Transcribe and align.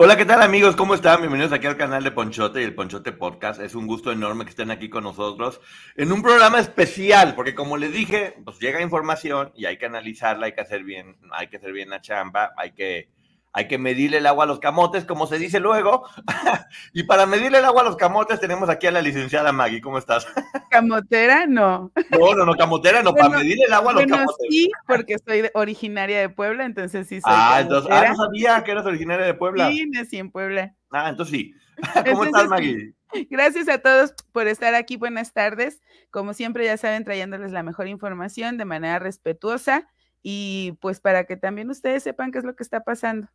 Hola, 0.00 0.16
¿qué 0.16 0.24
tal 0.24 0.42
amigos? 0.42 0.76
¿Cómo 0.76 0.94
están? 0.94 1.22
Bienvenidos 1.22 1.52
aquí 1.52 1.66
al 1.66 1.76
canal 1.76 2.04
de 2.04 2.12
Ponchote 2.12 2.60
y 2.60 2.64
el 2.64 2.72
Ponchote 2.72 3.10
Podcast. 3.10 3.60
Es 3.60 3.74
un 3.74 3.88
gusto 3.88 4.12
enorme 4.12 4.44
que 4.44 4.50
estén 4.50 4.70
aquí 4.70 4.88
con 4.88 5.02
nosotros 5.02 5.60
en 5.96 6.12
un 6.12 6.22
programa 6.22 6.60
especial, 6.60 7.34
porque 7.34 7.56
como 7.56 7.76
les 7.76 7.92
dije, 7.92 8.36
pues 8.44 8.60
llega 8.60 8.80
información 8.80 9.50
y 9.56 9.64
hay 9.64 9.76
que 9.76 9.86
analizarla, 9.86 10.46
hay 10.46 10.52
que 10.52 10.60
hacer 10.60 10.84
bien, 10.84 11.16
hay 11.32 11.48
que 11.48 11.56
hacer 11.56 11.72
bien 11.72 11.90
la 11.90 12.00
chamba, 12.00 12.52
hay 12.56 12.70
que 12.74 13.08
hay 13.52 13.68
que 13.68 13.78
medirle 13.78 14.18
el 14.18 14.26
agua 14.26 14.44
a 14.44 14.46
los 14.46 14.58
camotes, 14.58 15.04
como 15.04 15.26
se 15.26 15.38
dice 15.38 15.60
luego. 15.60 16.04
y 16.92 17.04
para 17.04 17.26
medirle 17.26 17.58
el 17.58 17.64
agua 17.64 17.82
a 17.82 17.84
los 17.84 17.96
camotes 17.96 18.40
tenemos 18.40 18.68
aquí 18.68 18.86
a 18.86 18.92
la 18.92 19.02
licenciada 19.02 19.52
Maggie. 19.52 19.80
¿Cómo 19.80 19.98
estás? 19.98 20.26
¿Camotera? 20.70 21.46
No. 21.46 21.90
No, 22.10 22.34
no, 22.34 22.44
no, 22.44 22.54
camotera 22.54 23.02
no, 23.02 23.14
para 23.14 23.30
medirle 23.30 23.64
el 23.64 23.72
agua 23.72 23.92
a 23.92 23.94
los 23.94 24.02
bueno, 24.02 24.16
camotes. 24.16 24.46
Sí, 24.50 24.70
porque 24.86 25.16
soy 25.18 25.50
originaria 25.54 26.20
de 26.20 26.28
Puebla, 26.28 26.64
entonces 26.64 27.06
sí 27.08 27.20
soy 27.20 27.32
Ah, 27.34 27.58
entonces, 27.60 27.90
ah, 27.92 28.06
no 28.08 28.16
sabía 28.16 28.62
que 28.64 28.70
eras 28.70 28.86
originaria 28.86 29.26
de 29.26 29.34
Puebla. 29.34 29.68
Sí, 29.68 29.86
nací 29.90 30.18
en 30.18 30.30
Puebla. 30.30 30.74
Ah, 30.90 31.08
entonces 31.08 31.36
sí. 31.36 31.54
¿Cómo 31.94 32.24
Entonces, 32.24 32.26
estás, 32.26 32.48
Maggie? 32.48 32.94
Gracias 33.30 33.68
a 33.68 33.78
todos 33.78 34.14
por 34.32 34.48
estar 34.48 34.74
aquí. 34.74 34.96
Buenas 34.96 35.32
tardes. 35.32 35.80
Como 36.10 36.34
siempre, 36.34 36.64
ya 36.64 36.76
saben, 36.76 37.04
trayéndoles 37.04 37.52
la 37.52 37.62
mejor 37.62 37.88
información 37.88 38.58
de 38.58 38.64
manera 38.64 38.98
respetuosa 38.98 39.88
y 40.22 40.76
pues 40.80 41.00
para 41.00 41.24
que 41.24 41.36
también 41.36 41.70
ustedes 41.70 42.02
sepan 42.02 42.32
qué 42.32 42.38
es 42.38 42.44
lo 42.44 42.56
que 42.56 42.62
está 42.62 42.84
pasando. 42.84 43.28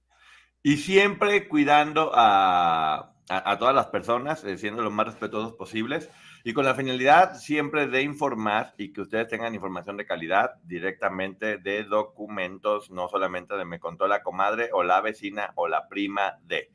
Y 0.64 0.78
siempre 0.78 1.48
cuidando 1.48 2.12
a, 2.16 3.14
a- 3.30 3.58
todas 3.60 3.76
las 3.76 3.88
personas, 3.88 4.44
eh, 4.44 4.58
siendo 4.58 4.82
lo 4.82 4.92
más 4.92 5.08
respetuosos 5.08 5.54
posibles 5.54 6.10
y 6.44 6.54
con 6.54 6.66
la 6.66 6.74
finalidad 6.76 7.36
siempre 7.36 7.88
de 7.88 8.02
informar 8.02 8.74
y 8.78 8.92
que 8.94 9.02
ustedes 9.02 9.28
tengan 9.28 9.54
información 9.56 9.98
de 9.98 10.06
calidad 10.06 10.52
directamente 10.64 11.58
de 11.58 11.84
documentos, 11.84 12.92
no 12.92 13.08
solamente 13.10 13.56
de 13.58 13.66
me 13.66 13.80
contó 13.80 14.08
la 14.08 14.24
comadre 14.24 14.70
o 14.74 14.84
la 14.84 15.02
vecina 15.02 15.52
o 15.56 15.68
la 15.68 15.88
prima 15.90 16.40
de. 16.44 16.72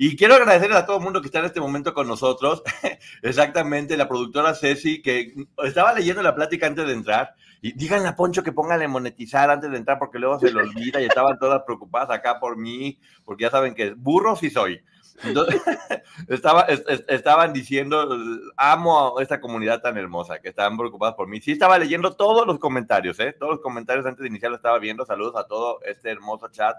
Y 0.00 0.16
quiero 0.16 0.34
agradecerles 0.36 0.78
a 0.78 0.86
todo 0.86 0.98
el 0.98 1.02
mundo 1.02 1.20
que 1.20 1.26
está 1.26 1.40
en 1.40 1.46
este 1.46 1.60
momento 1.60 1.92
con 1.92 2.06
nosotros. 2.06 2.62
Exactamente, 3.22 3.96
la 3.96 4.08
productora 4.08 4.54
Ceci, 4.54 5.02
que 5.02 5.34
estaba 5.64 5.92
leyendo 5.92 6.22
la 6.22 6.36
plática 6.36 6.68
antes 6.68 6.86
de 6.86 6.92
entrar. 6.92 7.34
Y 7.60 7.72
díganle 7.72 8.06
a 8.06 8.14
Poncho 8.14 8.44
que 8.44 8.52
póngale 8.52 8.86
monetizar 8.86 9.50
antes 9.50 9.70
de 9.72 9.76
entrar 9.76 9.98
porque 9.98 10.20
luego 10.20 10.38
se 10.38 10.52
le 10.52 10.60
olvida 10.60 11.00
y 11.02 11.06
estaban 11.06 11.36
todas 11.40 11.62
preocupadas 11.64 12.10
acá 12.10 12.38
por 12.38 12.56
mí, 12.56 13.00
porque 13.24 13.42
ya 13.42 13.50
saben 13.50 13.74
que 13.74 13.94
burro 13.94 14.36
sí 14.36 14.48
soy. 14.50 14.80
Entonces, 15.24 15.60
estaba, 16.28 16.62
es- 16.62 16.84
es- 16.86 17.04
estaban 17.08 17.52
diciendo, 17.52 18.08
amo 18.56 19.18
a 19.18 19.22
esta 19.22 19.40
comunidad 19.40 19.80
tan 19.82 19.98
hermosa, 19.98 20.38
que 20.38 20.50
estaban 20.50 20.78
preocupadas 20.78 21.16
por 21.16 21.26
mí. 21.26 21.40
Sí, 21.40 21.50
estaba 21.50 21.76
leyendo 21.76 22.14
todos 22.14 22.46
los 22.46 22.60
comentarios, 22.60 23.18
¿eh? 23.18 23.34
Todos 23.36 23.54
los 23.54 23.60
comentarios 23.60 24.06
antes 24.06 24.22
de 24.22 24.28
iniciar 24.28 24.52
lo 24.52 24.56
estaba 24.58 24.78
viendo. 24.78 25.04
Saludos 25.04 25.34
a 25.34 25.48
todo 25.48 25.80
este 25.82 26.08
hermoso 26.12 26.46
chat 26.52 26.76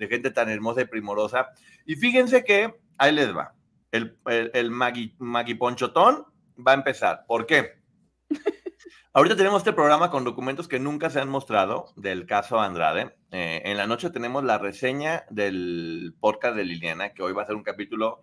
de 0.00 0.08
gente 0.08 0.30
tan 0.30 0.48
hermosa 0.48 0.80
y 0.80 0.86
primorosa. 0.86 1.50
Y 1.86 1.94
fíjense 1.94 2.42
que 2.42 2.74
ahí 2.98 3.12
les 3.12 3.36
va. 3.36 3.54
El, 3.92 4.18
el, 4.26 4.50
el 4.54 4.70
Magui, 4.70 5.14
Magui 5.18 5.54
Ponchotón 5.54 6.24
va 6.66 6.72
a 6.72 6.74
empezar. 6.74 7.24
¿Por 7.28 7.46
qué? 7.46 7.82
Ahorita 9.12 9.36
tenemos 9.36 9.58
este 9.58 9.72
programa 9.72 10.10
con 10.10 10.24
documentos 10.24 10.68
que 10.68 10.78
nunca 10.78 11.10
se 11.10 11.20
han 11.20 11.28
mostrado 11.28 11.92
del 11.96 12.26
caso 12.26 12.60
Andrade. 12.60 13.16
Eh, 13.30 13.60
en 13.64 13.76
la 13.76 13.86
noche 13.86 14.10
tenemos 14.10 14.42
la 14.44 14.56
reseña 14.56 15.24
del 15.30 16.14
podcast 16.18 16.56
de 16.56 16.64
Liliana, 16.64 17.12
que 17.12 17.22
hoy 17.22 17.32
va 17.32 17.42
a 17.42 17.46
ser 17.46 17.56
un 17.56 17.62
capítulo 17.62 18.20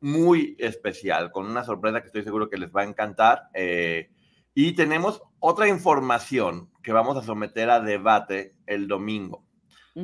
muy 0.00 0.54
especial, 0.58 1.32
con 1.32 1.46
una 1.46 1.64
sorpresa 1.64 2.00
que 2.00 2.08
estoy 2.08 2.22
seguro 2.22 2.48
que 2.48 2.58
les 2.58 2.70
va 2.70 2.82
a 2.82 2.84
encantar. 2.84 3.48
Eh, 3.54 4.10
y 4.54 4.74
tenemos 4.74 5.22
otra 5.40 5.66
información 5.66 6.70
que 6.82 6.92
vamos 6.92 7.16
a 7.16 7.22
someter 7.22 7.70
a 7.70 7.80
debate 7.80 8.54
el 8.66 8.86
domingo. 8.86 9.43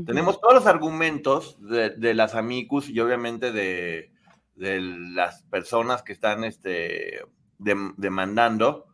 Tenemos 0.07 0.41
todos 0.41 0.55
los 0.55 0.67
argumentos 0.67 1.57
de, 1.61 1.91
de 1.91 2.15
las 2.15 2.35
amicus 2.35 2.89
y 2.89 3.01
obviamente 3.01 3.51
de, 3.51 4.13
de 4.55 4.81
las 4.81 5.43
personas 5.45 6.03
que 6.03 6.13
están 6.13 6.45
este, 6.45 7.23
dem- 7.59 7.95
demandando 7.97 8.87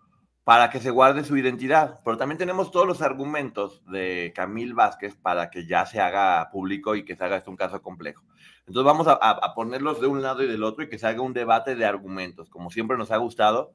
para 0.45 0.71
que 0.71 0.81
se 0.81 0.91
guarde 0.91 1.25
su 1.25 1.37
identidad. 1.37 2.01
Pero 2.05 2.17
también 2.17 2.39
tenemos 2.39 2.71
todos 2.71 2.87
los 2.87 3.03
argumentos 3.03 3.83
de 3.91 4.33
Camil 4.35 4.75
Vázquez 4.75 5.17
para 5.17 5.51
que 5.51 5.67
ya 5.67 5.85
se 5.87 6.01
haga 6.01 6.49
público 6.51 6.95
y 6.95 7.05
que 7.05 7.15
se 7.17 7.25
haga 7.25 7.37
esto 7.37 7.51
un 7.51 7.57
caso 7.57 7.83
complejo. 7.83 8.23
Entonces 8.61 8.85
vamos 8.85 9.07
a, 9.07 9.13
a- 9.13 9.55
ponerlos 9.55 10.01
de 10.01 10.07
un 10.07 10.23
lado 10.23 10.43
y 10.43 10.47
del 10.47 10.63
otro 10.63 10.83
y 10.85 10.89
que 10.89 10.99
se 10.99 11.07
haga 11.07 11.21
un 11.21 11.33
debate 11.35 11.75
de 11.75 11.85
argumentos, 11.85 12.49
como 12.49 12.71
siempre 12.71 12.97
nos 12.97 13.11
ha 13.11 13.17
gustado, 13.19 13.73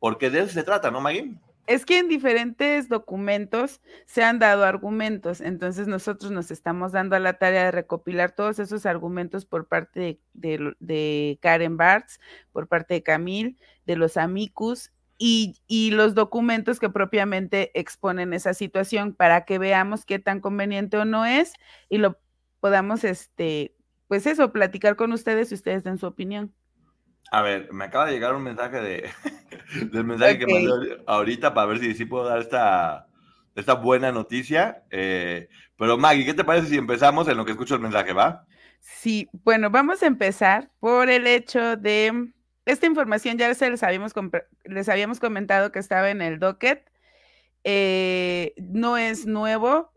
porque 0.00 0.28
de 0.30 0.40
eso 0.40 0.48
se 0.52 0.64
trata, 0.64 0.90
¿no, 0.90 1.00
Maggie? 1.00 1.34
Es 1.66 1.86
que 1.86 1.98
en 1.98 2.08
diferentes 2.08 2.90
documentos 2.90 3.80
se 4.04 4.22
han 4.22 4.38
dado 4.38 4.64
argumentos, 4.64 5.40
entonces 5.40 5.86
nosotros 5.86 6.30
nos 6.30 6.50
estamos 6.50 6.92
dando 6.92 7.16
a 7.16 7.20
la 7.20 7.34
tarea 7.34 7.64
de 7.64 7.70
recopilar 7.70 8.32
todos 8.32 8.58
esos 8.58 8.84
argumentos 8.84 9.46
por 9.46 9.66
parte 9.66 10.20
de, 10.34 11.38
Karen 11.40 11.78
Bartz, 11.78 12.20
por 12.52 12.68
parte 12.68 12.94
de 12.94 13.02
Camil, 13.02 13.56
de 13.86 13.96
los 13.96 14.18
amicus 14.18 14.92
y, 15.16 15.56
y 15.66 15.90
los 15.92 16.14
documentos 16.14 16.78
que 16.78 16.90
propiamente 16.90 17.70
exponen 17.78 18.34
esa 18.34 18.52
situación 18.52 19.14
para 19.14 19.46
que 19.46 19.58
veamos 19.58 20.04
qué 20.04 20.18
tan 20.18 20.40
conveniente 20.40 20.98
o 20.98 21.06
no 21.06 21.24
es 21.24 21.54
y 21.88 21.96
lo 21.96 22.18
podamos, 22.60 23.04
este, 23.04 23.74
pues 24.06 24.26
eso, 24.26 24.52
platicar 24.52 24.96
con 24.96 25.12
ustedes 25.12 25.50
y 25.50 25.54
ustedes 25.54 25.82
den 25.82 25.98
su 25.98 26.06
opinión. 26.06 26.52
A 27.36 27.42
ver, 27.42 27.72
me 27.72 27.84
acaba 27.84 28.06
de 28.06 28.12
llegar 28.12 28.34
un 28.34 28.42
mensaje 28.44 28.80
de, 28.80 29.10
del 29.92 30.04
mensaje 30.04 30.38
que 30.38 30.46
Ok. 30.46 30.52
mandé 30.52 30.70
ahorita 31.06 31.52
para 31.54 31.66
ver 31.66 31.78
si, 31.80 31.94
si 31.94 32.04
puedo 32.04 32.24
dar 32.24 32.38
esta, 32.40 33.08
esta 33.56 33.74
buena 33.74 34.12
noticia. 34.12 34.84
Eh, 34.90 35.48
pero 35.76 35.98
Maggie, 35.98 36.24
¿qué 36.24 36.34
te 36.34 36.44
parece 36.44 36.68
si 36.68 36.76
empezamos 36.76 37.26
en 37.28 37.36
lo 37.36 37.44
que 37.44 37.52
escucho 37.52 37.74
el 37.74 37.80
mensaje, 37.80 38.12
va? 38.12 38.46
Sí, 38.80 39.28
bueno, 39.32 39.70
vamos 39.70 40.02
a 40.02 40.06
empezar 40.06 40.70
por 40.80 41.08
el 41.10 41.26
hecho 41.26 41.76
de 41.76 42.32
esta 42.66 42.86
información 42.86 43.38
ya 43.38 43.54
se 43.54 43.70
les 43.70 43.82
habíamos, 43.82 44.12
les 44.64 44.88
habíamos 44.88 45.20
comentado 45.20 45.72
que 45.72 45.78
estaba 45.78 46.10
en 46.10 46.22
el 46.22 46.38
docket. 46.38 46.90
eh, 47.64 48.54
no 48.58 48.96
es 48.98 49.26
nuevo, 49.26 49.92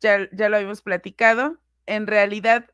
ya, 0.00 0.28
ya 0.32 0.48
lo 0.50 0.56
habíamos 0.56 0.82
platicado. 0.82 1.58
En 1.86 2.06
realidad, 2.08 2.70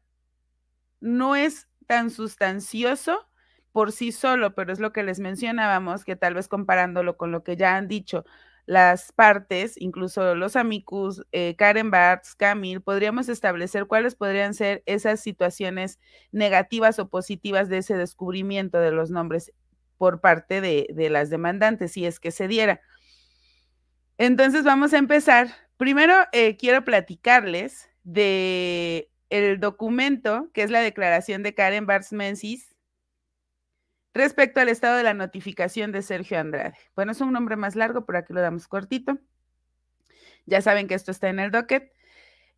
no 1.00 1.36
es 1.36 1.68
tan 1.86 2.10
sustancioso 2.10 3.26
por 3.72 3.92
sí 3.92 4.12
solo, 4.12 4.54
pero 4.54 4.72
es 4.72 4.80
lo 4.80 4.92
que 4.92 5.02
les 5.02 5.18
mencionábamos, 5.18 6.04
que 6.04 6.16
tal 6.16 6.34
vez 6.34 6.48
comparándolo 6.48 7.16
con 7.16 7.32
lo 7.32 7.42
que 7.42 7.56
ya 7.56 7.76
han 7.76 7.88
dicho 7.88 8.24
las 8.66 9.10
partes, 9.12 9.74
incluso 9.76 10.34
los 10.34 10.54
amicus, 10.54 11.22
eh, 11.32 11.56
Karen 11.56 11.90
Bartz, 11.90 12.36
Camil, 12.36 12.80
podríamos 12.80 13.28
establecer 13.28 13.86
cuáles 13.86 14.14
podrían 14.14 14.54
ser 14.54 14.82
esas 14.86 15.20
situaciones 15.20 15.98
negativas 16.30 16.98
o 16.98 17.08
positivas 17.08 17.68
de 17.68 17.78
ese 17.78 17.96
descubrimiento 17.96 18.78
de 18.78 18.92
los 18.92 19.10
nombres 19.10 19.52
por 19.98 20.20
parte 20.20 20.60
de, 20.60 20.86
de 20.94 21.10
las 21.10 21.28
demandantes, 21.28 21.92
si 21.92 22.06
es 22.06 22.20
que 22.20 22.30
se 22.30 22.46
diera. 22.46 22.80
Entonces 24.18 24.62
vamos 24.62 24.92
a 24.92 24.98
empezar. 24.98 25.48
Primero 25.76 26.14
eh, 26.32 26.56
quiero 26.56 26.84
platicarles 26.84 27.90
de 28.04 29.10
el 29.30 29.58
documento 29.58 30.50
que 30.52 30.62
es 30.62 30.70
la 30.70 30.80
declaración 30.80 31.42
de 31.42 31.54
Karen 31.54 31.86
Bartz 31.86 32.12
Menzies 32.12 32.71
respecto 34.14 34.60
al 34.60 34.68
estado 34.68 34.96
de 34.96 35.02
la 35.02 35.14
notificación 35.14 35.92
de 35.92 36.02
Sergio 36.02 36.38
Andrade. 36.38 36.74
Bueno, 36.94 37.12
es 37.12 37.20
un 37.20 37.32
nombre 37.32 37.56
más 37.56 37.76
largo, 37.76 38.04
pero 38.04 38.18
aquí 38.18 38.32
lo 38.32 38.40
damos 38.40 38.68
cortito. 38.68 39.18
Ya 40.46 40.60
saben 40.60 40.88
que 40.88 40.94
esto 40.94 41.10
está 41.10 41.28
en 41.28 41.38
el 41.38 41.50
docket. 41.50 41.92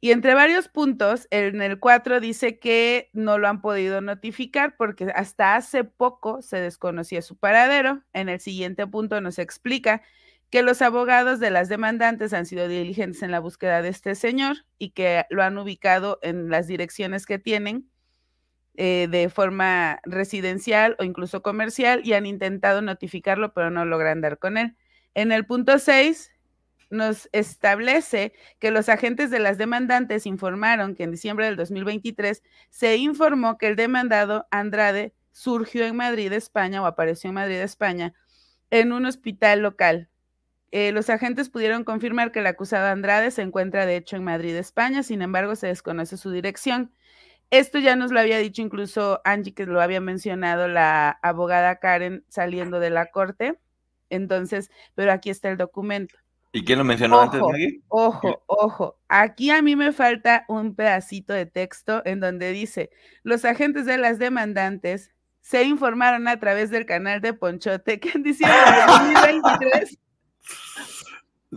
Y 0.00 0.10
entre 0.10 0.34
varios 0.34 0.68
puntos, 0.68 1.26
en 1.30 1.62
el 1.62 1.80
4 1.80 2.20
dice 2.20 2.58
que 2.58 3.08
no 3.14 3.38
lo 3.38 3.48
han 3.48 3.62
podido 3.62 4.02
notificar 4.02 4.76
porque 4.76 5.10
hasta 5.14 5.56
hace 5.56 5.84
poco 5.84 6.42
se 6.42 6.58
desconocía 6.58 7.22
su 7.22 7.38
paradero. 7.38 8.02
En 8.12 8.28
el 8.28 8.40
siguiente 8.40 8.86
punto 8.86 9.20
nos 9.22 9.38
explica 9.38 10.02
que 10.50 10.62
los 10.62 10.82
abogados 10.82 11.40
de 11.40 11.50
las 11.50 11.68
demandantes 11.68 12.34
han 12.34 12.44
sido 12.44 12.68
diligentes 12.68 13.22
en 13.22 13.30
la 13.30 13.40
búsqueda 13.40 13.80
de 13.80 13.88
este 13.88 14.14
señor 14.14 14.66
y 14.78 14.90
que 14.90 15.24
lo 15.30 15.42
han 15.42 15.56
ubicado 15.56 16.18
en 16.22 16.50
las 16.50 16.66
direcciones 16.66 17.24
que 17.24 17.38
tienen 17.38 17.90
eh, 18.76 19.08
de 19.10 19.28
forma 19.28 20.00
residencial 20.04 20.96
o 20.98 21.04
incluso 21.04 21.42
comercial 21.42 22.02
y 22.04 22.14
han 22.14 22.26
intentado 22.26 22.82
notificarlo, 22.82 23.54
pero 23.54 23.70
no 23.70 23.84
logran 23.84 24.20
dar 24.20 24.38
con 24.38 24.56
él. 24.56 24.76
En 25.14 25.32
el 25.32 25.46
punto 25.46 25.78
6 25.78 26.32
nos 26.90 27.28
establece 27.32 28.32
que 28.58 28.70
los 28.70 28.88
agentes 28.88 29.30
de 29.30 29.38
las 29.38 29.58
demandantes 29.58 30.26
informaron 30.26 30.94
que 30.94 31.04
en 31.04 31.10
diciembre 31.10 31.46
del 31.46 31.56
2023 31.56 32.42
se 32.70 32.96
informó 32.96 33.58
que 33.58 33.68
el 33.68 33.76
demandado 33.76 34.46
Andrade 34.50 35.14
surgió 35.32 35.84
en 35.84 35.96
Madrid, 35.96 36.32
España, 36.32 36.82
o 36.82 36.86
apareció 36.86 37.28
en 37.28 37.34
Madrid, 37.34 37.60
España, 37.60 38.14
en 38.70 38.92
un 38.92 39.06
hospital 39.06 39.60
local. 39.60 40.08
Eh, 40.70 40.90
los 40.92 41.10
agentes 41.10 41.50
pudieron 41.50 41.84
confirmar 41.84 42.32
que 42.32 42.40
el 42.40 42.46
acusado 42.46 42.88
Andrade 42.88 43.30
se 43.30 43.42
encuentra 43.42 43.86
de 43.86 43.96
hecho 43.96 44.16
en 44.16 44.24
Madrid, 44.24 44.56
España, 44.56 45.02
sin 45.04 45.22
embargo 45.22 45.54
se 45.54 45.68
desconoce 45.68 46.16
su 46.16 46.30
dirección. 46.30 46.92
Esto 47.50 47.78
ya 47.78 47.96
nos 47.96 48.10
lo 48.10 48.20
había 48.20 48.38
dicho 48.38 48.62
incluso 48.62 49.20
Angie, 49.24 49.54
que 49.54 49.66
lo 49.66 49.80
había 49.80 50.00
mencionado 50.00 50.68
la 50.68 51.10
abogada 51.22 51.78
Karen 51.78 52.24
saliendo 52.28 52.80
de 52.80 52.90
la 52.90 53.06
corte. 53.10 53.58
Entonces, 54.10 54.70
pero 54.94 55.12
aquí 55.12 55.30
está 55.30 55.48
el 55.50 55.56
documento. 55.56 56.16
¿Y 56.52 56.64
quién 56.64 56.78
lo 56.78 56.84
mencionó 56.84 57.20
antes, 57.20 57.40
Maggie? 57.40 57.82
Ojo, 57.88 58.44
ojo. 58.46 58.96
Aquí 59.08 59.50
a 59.50 59.60
mí 59.60 59.74
me 59.74 59.92
falta 59.92 60.44
un 60.46 60.76
pedacito 60.76 61.32
de 61.32 61.46
texto 61.46 62.00
en 62.04 62.20
donde 62.20 62.52
dice, 62.52 62.90
los 63.24 63.44
agentes 63.44 63.86
de 63.86 63.98
las 63.98 64.20
demandantes 64.20 65.10
se 65.40 65.64
informaron 65.64 66.28
a 66.28 66.38
través 66.38 66.70
del 66.70 66.86
canal 66.86 67.20
de 67.20 67.34
Ponchote 67.34 67.98
que 68.00 68.10
en 68.10 68.22
diciembre 68.22 68.58
de 68.58 68.86
2023... 68.86 69.98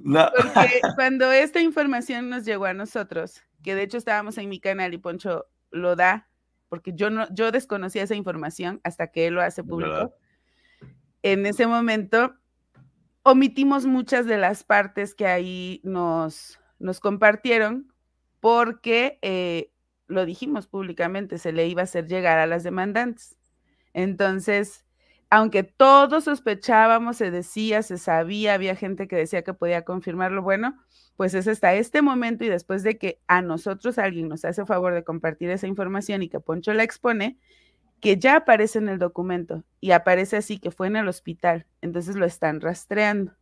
No. 0.03 0.29
Porque 0.35 0.81
cuando 0.95 1.31
esta 1.31 1.59
información 1.59 2.29
nos 2.29 2.45
llegó 2.45 2.65
a 2.65 2.73
nosotros, 2.73 3.41
que 3.63 3.75
de 3.75 3.83
hecho 3.83 3.97
estábamos 3.97 4.37
en 4.37 4.49
mi 4.49 4.59
canal 4.59 4.93
y 4.93 4.97
Poncho 4.97 5.45
lo 5.71 5.95
da, 5.95 6.29
porque 6.69 6.93
yo 6.93 7.09
no, 7.09 7.27
yo 7.33 7.51
desconocía 7.51 8.03
esa 8.03 8.15
información 8.15 8.81
hasta 8.83 9.07
que 9.07 9.27
él 9.27 9.35
lo 9.35 9.41
hace 9.41 9.63
público. 9.63 10.13
En 11.23 11.45
ese 11.45 11.67
momento 11.67 12.35
omitimos 13.23 13.85
muchas 13.85 14.25
de 14.25 14.37
las 14.37 14.63
partes 14.63 15.13
que 15.13 15.27
ahí 15.27 15.81
nos, 15.83 16.59
nos 16.79 16.99
compartieron 16.99 17.93
porque 18.39 19.19
eh, 19.21 19.71
lo 20.07 20.25
dijimos 20.25 20.67
públicamente, 20.67 21.37
se 21.37 21.51
le 21.51 21.67
iba 21.67 21.81
a 21.81 21.83
hacer 21.83 22.07
llegar 22.07 22.39
a 22.39 22.47
las 22.47 22.63
demandantes. 22.63 23.37
Entonces, 23.93 24.86
aunque 25.29 25.63
todos 25.63 26.23
sospechábamos, 26.25 27.17
se 27.17 27.31
decía, 27.31 27.83
se 27.83 27.97
sabía, 27.97 28.53
había 28.53 28.75
gente 28.75 29.07
que 29.07 29.15
decía 29.15 29.43
que 29.43 29.53
podía 29.53 29.83
confirmarlo, 29.83 30.41
bueno, 30.41 30.77
pues 31.17 31.33
es 31.33 31.47
hasta 31.47 31.73
este 31.73 32.01
momento 32.01 32.45
y 32.45 32.49
después 32.49 32.83
de 32.83 32.97
que 32.97 33.19
a 33.27 33.41
nosotros 33.41 33.97
alguien 33.97 34.29
nos 34.29 34.45
hace 34.45 34.65
favor 34.65 34.93
de 34.93 35.03
compartir 35.03 35.49
esa 35.49 35.67
información 35.67 36.23
y 36.23 36.29
que 36.29 36.39
Poncho 36.39 36.73
la 36.73 36.83
expone, 36.83 37.37
que 37.99 38.17
ya 38.17 38.37
aparece 38.37 38.79
en 38.79 38.89
el 38.89 38.99
documento 38.99 39.63
y 39.81 39.91
aparece 39.91 40.37
así 40.37 40.59
que 40.59 40.71
fue 40.71 40.87
en 40.87 40.95
el 40.95 41.07
hospital, 41.07 41.65
entonces 41.81 42.15
lo 42.15 42.25
están 42.25 42.61
rastreando. 42.61 43.33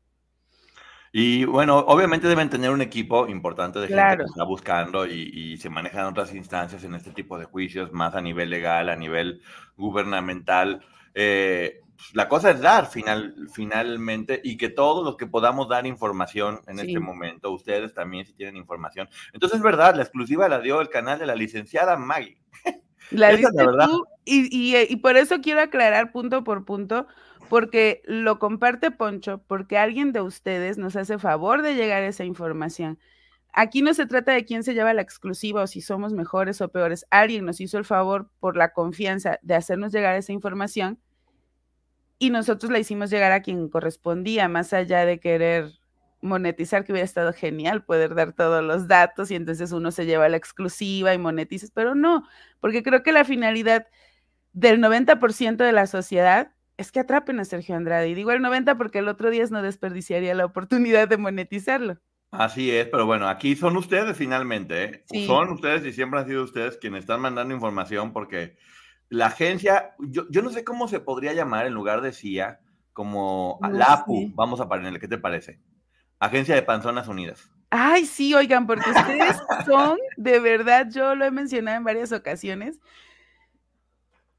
Y 1.11 1.45
bueno, 1.45 1.79
obviamente 1.79 2.27
deben 2.27 2.49
tener 2.49 2.71
un 2.71 2.81
equipo 2.81 3.27
importante 3.27 3.79
de 3.79 3.87
gente 3.87 4.17
que 4.17 4.23
está 4.23 4.43
buscando 4.43 5.05
y, 5.05 5.31
y, 5.33 5.57
se 5.57 5.69
manejan 5.69 6.07
otras 6.07 6.35
instancias 6.35 6.83
en 6.83 6.93
este 6.93 7.11
tipo 7.11 7.39
de 7.39 7.45
juicios, 7.45 7.93
más 7.93 8.15
a 8.15 8.21
nivel 8.21 8.49
legal, 8.49 8.89
a 8.89 8.97
nivel 8.97 9.41
gubernamental. 9.77 10.81
Eh, 11.15 11.81
la 12.13 12.27
cosa 12.27 12.51
es 12.51 12.59
dar 12.61 12.87
final, 12.87 13.35
finalmente 13.53 14.41
y 14.43 14.57
que 14.57 14.69
todos 14.69 15.03
los 15.03 15.17
que 15.17 15.27
podamos 15.27 15.69
dar 15.69 15.87
información 15.87 16.59
en 16.67 16.79
este 16.79 16.99
momento, 16.99 17.51
ustedes 17.51 17.93
también 17.93 18.25
si 18.25 18.33
tienen 18.33 18.57
información. 18.57 19.09
Entonces 19.33 19.57
es 19.57 19.63
verdad, 19.63 19.95
la 19.95 20.03
exclusiva 20.03 20.47
la 20.49 20.59
dio 20.59 20.81
el 20.81 20.89
canal 20.89 21.19
de 21.19 21.25
la 21.25 21.35
licenciada 21.35 21.97
Maggie. 21.97 22.37
La 23.11 23.29
verdad. 23.29 23.87
y, 24.23 24.75
y, 24.75 24.95
por 24.95 25.15
eso 25.15 25.39
quiero 25.39 25.61
aclarar 25.61 26.11
punto 26.11 26.43
por 26.43 26.65
punto, 26.65 27.05
porque 27.49 28.01
lo 28.05 28.39
comparte 28.39 28.89
Poncho, 28.89 29.43
porque 29.45 29.77
alguien 29.77 30.11
de 30.11 30.21
ustedes 30.21 30.79
nos 30.79 30.95
hace 30.95 31.19
favor 31.19 31.61
de 31.61 31.75
llegar 31.75 32.01
a 32.01 32.07
esa 32.07 32.25
información. 32.25 32.97
Aquí 33.53 33.83
no 33.83 33.93
se 33.93 34.07
trata 34.07 34.33
de 34.33 34.43
quién 34.43 34.63
se 34.63 34.73
lleva 34.73 34.91
la 34.95 35.03
exclusiva 35.03 35.61
o 35.61 35.67
si 35.67 35.81
somos 35.81 36.13
mejores 36.13 36.61
o 36.61 36.69
peores. 36.69 37.05
Alguien 37.11 37.45
nos 37.45 37.61
hizo 37.61 37.77
el 37.77 37.85
favor 37.85 38.31
por 38.39 38.57
la 38.57 38.73
confianza 38.73 39.37
de 39.43 39.53
hacernos 39.53 39.93
llegar 39.93 40.15
esa 40.15 40.33
información 40.33 40.99
y 42.19 42.29
nosotros 42.29 42.71
la 42.71 42.79
hicimos 42.79 43.09
llegar 43.09 43.31
a 43.31 43.41
quien 43.41 43.69
correspondía, 43.69 44.47
más 44.47 44.73
allá 44.73 45.05
de 45.05 45.19
querer 45.19 45.71
monetizar, 46.21 46.83
que 46.83 46.91
hubiera 46.91 47.05
estado 47.05 47.33
genial 47.33 47.83
poder 47.83 48.15
dar 48.15 48.33
todos 48.33 48.63
los 48.63 48.87
datos 48.87 49.31
y 49.31 49.35
entonces 49.35 49.71
uno 49.71 49.91
se 49.91 50.05
lleva 50.05 50.29
la 50.29 50.37
exclusiva 50.37 51.13
y 51.13 51.17
monetizas, 51.17 51.71
pero 51.71 51.95
no, 51.95 52.27
porque 52.59 52.83
creo 52.83 53.03
que 53.03 53.11
la 53.11 53.25
finalidad 53.25 53.87
del 54.53 54.79
90% 54.79 55.57
de 55.57 55.71
la 55.71 55.85
sociedad 55.85 56.51
es 56.77 56.91
que 56.91 56.99
atrapen 56.99 57.39
a 57.39 57.45
Sergio 57.45 57.75
Andrade. 57.75 58.09
Y 58.09 58.15
digo 58.15 58.31
el 58.31 58.41
90 58.41 58.77
porque 58.77 58.99
el 58.99 59.07
otro 59.07 59.29
día 59.29 59.45
no 59.49 59.61
desperdiciaría 59.61 60.33
la 60.33 60.45
oportunidad 60.45 61.07
de 61.07 61.17
monetizarlo. 61.17 61.97
Así 62.31 62.71
es, 62.71 62.87
pero 62.87 63.05
bueno, 63.05 63.29
aquí 63.29 63.55
son 63.55 63.77
ustedes 63.77 64.17
finalmente, 64.17 64.83
¿eh? 64.83 65.25
Son 65.25 65.51
ustedes 65.51 65.85
y 65.85 65.93
siempre 65.93 66.19
han 66.19 66.27
sido 66.27 66.43
ustedes 66.43 66.77
quienes 66.77 67.01
están 67.01 67.21
mandando 67.21 67.53
información 67.53 68.11
porque 68.11 68.57
la 69.09 69.27
agencia, 69.27 69.95
yo, 69.99 70.29
yo 70.29 70.41
no 70.41 70.49
sé 70.49 70.63
cómo 70.63 70.87
se 70.87 70.99
podría 70.99 71.33
llamar 71.33 71.65
en 71.65 71.73
lugar 71.73 72.01
de 72.01 72.11
CIA, 72.11 72.59
como 72.93 73.59
la 73.71 73.93
APU, 73.93 74.31
vamos 74.35 74.61
a 74.61 74.69
ponerle, 74.69 74.99
¿qué 74.99 75.07
te 75.07 75.17
parece? 75.17 75.59
Agencia 76.19 76.55
de 76.55 76.61
Panzonas 76.61 77.07
Unidas. 77.07 77.51
Ay, 77.69 78.05
sí, 78.05 78.33
oigan, 78.33 78.65
porque 78.65 78.89
ustedes 78.89 79.37
son, 79.65 79.97
de 80.15 80.39
verdad, 80.39 80.87
yo 80.89 81.13
lo 81.13 81.25
he 81.25 81.31
mencionado 81.31 81.77
en 81.77 81.83
varias 81.83 82.11
ocasiones, 82.13 82.79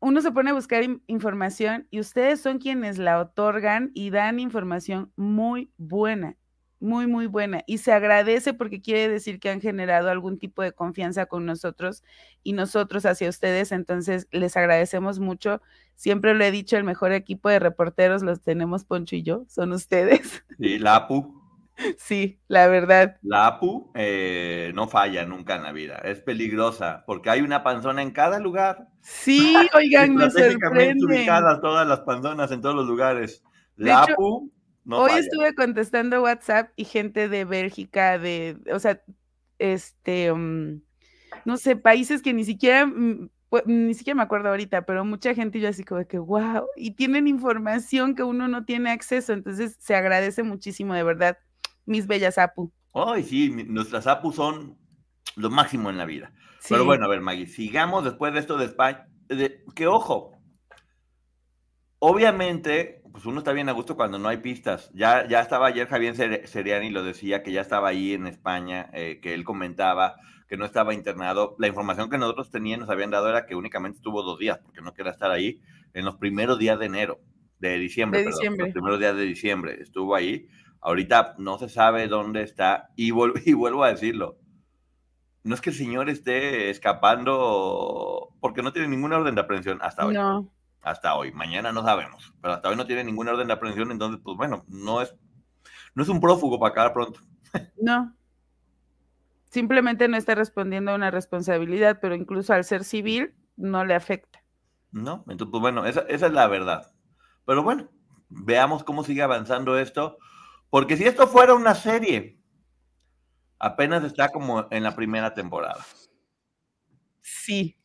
uno 0.01 0.21
se 0.21 0.33
pone 0.33 0.51
a 0.51 0.55
buscar 0.55 0.85
información 1.07 1.87
y 1.91 2.01
ustedes 2.01 2.41
son 2.41 2.59
quienes 2.59 2.99
la 2.99 3.19
otorgan 3.19 3.91
y 3.95 4.11
dan 4.11 4.41
información 4.41 5.13
muy 5.17 5.71
buena 5.77 6.37
muy, 6.81 7.07
muy 7.07 7.27
buena. 7.27 7.63
Y 7.67 7.79
se 7.79 7.93
agradece 7.93 8.55
porque 8.55 8.81
quiere 8.81 9.09
decir 9.09 9.41
que 9.41 9.51
han 9.51 9.61
generado 9.61 10.11
algún 10.11 10.39
tipo 10.39 10.63
de 10.63 10.73
confianza 10.73 11.27
con 11.27 11.47
nosotros 11.47 12.03
y 12.43 12.53
nosotros 12.53 13.07
hacia 13.07 13.29
ustedes. 13.29 13.73
Entonces, 13.73 14.29
les 14.31 14.57
agradecemos 14.57 15.19
mucho. 15.19 15.61
Siempre 15.95 16.35
lo 16.35 16.45
he 16.45 16.51
dicho, 16.51 16.77
el 16.77 16.85
mejor 16.85 17.13
equipo 17.13 17.49
de 17.49 17.59
reporteros 17.59 18.23
los 18.23 18.43
tenemos 18.43 18.85
Poncho 18.85 19.17
y 19.17 19.23
yo, 19.23 19.45
son 19.49 19.73
ustedes. 19.73 20.45
Sí, 20.59 20.79
la 20.79 20.97
APU. 20.97 21.43
Sí, 21.99 22.39
la 22.49 22.67
verdad. 22.69 23.17
La 23.23 23.47
APU 23.47 23.91
eh, 23.95 24.73
no 24.75 24.89
falla 24.89 25.27
nunca 25.27 25.57
en 25.57 25.63
la 25.63 25.73
vida, 25.73 25.97
es 25.97 26.21
peligrosa 26.21 27.05
porque 27.07 27.29
hay 27.29 27.43
una 27.43 27.63
panzona 27.63 28.01
en 28.01 28.13
cada 28.13 28.39
lugar. 28.39 28.89
Sí, 29.03 29.55
oigan, 29.75 30.15
me 30.15 30.31
sorprende. 30.31 31.05
ubicadas 31.05 31.61
todas 31.61 31.87
las 31.87 32.01
panzonas 32.01 32.51
en 32.51 32.63
todos 32.63 32.75
los 32.75 32.87
lugares. 32.87 33.45
La 33.77 34.05
APU 34.05 34.51
Hoy 34.89 35.11
estuve 35.19 35.55
contestando 35.55 36.23
WhatsApp 36.23 36.71
y 36.77 36.85
gente 36.85 37.29
de 37.29 37.45
Bélgica, 37.45 38.19
de, 38.19 38.57
o 38.73 38.79
sea, 38.79 39.03
este, 39.59 40.33
mm, 40.33 40.81
no 41.45 41.57
sé, 41.57 41.77
países 41.77 42.23
que 42.23 42.33
ni 42.33 42.45
siquiera, 42.45 42.87
mm, 42.87 43.29
ni 43.65 43.95
siquiera 43.95 44.17
me 44.17 44.23
acuerdo 44.23 44.49
ahorita, 44.51 44.87
pero 44.87 45.05
mucha 45.05 45.35
gente 45.35 45.61
yo 45.61 45.69
así 45.69 45.83
como 45.83 46.01
de 46.01 46.07
que, 46.07 46.19
wow, 46.19 46.67
y 46.77 46.93
tienen 46.93 47.27
información 47.27 48.15
que 48.15 48.23
uno 48.23 48.49
no 48.49 48.65
tiene 48.65 48.91
acceso, 48.91 49.33
entonces 49.33 49.77
se 49.81 49.95
agradece 49.95 50.43
muchísimo, 50.43 50.95
de 50.95 51.03
verdad, 51.03 51.39
mis 51.85 52.07
bellas 52.07 52.39
APU. 52.39 52.73
Ay, 52.95 53.25
sí, 53.25 53.51
nuestras 53.51 54.07
APU 54.07 54.33
son 54.33 54.79
lo 55.37 55.51
máximo 55.51 55.91
en 55.91 55.99
la 55.99 56.07
vida. 56.07 56.33
Pero 56.69 56.85
bueno, 56.85 57.05
a 57.05 57.09
ver, 57.09 57.21
Maggie, 57.21 57.47
sigamos 57.47 58.05
después 58.05 58.33
de 58.33 58.41
esto 58.41 58.57
de 58.57 58.65
España, 58.67 59.07
de, 59.29 59.65
que 59.75 59.87
ojo, 59.87 60.33
obviamente 61.99 63.03
pues 63.17 63.25
uno 63.25 63.39
está 63.39 63.55
bien 63.55 63.71
a 63.71 63.73
gusto 63.73 63.97
cuando 63.97 64.19
no 64.19 64.29
hay 64.29 64.37
pistas. 64.37 64.91
Ya, 64.93 65.27
ya 65.27 65.41
estaba 65.41 65.69
ayer 65.69 65.89
Javier 65.89 66.15
Seriani 66.47 66.91
lo 66.91 67.03
decía, 67.03 67.43
que 67.43 67.51
ya 67.51 67.63
estaba 67.63 67.89
ahí 67.89 68.13
en 68.13 68.27
España, 68.27 68.91
eh, 68.93 69.21
que 69.23 69.33
él 69.33 69.43
comentaba 69.43 70.17
que 70.47 70.59
no 70.59 70.67
estaba 70.67 70.93
internado. 70.93 71.57
La 71.59 71.67
información 71.67 72.11
que 72.11 72.19
nosotros 72.19 72.51
teníamos, 72.51 72.87
nos 72.87 72.93
habían 72.93 73.11
dado 73.11 73.31
era 73.31 73.47
que 73.47 73.55
únicamente 73.55 73.97
estuvo 73.97 74.23
dos 74.23 74.39
días, 74.39 74.59
porque 74.59 74.83
no 74.83 74.93
quería 74.93 75.13
estar 75.13 75.31
ahí 75.31 75.63
en 75.95 76.05
los 76.05 76.17
primeros 76.17 76.59
días 76.59 76.79
de 76.79 76.85
enero, 76.85 77.19
de 77.59 77.79
diciembre, 77.79 78.21
de 78.21 78.27
diciembre. 78.27 78.67
los 78.67 78.75
primeros 78.75 79.01
días 79.01 79.17
de 79.17 79.23
diciembre. 79.23 79.79
Estuvo 79.81 80.15
ahí. 80.15 80.49
Ahorita 80.83 81.37
no 81.39 81.57
se 81.57 81.71
sabe 81.71 82.09
dónde 82.09 82.43
está 82.43 82.91
y, 82.97 83.13
y 83.47 83.53
vuelvo 83.55 83.83
a 83.83 83.93
decirlo. 83.93 84.37
No 85.43 85.55
es 85.55 85.63
que 85.63 85.71
el 85.71 85.77
señor 85.77 86.11
esté 86.11 86.69
escapando 86.69 88.35
porque 88.41 88.61
no 88.61 88.75
tiene 88.75 88.89
ninguna 88.89 89.17
orden 89.17 89.37
de 89.37 89.41
aprehensión 89.41 89.79
hasta 89.81 90.05
hoy. 90.05 90.13
No 90.13 90.55
hasta 90.87 91.17
hoy. 91.17 91.33
Mañana 91.33 91.73
no 91.73 91.83
sabemos, 91.83 92.33
pero 92.41 92.55
hasta 92.55 92.69
hoy 92.69 92.77
no 92.77 92.87
tiene 92.87 93.03
ninguna 93.03 93.33
orden 93.33 93.49
de 93.49 93.55
aprehensión, 93.55 93.91
entonces, 93.91 94.21
pues 94.23 94.37
bueno, 94.37 94.65
no 94.69 95.03
es, 95.03 95.15
no 95.95 96.05
es 96.05 96.09
un 96.09 96.21
prófugo 96.21 96.61
para 96.61 96.71
acabar 96.71 96.93
pronto. 96.93 97.21
No. 97.81 98.15
Simplemente 99.51 100.07
no 100.07 100.17
está 100.17 100.35
respondiendo 100.35 100.93
a 100.93 100.95
una 100.95 101.11
responsabilidad, 101.11 101.99
pero 102.01 102.15
incluso 102.15 102.53
al 102.53 102.65
ser 102.65 102.85
civil 102.85 103.35
no 103.57 103.85
le 103.85 103.95
afecta. 103.95 104.45
No, 104.93 105.25
entonces, 105.29 105.49
pues 105.51 105.61
bueno, 105.61 105.87
esa, 105.87 106.03
esa 106.03 106.27
es 106.27 106.33
la 106.33 106.47
verdad. 106.47 106.93
Pero 107.47 107.65
bueno, 107.65 107.89
veamos 108.29 108.85
cómo 108.85 109.03
sigue 109.03 109.23
avanzando 109.23 109.79
esto, 109.79 110.19
porque 110.71 110.97
si 110.97 111.05
esto 111.05 111.27
fuera 111.27 111.55
una 111.55 111.75
serie, 111.75 112.39
apenas 113.59 114.05
está 114.05 114.29
como 114.29 114.69
en 114.71 114.85
la 114.85 114.95
primera 114.95 115.35
temporada. 115.35 115.85
Sí. 117.23 117.77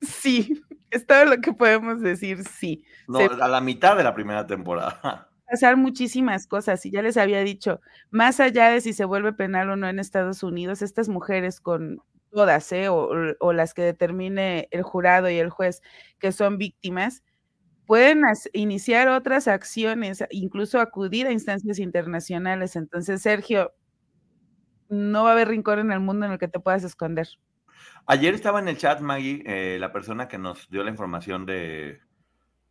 Sí, 0.00 0.62
es 0.90 1.06
todo 1.06 1.24
lo 1.24 1.40
que 1.40 1.52
podemos 1.52 2.00
decir, 2.00 2.44
sí. 2.44 2.84
No, 3.08 3.18
a 3.18 3.48
la 3.48 3.60
mitad 3.60 3.96
de 3.96 4.04
la 4.04 4.14
primera 4.14 4.46
temporada. 4.46 5.28
Pasar 5.50 5.76
muchísimas 5.76 6.46
cosas, 6.46 6.84
y 6.86 6.90
ya 6.90 7.02
les 7.02 7.16
había 7.16 7.40
dicho, 7.40 7.80
más 8.10 8.40
allá 8.40 8.68
de 8.70 8.80
si 8.80 8.92
se 8.92 9.04
vuelve 9.04 9.32
penal 9.32 9.70
o 9.70 9.76
no 9.76 9.88
en 9.88 10.00
Estados 10.00 10.42
Unidos, 10.42 10.82
estas 10.82 11.08
mujeres 11.08 11.60
con 11.60 12.02
todas, 12.32 12.72
¿eh? 12.72 12.88
o, 12.88 13.10
o 13.38 13.52
las 13.52 13.72
que 13.72 13.82
determine 13.82 14.68
el 14.72 14.82
jurado 14.82 15.30
y 15.30 15.38
el 15.38 15.50
juez 15.50 15.82
que 16.18 16.32
son 16.32 16.58
víctimas, 16.58 17.22
pueden 17.86 18.22
iniciar 18.52 19.08
otras 19.08 19.48
acciones, 19.48 20.24
incluso 20.30 20.80
acudir 20.80 21.26
a 21.28 21.32
instancias 21.32 21.78
internacionales. 21.78 22.74
Entonces, 22.76 23.22
Sergio, 23.22 23.72
no 24.88 25.24
va 25.24 25.30
a 25.30 25.32
haber 25.32 25.48
rincón 25.48 25.78
en 25.78 25.92
el 25.92 26.00
mundo 26.00 26.26
en 26.26 26.32
el 26.32 26.38
que 26.38 26.48
te 26.48 26.60
puedas 26.60 26.84
esconder. 26.84 27.28
Ayer 28.08 28.34
estaba 28.34 28.60
en 28.60 28.68
el 28.68 28.76
chat, 28.76 29.00
Maggie, 29.00 29.42
eh, 29.46 29.78
la 29.80 29.92
persona 29.92 30.28
que 30.28 30.38
nos 30.38 30.70
dio 30.70 30.84
la 30.84 30.90
información 30.90 31.44
de, 31.44 31.98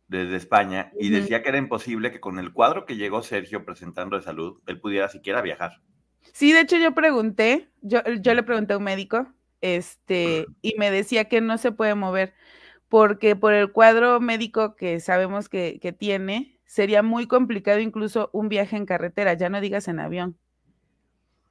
desde 0.08 0.36
España, 0.36 0.92
y 0.98 1.10
decía 1.10 1.42
que 1.42 1.50
era 1.50 1.58
imposible 1.58 2.10
que 2.10 2.20
con 2.20 2.38
el 2.38 2.54
cuadro 2.54 2.86
que 2.86 2.96
llegó 2.96 3.22
Sergio 3.22 3.64
presentando 3.66 4.16
de 4.16 4.22
salud, 4.22 4.60
él 4.66 4.80
pudiera 4.80 5.08
siquiera 5.08 5.42
viajar. 5.42 5.82
Sí, 6.32 6.52
de 6.52 6.60
hecho 6.60 6.78
yo 6.78 6.94
pregunté, 6.94 7.68
yo, 7.82 8.00
yo 8.20 8.32
le 8.32 8.42
pregunté 8.44 8.72
a 8.72 8.78
un 8.78 8.84
médico, 8.84 9.26
este, 9.60 10.46
y 10.62 10.74
me 10.78 10.90
decía 10.90 11.26
que 11.26 11.42
no 11.42 11.58
se 11.58 11.70
puede 11.70 11.94
mover, 11.94 12.32
porque 12.88 13.36
por 13.36 13.52
el 13.52 13.72
cuadro 13.72 14.20
médico 14.20 14.74
que 14.74 15.00
sabemos 15.00 15.50
que, 15.50 15.78
que 15.82 15.92
tiene, 15.92 16.58
sería 16.64 17.02
muy 17.02 17.26
complicado 17.26 17.80
incluso 17.80 18.30
un 18.32 18.48
viaje 18.48 18.76
en 18.76 18.86
carretera, 18.86 19.34
ya 19.34 19.50
no 19.50 19.60
digas 19.60 19.86
en 19.88 20.00
avión 20.00 20.38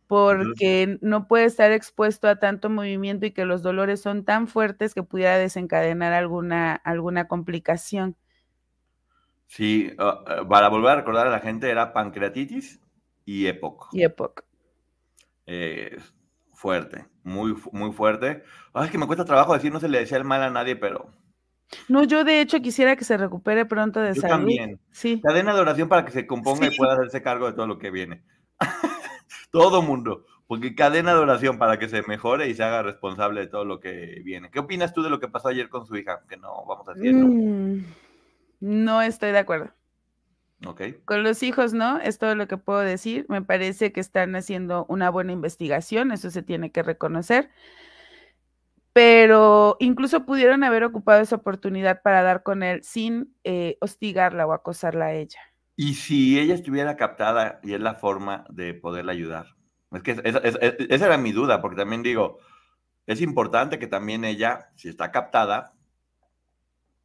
porque 0.07 0.97
no 1.01 1.27
puede 1.27 1.45
estar 1.45 1.71
expuesto 1.71 2.27
a 2.27 2.37
tanto 2.37 2.69
movimiento 2.69 3.25
y 3.25 3.31
que 3.31 3.45
los 3.45 3.63
dolores 3.63 4.01
son 4.01 4.23
tan 4.23 4.47
fuertes 4.47 4.93
que 4.93 5.03
pudiera 5.03 5.37
desencadenar 5.37 6.13
alguna, 6.13 6.73
alguna 6.75 7.27
complicación. 7.27 8.15
Sí, 9.47 9.93
ah, 9.97 10.23
ah, 10.27 10.47
para 10.47 10.69
volver 10.69 10.91
a 10.91 10.95
recordar 10.97 11.27
a 11.27 11.31
la 11.31 11.39
gente, 11.39 11.69
era 11.69 11.93
pancreatitis 11.93 12.81
y 13.25 13.47
EPOC. 13.47 13.89
Y 13.93 14.03
EPOC. 14.03 14.43
Eh, 15.47 15.97
fuerte, 16.53 17.05
muy, 17.23 17.55
muy 17.71 17.91
fuerte. 17.91 18.43
Ay, 18.73 18.85
es 18.85 18.91
que 18.91 18.97
me 18.97 19.07
cuesta 19.07 19.25
trabajo 19.25 19.53
decir, 19.53 19.71
no 19.71 19.79
se 19.79 19.89
le 19.89 19.99
decía 19.99 20.17
el 20.17 20.23
mal 20.23 20.43
a 20.43 20.49
nadie, 20.49 20.75
pero... 20.75 21.11
No, 21.87 22.03
yo 22.03 22.23
de 22.23 22.41
hecho 22.41 22.61
quisiera 22.61 22.95
que 22.95 23.03
se 23.03 23.17
recupere 23.17 23.65
pronto 23.65 23.99
de 23.99 24.13
yo 24.13 24.21
salud. 24.21 24.35
también. 24.35 24.79
Sí. 24.91 25.19
Cadena 25.21 25.53
de 25.53 25.61
oración 25.61 25.89
para 25.89 26.05
que 26.05 26.11
se 26.11 26.27
componga 26.27 26.67
y 26.67 26.75
pueda 26.75 26.93
hacerse 26.93 27.23
cargo 27.23 27.47
de 27.47 27.53
todo 27.53 27.67
lo 27.67 27.79
que 27.79 27.89
viene. 27.89 28.23
todo 29.55 29.81
mundo, 29.81 30.25
porque 30.47 30.75
cadena 30.75 31.13
de 31.13 31.19
oración 31.19 31.57
para 31.57 31.79
que 31.79 31.87
se 31.87 32.03
mejore 32.03 32.49
y 32.49 32.55
se 32.55 32.63
haga 32.63 32.83
responsable 32.83 33.39
de 33.39 33.47
todo 33.47 33.63
lo 33.63 33.79
que 33.79 34.21
viene. 34.23 34.51
¿Qué 34.51 34.59
opinas 34.59 34.93
tú 34.93 35.01
de 35.01 35.09
lo 35.09 35.21
que 35.21 35.29
pasó 35.29 35.47
ayer 35.47 35.69
con 35.69 35.85
su 35.85 35.95
hija? 35.95 36.23
Que 36.27 36.35
no 36.35 36.65
vamos 36.65 36.87
a 36.89 36.93
decirlo. 36.93 37.27
Mm, 37.27 37.85
no 38.59 39.01
estoy 39.01 39.31
de 39.31 39.39
acuerdo. 39.39 39.71
Ok. 40.65 40.81
Con 41.05 41.23
los 41.23 41.41
hijos, 41.41 41.73
¿no? 41.73 41.99
Es 41.99 42.17
todo 42.17 42.35
lo 42.35 42.49
que 42.49 42.57
puedo 42.57 42.79
decir. 42.79 43.25
Me 43.29 43.41
parece 43.41 43.93
que 43.93 44.01
están 44.01 44.35
haciendo 44.35 44.85
una 44.89 45.09
buena 45.09 45.31
investigación, 45.31 46.11
eso 46.11 46.29
se 46.29 46.43
tiene 46.43 46.71
que 46.71 46.83
reconocer. 46.83 47.49
Pero 48.91 49.77
incluso 49.79 50.25
pudieron 50.25 50.65
haber 50.65 50.83
ocupado 50.83 51.21
esa 51.21 51.37
oportunidad 51.37 52.01
para 52.01 52.23
dar 52.23 52.43
con 52.43 52.61
él 52.61 52.83
sin 52.83 53.35
eh, 53.45 53.77
hostigarla 53.79 54.47
o 54.47 54.53
acosarla 54.53 55.07
a 55.07 55.13
ella. 55.13 55.39
Y 55.75 55.95
si 55.95 56.39
ella 56.39 56.53
estuviera 56.53 56.95
captada 56.95 57.59
y 57.61 57.73
es 57.73 57.79
la 57.81 57.95
forma 57.95 58.45
de 58.49 58.73
poderla 58.73 59.11
ayudar. 59.11 59.55
Es 59.91 60.03
que 60.03 60.11
esa 60.23 61.05
era 61.05 61.17
mi 61.17 61.31
duda, 61.31 61.61
porque 61.61 61.77
también 61.77 62.03
digo, 62.03 62.39
es 63.05 63.21
importante 63.21 63.77
que 63.77 63.87
también 63.87 64.25
ella, 64.25 64.71
si 64.75 64.89
está 64.89 65.11
captada, 65.11 65.73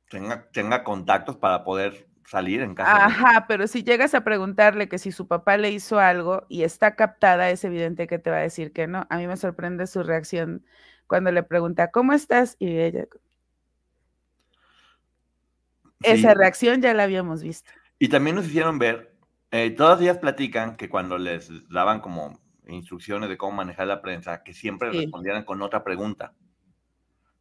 tenga, 0.08 0.48
tenga 0.50 0.82
contactos 0.84 1.36
para 1.36 1.64
poder 1.64 2.08
salir 2.26 2.60
en 2.60 2.74
casa. 2.74 3.06
Ajá, 3.06 3.46
pero 3.48 3.66
si 3.66 3.82
llegas 3.82 4.14
a 4.14 4.22
preguntarle 4.22 4.88
que 4.88 4.98
si 4.98 5.10
su 5.10 5.26
papá 5.26 5.56
le 5.56 5.70
hizo 5.70 5.98
algo 5.98 6.46
y 6.48 6.62
está 6.62 6.94
captada, 6.94 7.50
es 7.50 7.64
evidente 7.64 8.06
que 8.06 8.18
te 8.18 8.30
va 8.30 8.36
a 8.36 8.42
decir 8.42 8.72
que 8.72 8.86
no. 8.86 9.06
A 9.10 9.16
mí 9.18 9.26
me 9.26 9.36
sorprende 9.36 9.88
su 9.88 10.02
reacción 10.04 10.64
cuando 11.08 11.32
le 11.32 11.42
pregunta, 11.42 11.90
¿cómo 11.90 12.12
estás? 12.12 12.56
Y 12.60 12.78
ella... 12.78 13.06
Esa 16.02 16.34
reacción 16.34 16.80
ya 16.80 16.94
la 16.94 17.02
habíamos 17.02 17.42
visto. 17.42 17.70
Y 18.02 18.08
también 18.08 18.34
nos 18.34 18.46
hicieron 18.46 18.78
ver, 18.78 19.14
eh, 19.50 19.70
todas 19.72 20.00
ellas 20.00 20.16
platican 20.16 20.76
que 20.78 20.88
cuando 20.88 21.18
les 21.18 21.50
daban 21.68 22.00
como 22.00 22.40
instrucciones 22.66 23.28
de 23.28 23.36
cómo 23.36 23.52
manejar 23.52 23.86
la 23.88 24.00
prensa, 24.00 24.42
que 24.42 24.54
siempre 24.54 24.90
respondieran 24.90 25.44
con 25.44 25.60
otra 25.60 25.84
pregunta, 25.84 26.32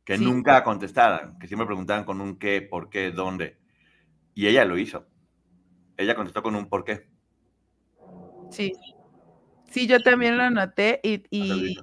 que 0.04 0.18
nunca 0.18 0.62
contestaran, 0.66 1.40
que 1.40 1.48
siempre 1.48 1.66
preguntaran 1.66 2.04
con 2.04 2.20
un 2.20 2.38
qué, 2.38 2.62
por 2.62 2.90
qué, 2.90 3.12
dónde. 3.12 3.58
Y 4.36 4.48
ella 4.48 4.66
lo 4.66 4.78
hizo. 4.78 5.08
Ella 5.96 6.14
contestó 6.14 6.44
con 6.44 6.56
un 6.56 6.68
por 6.68 6.84
qué. 6.84 7.08
Sí. 8.52 8.74
Sí, 9.72 9.88
yo 9.88 10.02
también 10.02 10.38
lo 10.38 10.50
noté 10.50 11.00
y, 11.04 11.24
y, 11.30 11.78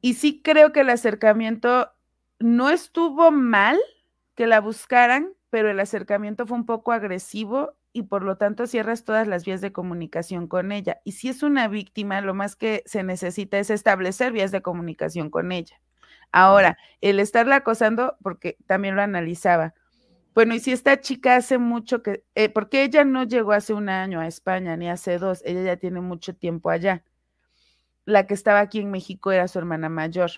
y 0.00 0.14
sí 0.14 0.40
creo 0.42 0.72
que 0.72 0.80
el 0.80 0.88
acercamiento 0.88 1.90
no 2.38 2.70
estuvo 2.70 3.30
mal 3.30 3.78
que 4.34 4.46
la 4.46 4.60
buscaran, 4.60 5.34
pero 5.54 5.70
el 5.70 5.78
acercamiento 5.78 6.48
fue 6.48 6.56
un 6.58 6.66
poco 6.66 6.90
agresivo 6.90 7.76
y 7.92 8.02
por 8.02 8.24
lo 8.24 8.36
tanto 8.36 8.66
cierras 8.66 9.04
todas 9.04 9.28
las 9.28 9.44
vías 9.44 9.60
de 9.60 9.70
comunicación 9.70 10.48
con 10.48 10.72
ella. 10.72 11.00
Y 11.04 11.12
si 11.12 11.28
es 11.28 11.44
una 11.44 11.68
víctima, 11.68 12.20
lo 12.22 12.34
más 12.34 12.56
que 12.56 12.82
se 12.86 13.04
necesita 13.04 13.60
es 13.60 13.70
establecer 13.70 14.32
vías 14.32 14.50
de 14.50 14.62
comunicación 14.62 15.30
con 15.30 15.52
ella. 15.52 15.80
Ahora, 16.32 16.76
el 17.00 17.20
estarla 17.20 17.54
acosando, 17.54 18.16
porque 18.20 18.56
también 18.66 18.96
lo 18.96 19.02
analizaba. 19.02 19.74
Bueno, 20.34 20.56
y 20.56 20.58
si 20.58 20.72
esta 20.72 21.00
chica 21.00 21.36
hace 21.36 21.58
mucho 21.58 22.02
que, 22.02 22.24
eh, 22.34 22.48
porque 22.48 22.82
ella 22.82 23.04
no 23.04 23.22
llegó 23.22 23.52
hace 23.52 23.74
un 23.74 23.88
año 23.88 24.18
a 24.18 24.26
España, 24.26 24.76
ni 24.76 24.88
hace 24.88 25.18
dos, 25.18 25.40
ella 25.44 25.62
ya 25.62 25.76
tiene 25.76 26.00
mucho 26.00 26.34
tiempo 26.34 26.68
allá. 26.68 27.04
La 28.06 28.26
que 28.26 28.34
estaba 28.34 28.58
aquí 28.58 28.80
en 28.80 28.90
México 28.90 29.30
era 29.30 29.46
su 29.46 29.60
hermana 29.60 29.88
mayor. 29.88 30.32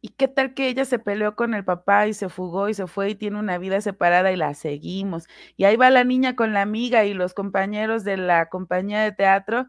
¿Y 0.00 0.10
qué 0.10 0.28
tal 0.28 0.54
que 0.54 0.68
ella 0.68 0.84
se 0.84 0.98
peleó 0.98 1.34
con 1.36 1.54
el 1.54 1.64
papá 1.64 2.06
y 2.06 2.14
se 2.14 2.28
fugó 2.28 2.68
y 2.68 2.74
se 2.74 2.86
fue 2.86 3.10
y 3.10 3.14
tiene 3.14 3.38
una 3.38 3.58
vida 3.58 3.80
separada 3.80 4.30
y 4.32 4.36
la 4.36 4.54
seguimos? 4.54 5.26
Y 5.56 5.64
ahí 5.64 5.76
va 5.76 5.90
la 5.90 6.04
niña 6.04 6.36
con 6.36 6.52
la 6.52 6.62
amiga 6.62 7.04
y 7.04 7.14
los 7.14 7.34
compañeros 7.34 8.04
de 8.04 8.16
la 8.16 8.48
compañía 8.48 9.02
de 9.02 9.12
teatro 9.12 9.66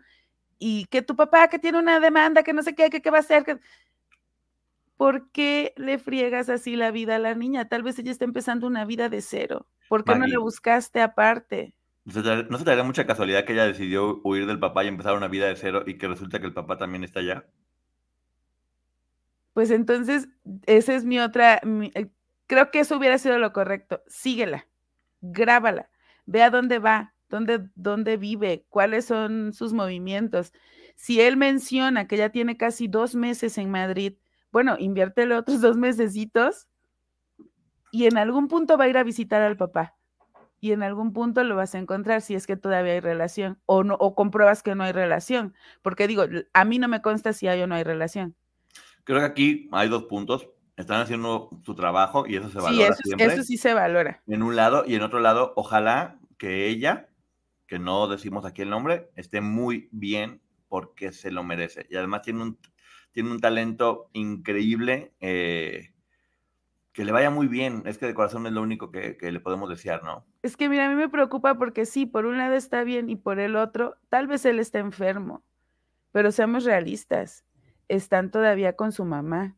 y 0.59 0.85
que 0.85 1.01
tu 1.01 1.15
papá 1.15 1.47
que 1.49 1.59
tiene 1.59 1.79
una 1.79 1.99
demanda, 1.99 2.43
que 2.43 2.53
no 2.53 2.63
sé 2.63 2.75
qué, 2.75 2.89
que 2.89 3.01
qué 3.01 3.09
va 3.09 3.17
a 3.17 3.21
hacer. 3.21 3.59
¿Por 4.97 5.31
qué 5.31 5.73
le 5.77 5.99
friegas 5.99 6.49
así 6.49 6.75
la 6.75 6.91
vida 6.91 7.15
a 7.15 7.19
la 7.19 7.35
niña? 7.35 7.69
Tal 7.69 7.83
vez 7.83 7.99
ella 7.99 8.11
está 8.11 8.25
empezando 8.25 8.67
una 8.67 8.83
vida 8.85 9.09
de 9.09 9.21
cero. 9.21 9.67
¿Por 9.87 10.03
qué 10.03 10.15
no 10.15 10.25
le 10.25 10.37
buscaste 10.37 11.01
aparte? 11.01 11.73
¿No 12.03 12.13
se 12.13 12.21
te 12.21 12.69
daría 12.69 12.83
mucha 12.83 13.05
casualidad 13.05 13.45
que 13.45 13.53
ella 13.53 13.65
decidió 13.65 14.21
huir 14.23 14.47
del 14.47 14.59
papá 14.59 14.83
y 14.83 14.87
empezar 14.87 15.15
una 15.15 15.27
vida 15.27 15.47
de 15.47 15.55
cero 15.55 15.83
y 15.85 15.97
que 15.97 16.07
resulta 16.07 16.39
que 16.39 16.47
el 16.47 16.53
papá 16.53 16.77
también 16.77 17.03
está 17.03 17.19
allá? 17.19 17.45
Pues 19.57 19.71
entonces, 19.71 20.29
esa 20.67 20.93
es 20.93 21.03
mi 21.03 21.17
otra, 21.17 21.59
eh, 21.95 22.11
creo 22.45 22.69
que 22.69 22.81
eso 22.81 22.95
hubiera 22.95 23.17
sido 23.17 23.39
lo 23.39 23.53
correcto. 23.53 24.03
Síguela, 24.05 24.67
grábala, 25.21 25.89
ve 26.27 26.43
a 26.43 26.51
dónde 26.51 26.77
va, 26.77 27.15
dónde, 27.27 27.67
dónde 27.73 28.17
vive, 28.17 28.67
cuáles 28.69 29.05
son 29.05 29.53
sus 29.53 29.73
movimientos. 29.73 30.53
Si 30.95 31.21
él 31.21 31.37
menciona 31.37 32.07
que 32.07 32.17
ya 32.17 32.29
tiene 32.29 32.55
casi 32.55 32.87
dos 32.87 33.15
meses 33.15 33.57
en 33.57 33.71
Madrid, 33.71 34.13
bueno, 34.51 34.75
inviértele 34.77 35.35
otros 35.35 35.59
dos 35.61 35.75
mesecitos 35.75 36.67
y 37.91 38.05
en 38.05 38.19
algún 38.19 38.49
punto 38.49 38.77
va 38.77 38.83
a 38.83 38.89
ir 38.89 38.97
a 38.99 39.03
visitar 39.03 39.41
al 39.41 39.57
papá 39.57 39.97
y 40.59 40.71
en 40.71 40.83
algún 40.83 41.13
punto 41.13 41.43
lo 41.43 41.55
vas 41.55 41.73
a 41.73 41.79
encontrar 41.79 42.21
si 42.21 42.35
es 42.35 42.45
que 42.45 42.57
todavía 42.57 42.93
hay 42.93 42.99
relación 42.99 43.59
o 43.65 43.83
no 43.83 43.95
o 43.95 44.13
compruebas 44.13 44.61
que 44.61 44.75
no 44.75 44.83
hay 44.83 44.91
relación, 44.91 45.55
porque 45.81 46.07
digo, 46.07 46.25
a 46.53 46.63
mí 46.63 46.77
no 46.77 46.87
me 46.87 47.01
consta 47.01 47.33
si 47.33 47.47
hay 47.47 47.63
o 47.63 47.65
no 47.65 47.73
hay 47.73 47.83
relación. 47.83 48.35
Creo 49.07 49.19
que 49.19 49.25
aquí 49.25 49.69
hay 49.71 49.87
dos 49.87 50.03
puntos. 50.03 50.49
Están 50.75 50.99
haciendo 50.99 51.49
su 51.63 51.75
trabajo 51.75 52.27
y 52.27 52.35
eso 52.35 52.49
se 52.49 52.59
valora. 52.59 52.93
Sí, 52.93 53.13
eso, 53.13 53.31
eso 53.31 53.43
sí 53.43 53.55
se 53.55 53.73
valora. 53.73 54.21
En 54.27 54.43
un 54.43 54.57
lado 54.57 54.83
y 54.85 54.95
en 54.95 55.01
otro 55.01 55.21
lado, 55.21 55.53
ojalá 55.55 56.19
que 56.37 56.67
ella, 56.67 57.07
que 57.67 57.79
no 57.79 58.09
decimos 58.09 58.43
aquí 58.43 58.63
el 58.63 58.69
nombre, 58.69 59.09
esté 59.15 59.39
muy 59.39 59.87
bien 59.93 60.41
porque 60.67 61.13
se 61.13 61.31
lo 61.31 61.45
merece. 61.45 61.87
Y 61.89 61.95
además 61.95 62.21
tiene 62.21 62.41
un, 62.43 62.59
tiene 63.13 63.31
un 63.31 63.39
talento 63.39 64.09
increíble. 64.11 65.13
Eh, 65.21 65.93
que 66.91 67.05
le 67.05 67.13
vaya 67.13 67.29
muy 67.29 67.47
bien. 67.47 67.83
Es 67.85 67.97
que 67.97 68.07
de 68.07 68.13
corazón 68.13 68.45
es 68.45 68.51
lo 68.51 68.61
único 68.61 68.91
que, 68.91 69.15
que, 69.15 69.31
le 69.31 69.39
podemos 69.39 69.69
desear, 69.69 70.03
¿no? 70.03 70.25
Es 70.41 70.57
que 70.57 70.67
mira, 70.67 70.87
a 70.87 70.89
mí 70.89 70.95
me 70.95 71.07
preocupa 71.07 71.55
porque 71.55 71.85
sí, 71.85 72.05
por 72.05 72.25
un 72.25 72.37
lado 72.37 72.55
está 72.55 72.83
bien 72.83 73.09
y 73.09 73.15
por 73.15 73.39
el 73.39 73.55
otro, 73.55 73.95
tal 74.09 74.27
vez 74.27 74.43
él 74.45 74.59
está 74.59 74.79
enfermo, 74.79 75.45
pero 76.11 76.33
seamos 76.33 76.65
realistas 76.65 77.46
están 77.87 78.31
todavía 78.31 78.75
con 78.75 78.91
su 78.91 79.05
mamá. 79.05 79.57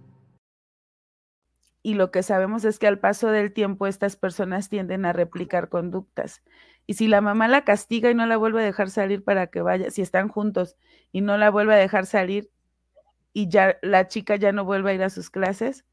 y 1.83 1.95
lo 1.95 2.11
que 2.11 2.23
sabemos 2.23 2.63
es 2.65 2.79
que 2.79 2.87
al 2.87 2.99
paso 2.99 3.29
del 3.29 3.53
tiempo 3.53 3.87
estas 3.87 4.15
personas 4.15 4.69
tienden 4.69 5.05
a 5.05 5.13
replicar 5.13 5.69
conductas. 5.69 6.43
Y 6.87 6.95
si 6.95 7.07
la 7.07 7.21
mamá 7.21 7.47
la 7.47 7.63
castiga 7.63 8.09
y 8.11 8.15
no 8.15 8.25
la 8.25 8.37
vuelve 8.37 8.61
a 8.61 8.65
dejar 8.65 8.89
salir 8.89 9.23
para 9.23 9.47
que 9.47 9.61
vaya, 9.61 9.89
si 9.91 10.01
están 10.01 10.27
juntos 10.29 10.77
y 11.11 11.21
no 11.21 11.37
la 11.37 11.49
vuelve 11.49 11.73
a 11.75 11.77
dejar 11.77 12.05
salir 12.05 12.49
y 13.33 13.49
ya 13.49 13.77
la 13.81 14.07
chica 14.07 14.35
ya 14.35 14.51
no 14.51 14.65
vuelve 14.65 14.91
a 14.91 14.93
ir 14.95 15.03
a 15.03 15.09
sus 15.09 15.29
clases, 15.29 15.85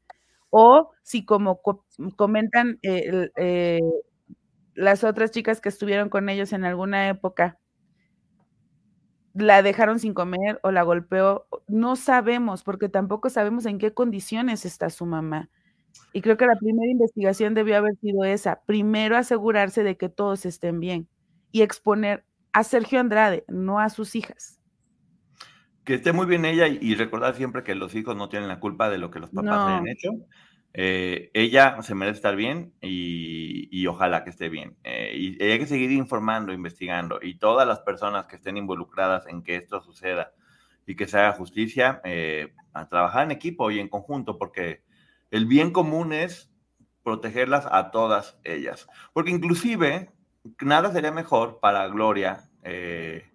o 0.51 0.91
si 1.03 1.25
como 1.25 1.61
comentan 2.17 2.79
eh, 2.83 3.79
las 4.73 5.03
otras 5.03 5.31
chicas 5.31 5.61
que 5.61 5.69
estuvieron 5.69 6.09
con 6.09 6.29
ellos 6.29 6.53
en 6.53 6.65
alguna 6.65 7.09
época, 7.09 7.59
la 9.33 9.61
dejaron 9.61 9.99
sin 9.99 10.13
comer 10.13 10.59
o 10.63 10.71
la 10.71 10.83
golpeó, 10.83 11.47
no 11.67 11.95
sabemos, 11.95 12.63
porque 12.63 12.89
tampoco 12.89 13.29
sabemos 13.29 13.65
en 13.65 13.77
qué 13.77 13.93
condiciones 13.93 14.65
está 14.65 14.89
su 14.89 15.05
mamá. 15.05 15.49
Y 16.13 16.21
creo 16.21 16.37
que 16.37 16.47
la 16.47 16.55
primera 16.55 16.91
investigación 16.91 17.53
debió 17.53 17.77
haber 17.77 17.95
sido 17.97 18.23
esa. 18.23 18.61
Primero 18.65 19.15
asegurarse 19.15 19.83
de 19.83 19.97
que 19.97 20.09
todos 20.09 20.45
estén 20.45 20.79
bien 20.79 21.07
y 21.51 21.61
exponer 21.61 22.25
a 22.53 22.63
Sergio 22.63 22.99
Andrade, 22.99 23.43
no 23.47 23.79
a 23.79 23.89
sus 23.89 24.15
hijas. 24.15 24.59
Que 25.83 25.95
esté 25.95 26.13
muy 26.13 26.25
bien 26.25 26.45
ella 26.45 26.67
y, 26.67 26.95
recordar 26.95 27.35
siempre 27.35 27.63
que 27.63 27.75
los 27.75 27.95
hijos 27.95 28.15
no 28.15 28.29
tienen 28.29 28.47
la 28.47 28.59
culpa 28.59 28.89
de 28.89 28.97
lo 28.97 29.11
que 29.11 29.19
los 29.19 29.29
papás 29.29 29.67
hayan 29.67 29.87
hecho. 29.87 30.11
Eh, 30.73 31.31
ella 31.33 31.81
se 31.81 31.95
merece 31.95 32.17
estar 32.17 32.35
bien 32.35 32.73
y, 32.81 33.85
ojalá 33.87 34.23
que 34.23 34.29
esté 34.29 34.49
bien. 34.49 34.77
Eh, 34.83 35.11
y 35.15 35.43
hay 35.43 35.59
que 35.59 35.65
seguir 35.65 35.91
informando, 35.91 36.53
investigando 36.53 37.19
y 37.21 37.39
todas 37.39 37.67
las 37.67 37.79
personas 37.79 38.25
que 38.25 38.35
estén 38.35 38.57
involucradas 38.57 39.25
en 39.27 39.41
que 39.41 39.55
esto 39.55 39.81
suceda 39.81 40.31
y 40.85 40.95
que 40.95 41.07
se 41.07 41.17
haga 41.17 41.33
justicia, 41.33 42.01
eh, 42.03 42.53
a 42.73 42.87
trabajar 42.87 43.23
en 43.23 43.31
equipo 43.31 43.71
y 43.71 43.79
en 43.79 43.89
conjunto, 43.89 44.37
porque 44.37 44.83
el 45.31 45.45
bien 45.45 45.71
común 45.71 46.13
es 46.13 46.49
protegerlas 47.03 47.67
a 47.71 47.91
todas 47.91 48.37
ellas. 48.43 48.87
Porque 49.13 49.31
inclusive 49.31 50.11
nada 50.61 50.91
sería 50.91 51.11
mejor 51.11 51.59
para 51.59 51.87
Gloria 51.87 52.49
eh, 52.63 53.29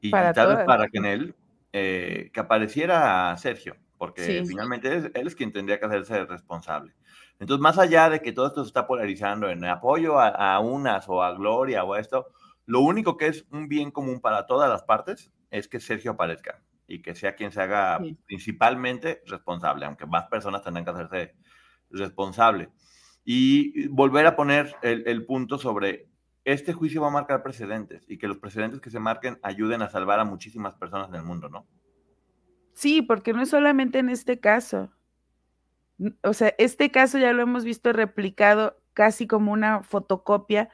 y 0.00 0.10
para 0.10 0.32
tal 0.32 0.56
vez 0.56 0.66
para 0.66 0.88
Kenel 0.88 1.34
eh, 1.72 2.30
que 2.32 2.40
apareciera 2.40 3.36
Sergio, 3.36 3.76
porque 3.98 4.42
finalmente 4.46 5.10
él, 5.14 5.26
es 5.26 5.34
quien 5.34 5.52
tendría 5.52 5.78
que 5.78 5.86
hacerse 5.86 6.24
responsable. 6.24 6.94
Entonces, 7.38 7.62
más 7.62 7.78
allá 7.78 8.08
de 8.10 8.20
que 8.20 8.32
todo 8.32 8.46
esto 8.46 8.64
se 8.64 8.68
está 8.68 8.86
polarizando 8.86 9.48
en 9.48 9.64
apoyo 9.64 10.18
a, 10.18 10.58
unas 10.60 11.08
o 11.08 11.22
a 11.22 11.32
Gloria 11.34 11.84
o 11.84 11.94
a 11.94 12.00
esto, 12.00 12.28
lo 12.66 12.80
único 12.80 13.16
que 13.16 13.28
es 13.28 13.46
un 13.50 13.68
bien 13.68 13.90
común 13.90 14.20
para 14.20 14.46
todas 14.46 14.68
las 14.68 14.82
partes 14.82 15.30
es 15.50 15.68
que 15.68 15.78
Sergio 15.78 16.12
aparezca 16.12 16.60
y 16.88 17.02
que 17.02 17.14
sea 17.14 17.36
quien 17.36 17.52
se 17.52 17.60
haga 17.60 18.00
principalmente 18.26 19.22
responsable, 19.26 19.84
aunque 19.84 20.06
más 20.06 20.24
personas 20.24 20.62
tendrán 20.62 20.84
que 20.84 20.90
hacerse 20.90 21.34
responsable. 21.90 22.70
Y 23.24 23.86
volver 23.88 24.26
a 24.26 24.34
poner 24.34 24.74
el, 24.82 25.26
punto 25.26 25.58
sobre 25.58 26.08
este 26.44 26.72
juicio 26.72 27.02
va 27.02 27.08
a 27.08 27.12
marcar 27.12 27.42
precedentes 27.42 28.06
y 28.08 28.16
que 28.16 28.26
los 28.26 28.38
precedentes 28.38 28.80
que 28.80 28.88
se 28.88 28.98
marquen 28.98 29.38
ayuden 29.42 29.82
a 29.82 29.90
salvar 29.90 30.18
a 30.18 30.24
muchísimas 30.24 30.74
personas 30.74 31.10
en 31.10 31.16
el 31.16 31.24
mundo, 31.24 31.50
¿no? 31.50 31.66
Sí, 32.72 33.02
porque 33.02 33.34
no 33.34 33.42
es 33.42 33.50
solamente 33.50 33.98
en 33.98 34.08
este 34.08 34.40
caso. 34.40 34.90
O 36.22 36.32
sea, 36.32 36.54
este 36.56 36.90
caso 36.90 37.18
ya 37.18 37.34
lo 37.34 37.42
hemos 37.42 37.64
visto 37.64 37.92
replicado 37.92 38.80
casi 38.94 39.26
como 39.26 39.52
una 39.52 39.82
fotocopia 39.82 40.70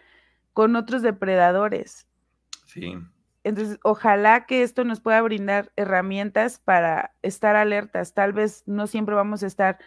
con 0.52 0.76
otros 0.76 1.02
depredadores. 1.02 2.06
Sí. 2.66 2.94
Entonces, 3.44 3.78
ojalá 3.82 4.46
que 4.46 4.62
esto 4.62 4.84
nos 4.84 5.00
pueda 5.00 5.20
brindar 5.20 5.70
herramientas 5.76 6.58
para 6.58 7.14
estar 7.22 7.56
alertas. 7.56 8.14
Tal 8.14 8.32
vez 8.32 8.64
no 8.66 8.86
siempre 8.86 9.14
vamos 9.14 9.42
a 9.42 9.46
estar 9.46 9.78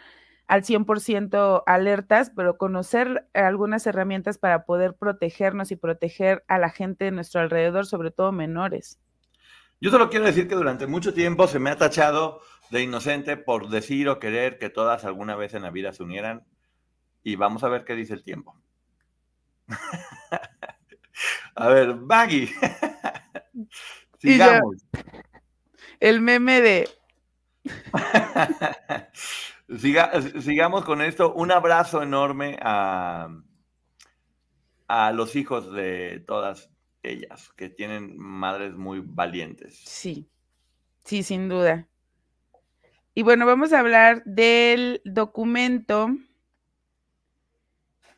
al 0.46 0.62
100% 0.62 1.64
alertas, 1.66 2.32
pero 2.34 2.56
conocer 2.56 3.28
algunas 3.34 3.86
herramientas 3.86 4.38
para 4.38 4.64
poder 4.64 4.94
protegernos 4.94 5.72
y 5.72 5.76
proteger 5.76 6.44
a 6.48 6.58
la 6.58 6.70
gente 6.70 7.04
de 7.04 7.10
nuestro 7.10 7.40
alrededor, 7.40 7.84
sobre 7.84 8.12
todo 8.12 8.32
menores. 8.32 8.98
Yo 9.80 9.90
solo 9.90 10.08
quiero 10.08 10.24
decir 10.24 10.48
que 10.48 10.54
durante 10.54 10.86
mucho 10.86 11.12
tiempo 11.12 11.46
se 11.48 11.58
me 11.58 11.70
ha 11.70 11.76
tachado 11.76 12.40
de 12.70 12.82
inocente 12.82 13.36
por 13.36 13.68
decir 13.68 14.08
o 14.08 14.18
querer 14.18 14.58
que 14.58 14.70
todas 14.70 15.04
alguna 15.04 15.36
vez 15.36 15.54
en 15.54 15.62
la 15.62 15.70
vida 15.70 15.92
se 15.92 16.02
unieran 16.02 16.44
y 17.22 17.36
vamos 17.36 17.62
a 17.64 17.68
ver 17.68 17.84
qué 17.84 17.94
dice 17.94 18.14
el 18.14 18.22
tiempo. 18.22 18.56
a 21.54 21.68
ver, 21.68 21.94
Baggy. 21.94 22.50
Sigamos. 24.18 24.76
el 26.00 26.20
meme 26.20 26.60
de. 26.60 26.88
sigamos 30.40 30.84
con 30.84 31.02
esto. 31.02 31.32
Un 31.34 31.52
abrazo 31.52 32.02
enorme 32.02 32.58
a, 32.60 33.28
a 34.88 35.12
los 35.12 35.36
hijos 35.36 35.72
de 35.72 36.24
todas 36.26 36.70
ellas, 37.02 37.50
que 37.56 37.68
tienen 37.68 38.18
madres 38.18 38.74
muy 38.74 39.02
valientes. 39.04 39.80
Sí, 39.84 40.28
sí, 41.04 41.22
sin 41.22 41.48
duda. 41.48 41.86
Y 43.14 43.22
bueno, 43.22 43.46
vamos 43.46 43.72
a 43.72 43.80
hablar 43.80 44.22
del 44.24 45.00
documento 45.04 46.08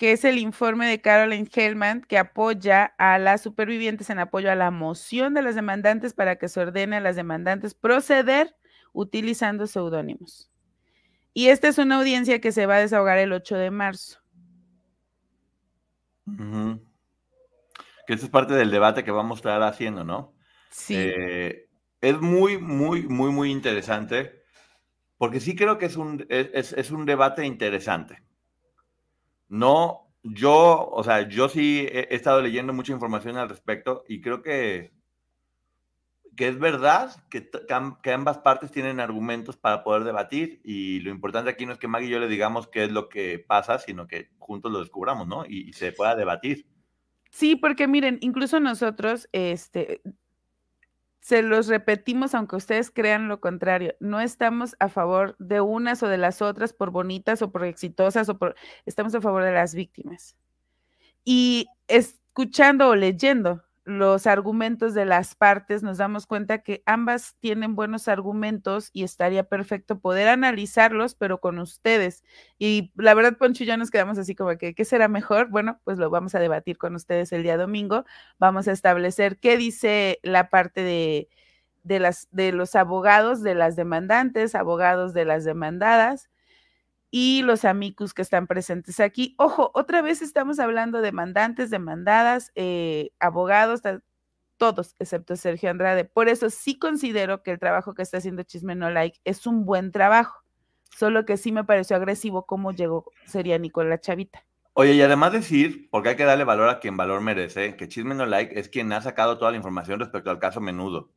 que 0.00 0.12
es 0.12 0.24
el 0.24 0.38
informe 0.38 0.88
de 0.88 1.02
Caroline 1.02 1.46
Hellman 1.54 2.00
que 2.00 2.16
apoya 2.16 2.94
a 2.96 3.18
las 3.18 3.42
supervivientes 3.42 4.08
en 4.08 4.18
apoyo 4.18 4.50
a 4.50 4.54
la 4.54 4.70
moción 4.70 5.34
de 5.34 5.42
las 5.42 5.54
demandantes 5.54 6.14
para 6.14 6.36
que 6.36 6.48
se 6.48 6.58
ordene 6.58 6.96
a 6.96 7.00
las 7.00 7.16
demandantes 7.16 7.74
proceder 7.74 8.56
utilizando 8.94 9.66
seudónimos. 9.66 10.50
Y 11.34 11.48
esta 11.48 11.68
es 11.68 11.76
una 11.76 11.98
audiencia 11.98 12.40
que 12.40 12.50
se 12.50 12.64
va 12.64 12.76
a 12.76 12.80
desahogar 12.80 13.18
el 13.18 13.30
8 13.34 13.58
de 13.58 13.70
marzo. 13.70 14.20
Que 18.06 18.14
eso 18.14 18.24
es 18.24 18.30
parte 18.30 18.54
del 18.54 18.70
debate 18.70 19.04
que 19.04 19.10
vamos 19.10 19.36
a 19.36 19.40
estar 19.40 19.62
haciendo, 19.64 20.02
¿no? 20.02 20.32
Sí. 20.70 20.94
Eh, 20.96 21.68
es 22.00 22.18
muy, 22.22 22.56
muy, 22.56 23.02
muy, 23.02 23.30
muy 23.32 23.50
interesante, 23.50 24.44
porque 25.18 25.40
sí 25.40 25.54
creo 25.54 25.76
que 25.76 25.84
es 25.84 25.96
un, 25.98 26.24
es 26.30 26.90
un 26.90 27.04
debate 27.04 27.44
interesante. 27.44 28.29
No, 29.50 30.14
yo, 30.22 30.88
o 30.92 31.02
sea, 31.02 31.28
yo 31.28 31.48
sí 31.48 31.86
he, 31.90 32.14
estado 32.14 32.40
leyendo 32.40 32.72
mucha 32.72 32.92
información 32.92 33.36
al 33.36 33.48
respecto 33.48 34.04
y 34.06 34.20
creo 34.20 34.42
que, 34.42 34.92
que 36.36 36.46
es 36.46 36.58
verdad 36.58 37.10
que, 37.30 37.50
que, 37.50 38.12
ambas 38.12 38.38
partes 38.38 38.70
tienen 38.70 39.00
argumentos 39.00 39.56
para 39.56 39.82
poder 39.82 40.04
debatir 40.04 40.60
y 40.62 41.00
lo 41.00 41.10
importante 41.10 41.50
aquí 41.50 41.66
no 41.66 41.72
es 41.72 41.80
que 41.80 41.88
Maggie 41.88 42.06
y 42.06 42.12
yo 42.12 42.20
le 42.20 42.28
digamos 42.28 42.68
qué 42.68 42.84
es 42.84 42.92
lo 42.92 43.08
que 43.08 43.40
pasa, 43.40 43.80
sino 43.80 44.06
que 44.06 44.30
juntos 44.38 44.70
lo 44.70 44.78
descubramos, 44.78 45.26
¿no? 45.26 45.44
Y, 45.44 45.68
y 45.68 45.72
se 45.72 45.90
pueda 45.90 46.14
debatir. 46.14 46.66
Sí, 47.30 47.56
porque 47.56 47.88
miren, 47.88 48.18
incluso 48.20 48.60
nosotros, 48.60 49.28
este, 49.32 50.00
se 51.20 51.42
los 51.42 51.66
repetimos 51.68 52.34
aunque 52.34 52.56
ustedes 52.56 52.90
crean 52.90 53.28
lo 53.28 53.40
contrario, 53.40 53.94
no 54.00 54.20
estamos 54.20 54.74
a 54.80 54.88
favor 54.88 55.36
de 55.38 55.60
unas 55.60 56.02
o 56.02 56.08
de 56.08 56.18
las 56.18 56.42
otras 56.42 56.72
por 56.72 56.90
bonitas 56.90 57.42
o 57.42 57.52
por 57.52 57.64
exitosas 57.64 58.28
o 58.28 58.38
por, 58.38 58.56
estamos 58.86 59.14
a 59.14 59.20
favor 59.20 59.44
de 59.44 59.52
las 59.52 59.74
víctimas. 59.74 60.36
Y 61.24 61.66
escuchando 61.88 62.88
o 62.88 62.96
leyendo 62.96 63.62
los 63.98 64.26
argumentos 64.26 64.94
de 64.94 65.04
las 65.04 65.34
partes, 65.34 65.82
nos 65.82 65.98
damos 65.98 66.26
cuenta 66.26 66.58
que 66.58 66.82
ambas 66.86 67.36
tienen 67.40 67.74
buenos 67.74 68.08
argumentos 68.08 68.90
y 68.92 69.04
estaría 69.04 69.44
perfecto 69.44 69.98
poder 70.00 70.28
analizarlos, 70.28 71.14
pero 71.14 71.40
con 71.40 71.58
ustedes. 71.58 72.22
Y 72.58 72.92
la 72.96 73.14
verdad, 73.14 73.36
Poncho 73.36 73.64
y 73.64 73.66
yo 73.66 73.76
nos 73.76 73.90
quedamos 73.90 74.18
así 74.18 74.34
como 74.34 74.56
que, 74.56 74.74
¿qué 74.74 74.84
será 74.84 75.08
mejor? 75.08 75.50
Bueno, 75.50 75.80
pues 75.84 75.98
lo 75.98 76.10
vamos 76.10 76.34
a 76.34 76.40
debatir 76.40 76.78
con 76.78 76.94
ustedes 76.94 77.32
el 77.32 77.42
día 77.42 77.56
domingo. 77.56 78.04
Vamos 78.38 78.68
a 78.68 78.72
establecer 78.72 79.38
qué 79.38 79.56
dice 79.56 80.20
la 80.22 80.50
parte 80.50 80.82
de, 80.82 81.28
de, 81.82 82.00
las, 82.00 82.28
de 82.30 82.52
los 82.52 82.74
abogados 82.76 83.42
de 83.42 83.54
las 83.54 83.76
demandantes, 83.76 84.54
abogados 84.54 85.14
de 85.14 85.24
las 85.24 85.44
demandadas 85.44 86.30
y 87.10 87.42
los 87.42 87.64
amicus 87.64 88.14
que 88.14 88.22
están 88.22 88.46
presentes 88.46 89.00
aquí. 89.00 89.34
Ojo, 89.38 89.70
otra 89.74 90.02
vez 90.02 90.22
estamos 90.22 90.58
hablando 90.60 90.98
de 90.98 91.06
demandantes, 91.06 91.70
demandadas, 91.70 92.52
eh, 92.54 93.10
abogados. 93.18 93.82
todos, 94.56 94.94
excepto 94.98 95.36
Sergio 95.36 95.70
Andrade. 95.70 96.04
Por 96.04 96.28
eso 96.28 96.50
sí 96.50 96.78
considero 96.78 97.42
que 97.42 97.50
el 97.52 97.58
trabajo 97.58 97.94
que 97.94 98.02
está 98.02 98.18
haciendo 98.18 98.42
Chisme 98.42 98.74
No 98.74 98.90
Like 98.90 99.18
es 99.24 99.46
un 99.46 99.64
buen 99.64 99.90
trabajo, 99.90 100.44
solo 100.96 101.24
que 101.24 101.36
sí 101.36 101.50
me 101.50 101.64
pareció 101.64 101.96
agresivo 101.96 102.46
cómo 102.46 102.72
llegó 102.72 103.10
sería 103.24 103.58
Nicola 103.58 103.98
Chavita. 104.00 104.44
Oye, 104.74 104.92
y 104.92 105.02
además 105.02 105.32
decir, 105.32 105.88
porque 105.90 106.10
hay 106.10 106.16
que 106.16 106.24
darle 106.24 106.44
valor 106.44 106.68
a 106.68 106.78
quien 106.78 106.96
valor 106.96 107.20
merece, 107.20 107.76
que 107.76 107.88
Chisme 107.88 108.14
No 108.14 108.26
Like 108.26 108.58
es 108.58 108.68
quien 108.68 108.92
ha 108.92 109.00
sacado 109.00 109.36
toda 109.38 109.50
la 109.50 109.56
información 109.56 109.98
respecto 109.98 110.30
al 110.30 110.38
caso 110.38 110.60
Menudo. 110.60 111.10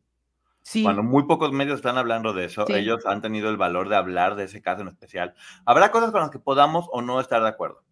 Sí. 0.64 0.82
Cuando 0.84 1.04
muy 1.04 1.24
pocos 1.24 1.52
medios 1.52 1.76
están 1.76 1.98
hablando 1.98 2.34
de 2.34 2.46
eso, 2.46 2.66
Sí. 2.66 2.74
ellos 2.74 3.06
han 3.06 3.22
tenido 3.22 3.50
el 3.50 3.58
valor 3.58 3.90
de 3.90 3.98
hablar 3.98 4.36
de 4.36 4.46
ese 4.46 4.62
caso 4.62 4.82
en 4.82 4.88
especial. 4.88 5.36
Habrá 5.66 5.92
cosas 5.92 6.12
con 6.12 6.22
las 6.22 6.30
que 6.32 6.40
podamos 6.40 6.88
o 6.92 7.02
no 7.02 7.20
estar 7.20 7.42
de 7.44 7.50
acuerdo. 7.50 7.84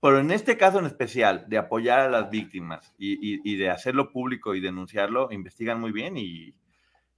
Pero 0.00 0.18
en 0.18 0.30
este 0.30 0.56
caso 0.58 0.78
en 0.78 0.84
especial, 0.86 1.44
de 1.48 1.58
apoyar 1.58 2.00
a 2.00 2.08
las 2.10 2.28
víctimas 2.28 2.92
y, 2.98 3.12
y- 3.14 3.40
y 3.44 3.56
de 3.56 3.70
hacerlo 3.70 4.12
público 4.12 4.54
y 4.54 4.60
denunciarlo, 4.60 5.28
investigan 5.32 5.80
muy 5.80 5.90
bien 5.92 6.16
y, 6.18 6.54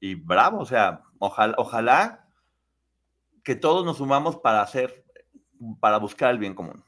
y 0.00 0.14
bravo. 0.14 0.59
O 0.61 0.66
sea, 0.66 1.02
ojalá, 1.18 1.54
ojalá 1.59 2.28
que 3.42 3.57
todos 3.57 3.85
nos 3.85 3.96
sumamos 3.96 4.37
para 4.37 4.62
hacer, 4.62 5.04
para 5.80 5.98
buscar 5.98 6.30
el 6.30 6.38
bien 6.38 6.54
común. 6.54 6.85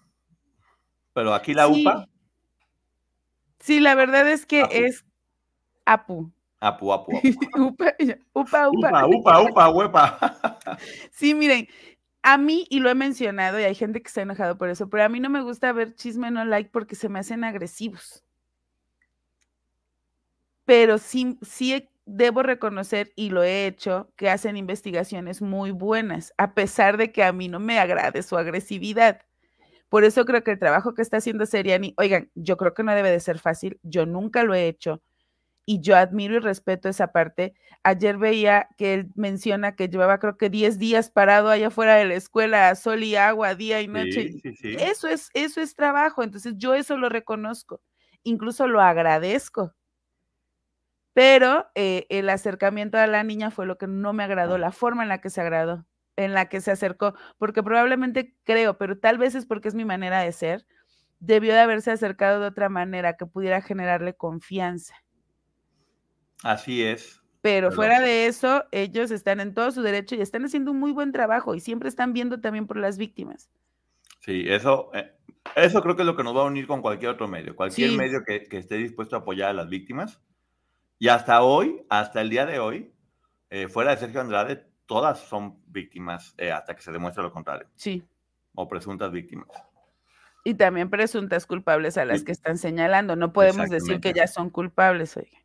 Pero 1.13 1.35
aquí 1.35 1.55
la 1.55 1.67
Sí. 1.67 1.83
UPA, 1.83 2.07
Sí, 3.59 3.81
la 3.81 3.95
verdad 3.95 4.29
es 4.31 4.45
que 4.47 4.61
Apu. 4.63 4.75
es 4.75 5.05
Apu. 5.87 6.33
Apu, 6.61 6.93
apu, 6.93 7.17
apu. 7.17 7.29
upa, 7.59 7.95
upa, 8.33 8.69
upa. 8.69 8.69
Upa, 8.71 9.07
upa, 9.07 9.43
upa, 9.43 9.69
huepa. 9.71 10.19
Sí, 11.13 11.35
miren, 11.35 11.69
a 12.23 12.39
mí, 12.39 12.67
y 12.71 12.81
lo 12.81 12.91
he 12.91 12.95
mencionado, 12.95 13.61
y 13.61 13.65
hay 13.65 13.75
gente 13.75 14.03
que 14.03 14.09
está 14.09 14.23
enojado 14.23 14.59
por 14.59 14.69
eso, 14.69 14.89
pero 14.91 15.05
a 15.05 15.09
mí 15.09 15.21
no 15.21 15.31
me 15.31 15.43
gusta 15.43 15.73
ver 15.73 15.95
chisme 15.95 16.31
no 16.31 16.45
like 16.45 16.71
porque 16.73 16.97
se 16.97 17.09
me 17.09 17.21
hacen 17.21 17.45
agresivos. 17.45 18.25
Pero 20.65 20.99
sí, 20.99 21.39
sí 21.43 21.89
debo 22.05 22.43
reconocer, 22.43 23.13
y 23.17 23.31
lo 23.31 23.43
he 23.43 23.67
hecho, 23.67 24.11
que 24.17 24.29
hacen 24.29 24.57
investigaciones 24.57 25.41
muy 25.41 25.71
buenas, 25.71 26.35
a 26.37 26.55
pesar 26.55 26.97
de 26.97 27.13
que 27.13 27.23
a 27.23 27.33
mí 27.33 27.49
no 27.49 27.61
me 27.61 27.79
agrade 27.79 28.23
su 28.23 28.37
agresividad. 28.37 29.23
Por 29.89 30.05
eso 30.05 30.25
creo 30.25 30.43
que 30.43 30.53
el 30.53 30.59
trabajo 30.59 30.95
que 30.95 31.03
está 31.03 31.19
haciendo 31.19 31.47
Seriani, 31.47 31.95
oigan, 31.97 32.31
yo 32.35 32.57
creo 32.57 32.75
que 32.75 32.83
no 32.83 32.95
debe 32.95 33.11
de 33.11 33.21
ser 33.21 33.39
fácil, 33.39 33.79
yo 33.83 34.05
nunca 34.05 34.43
lo 34.43 34.55
he 34.55 34.67
hecho, 34.67 35.01
y 35.67 35.81
yo 35.81 35.97
admiro 35.97 36.37
y 36.37 36.39
respeto 36.39 36.89
esa 36.89 37.09
parte. 37.13 37.55
Ayer 37.83 38.17
veía 38.19 38.69
que 38.79 38.95
él 38.95 39.09
menciona 39.17 39.77
que 39.77 39.89
llevaba 39.89 40.19
creo 40.19 40.37
que 40.39 40.49
10 40.49 40.79
días 40.79 41.11
parado 41.11 41.51
allá 41.51 41.69
afuera 41.69 41.97
de 41.97 42.07
la 42.07 42.15
escuela, 42.15 42.71
a 42.71 42.75
sol 42.77 43.03
y 43.05 43.17
agua, 43.17 43.55
día 43.55 43.83
y 43.83 43.89
noche. 43.89 44.33
Sí, 44.33 44.41
sí, 44.41 44.55
sí. 44.55 44.77
Eso 44.81 45.09
es, 45.09 45.31
eso 45.35 45.61
es 45.61 45.75
trabajo, 45.75 46.23
entonces 46.23 46.55
yo 46.57 46.75
eso 46.75 46.97
lo 46.97 47.09
reconozco, 47.09 47.83
incluso 48.23 48.67
lo 48.69 48.81
agradezco. 48.81 49.75
Pero 51.15 51.67
eh, 51.75 52.07
el 52.11 52.29
acercamiento 52.29 52.99
a 52.99 53.07
la 53.07 53.25
niña 53.25 53.51
fue 53.51 53.67
lo 53.67 53.79
que 53.79 53.87
no 53.87 54.13
me 54.13 54.23
agradó, 54.25 54.59
la 54.59 54.71
forma 54.71 55.03
en 55.03 55.09
la 55.09 55.21
que 55.21 55.31
se 55.31 55.41
agradó, 55.41 55.87
en 56.17 56.35
la 56.35 56.49
que 56.51 56.61
se 56.61 56.71
acercó, 56.71 57.15
porque 57.39 57.63
probablemente 57.63 58.37
creo, 58.45 58.77
pero 58.77 58.99
tal 58.99 59.17
vez 59.19 59.35
es 59.35 59.47
porque 59.47 59.69
es 59.69 59.75
mi 59.75 59.87
manera 59.87 60.21
de 60.21 60.33
ser, 60.33 60.67
debió 61.19 61.55
de 61.55 61.61
haberse 61.61 61.91
acercado 61.91 62.41
de 62.41 62.49
otra 62.49 62.69
manera 62.69 63.17
que 63.17 63.25
pudiera 63.27 63.63
generarle 63.63 64.15
confianza. 64.15 64.95
Así 66.43 66.83
es. 66.85 67.21
Pero 67.43 67.69
Perdón. 67.69 67.77
fuera 67.77 68.01
de 68.01 68.27
eso, 68.27 68.65
ellos 68.73 69.11
están 69.11 69.41
en 69.41 69.55
todo 69.55 69.71
su 69.71 69.83
derecho 69.83 70.15
y 70.17 70.21
están 70.21 70.45
haciendo 70.45 70.73
un 70.73 70.81
muy 70.81 70.93
buen 70.93 71.13
trabajo 71.13 71.55
y 71.55 71.61
siempre 71.61 71.89
están 71.89 72.13
viendo 72.13 72.41
también 72.41 72.67
por 72.67 72.77
las 72.77 72.99
víctimas. 72.99 73.49
Sí, 74.21 74.45
eso, 74.49 74.91
eh, 74.95 75.13
eso 75.55 75.81
creo 75.83 75.95
que 75.95 76.03
es 76.03 76.07
lo 76.07 76.17
que 76.17 76.25
nos 76.25 76.37
va 76.37 76.41
a 76.43 76.47
unir 76.47 76.67
con 76.67 76.83
cualquier 76.83 77.13
otro 77.13 77.29
medio. 77.29 77.55
Cualquier 77.55 77.91
Sí. 77.91 77.97
medio 77.97 78.25
que, 78.25 78.45
que 78.45 78.59
esté 78.59 78.77
dispuesto 78.77 79.15
a 79.15 79.21
apoyar 79.21 79.51
a 79.51 79.53
las 79.53 79.69
víctimas. 79.69 80.21
Y 80.99 81.09
hasta 81.09 81.43
hoy, 81.43 81.83
hasta 81.89 82.21
el 82.21 82.31
día 82.31 82.47
de 82.47 82.59
hoy, 82.59 82.93
eh, 83.51 83.69
fuera 83.69 83.93
de 83.93 83.99
Sergio 83.99 84.21
Andrade, 84.21 84.67
todas 84.87 85.21
son 85.21 85.61
víctimas 85.67 86.35
eh, 86.39 86.51
hasta 86.51 86.75
que 86.75 86.83
se 86.83 86.91
demuestre 86.91 87.23
lo 87.23 87.31
contrario. 87.33 87.69
Sí. 87.77 88.03
O 88.55 88.67
presuntas 88.67 89.13
víctimas. 89.13 89.49
Y 90.45 90.55
también 90.55 90.91
presuntas 90.91 91.47
culpables 91.47 91.97
a 91.99 92.05
las 92.05 92.21
Sí. 92.21 92.25
que 92.25 92.33
están 92.33 92.57
señalando. 92.59 93.15
No 93.15 93.33
podemos 93.33 93.69
decir 93.69 94.01
que 94.01 94.13
ya 94.13 94.27
son 94.27 94.51
culpables, 94.51 95.17
oiga. 95.17 95.39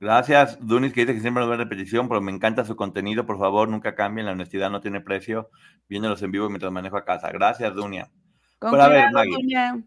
Gracias, 0.00 0.58
Dunis, 0.60 0.92
que 0.92 1.00
dice 1.00 1.14
que 1.14 1.20
siempre 1.20 1.40
nos 1.42 1.50
ve 1.50 1.56
repetición, 1.56 2.08
pero 2.08 2.20
me 2.20 2.30
encanta 2.30 2.64
su 2.64 2.76
contenido. 2.76 3.26
Por 3.26 3.38
favor, 3.38 3.68
nunca 3.68 3.94
cambien. 3.94 4.26
La 4.26 4.32
honestidad 4.32 4.70
no 4.70 4.80
tiene 4.80 5.00
precio. 5.00 5.50
Viéndolos 5.88 6.22
en 6.22 6.30
vivo 6.30 6.48
mientras 6.48 6.72
manejo 6.72 6.96
a 6.96 7.04
casa. 7.04 7.30
Gracias, 7.32 7.74
Dunia. 7.74 8.10
Con 8.58 8.70
Pero 8.70 8.82
a 8.82 8.88
ver, 8.88 9.12
Maggie. 9.12 9.84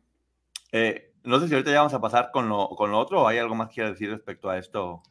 Eh, 0.73 1.13
no 1.23 1.39
sé 1.39 1.47
si 1.47 1.53
ahorita 1.53 1.71
ya 1.71 1.79
vamos 1.79 1.93
a 1.93 2.01
pasar 2.01 2.31
con 2.31 2.49
lo, 2.49 2.69
con 2.69 2.91
lo 2.91 2.99
otro 2.99 3.21
o 3.21 3.27
hay 3.27 3.37
algo 3.37 3.55
más 3.55 3.69
que 3.69 3.75
quiera 3.75 3.89
decir 3.91 4.09
respecto 4.09 4.49
a 4.49 4.57
esto. 4.57 5.03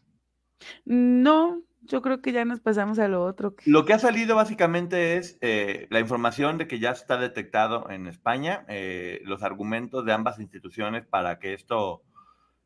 No, 0.84 1.62
yo 1.82 2.02
creo 2.02 2.20
que 2.20 2.32
ya 2.32 2.44
nos 2.44 2.60
pasamos 2.60 2.98
a 2.98 3.08
lo 3.08 3.24
otro. 3.24 3.54
Lo 3.66 3.84
que 3.84 3.92
ha 3.92 3.98
salido 3.98 4.36
básicamente 4.36 5.16
es 5.16 5.38
eh, 5.40 5.86
la 5.90 6.00
información 6.00 6.58
de 6.58 6.66
que 6.66 6.78
ya 6.78 6.90
está 6.90 7.16
detectado 7.16 7.88
en 7.90 8.06
España, 8.06 8.64
eh, 8.68 9.20
los 9.24 9.42
argumentos 9.42 10.04
de 10.04 10.12
ambas 10.12 10.38
instituciones 10.38 11.06
para 11.06 11.38
que 11.38 11.54
esto, 11.54 12.02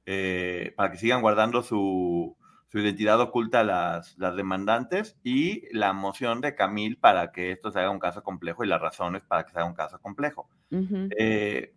eh, 0.06 0.72
para 0.76 0.90
que 0.90 0.98
sigan 0.98 1.22
guardando 1.22 1.62
su, 1.62 2.36
su 2.68 2.78
identidad 2.78 3.20
oculta 3.20 3.64
las, 3.64 4.18
las 4.18 4.36
demandantes 4.36 5.16
y 5.22 5.62
la 5.76 5.92
moción 5.92 6.40
de 6.40 6.54
Camil 6.54 6.98
para 6.98 7.32
que 7.32 7.52
esto 7.52 7.70
se 7.70 7.78
haga 7.80 7.90
un 7.90 7.98
caso 7.98 8.22
complejo 8.22 8.64
y 8.64 8.68
las 8.68 8.80
razones 8.80 9.22
para 9.22 9.44
que 9.44 9.52
se 9.52 9.58
haga 9.58 9.68
un 9.68 9.74
caso 9.74 9.98
complejo. 10.00 10.48
Ujú. 10.70 11.08
Eh, 11.18 11.72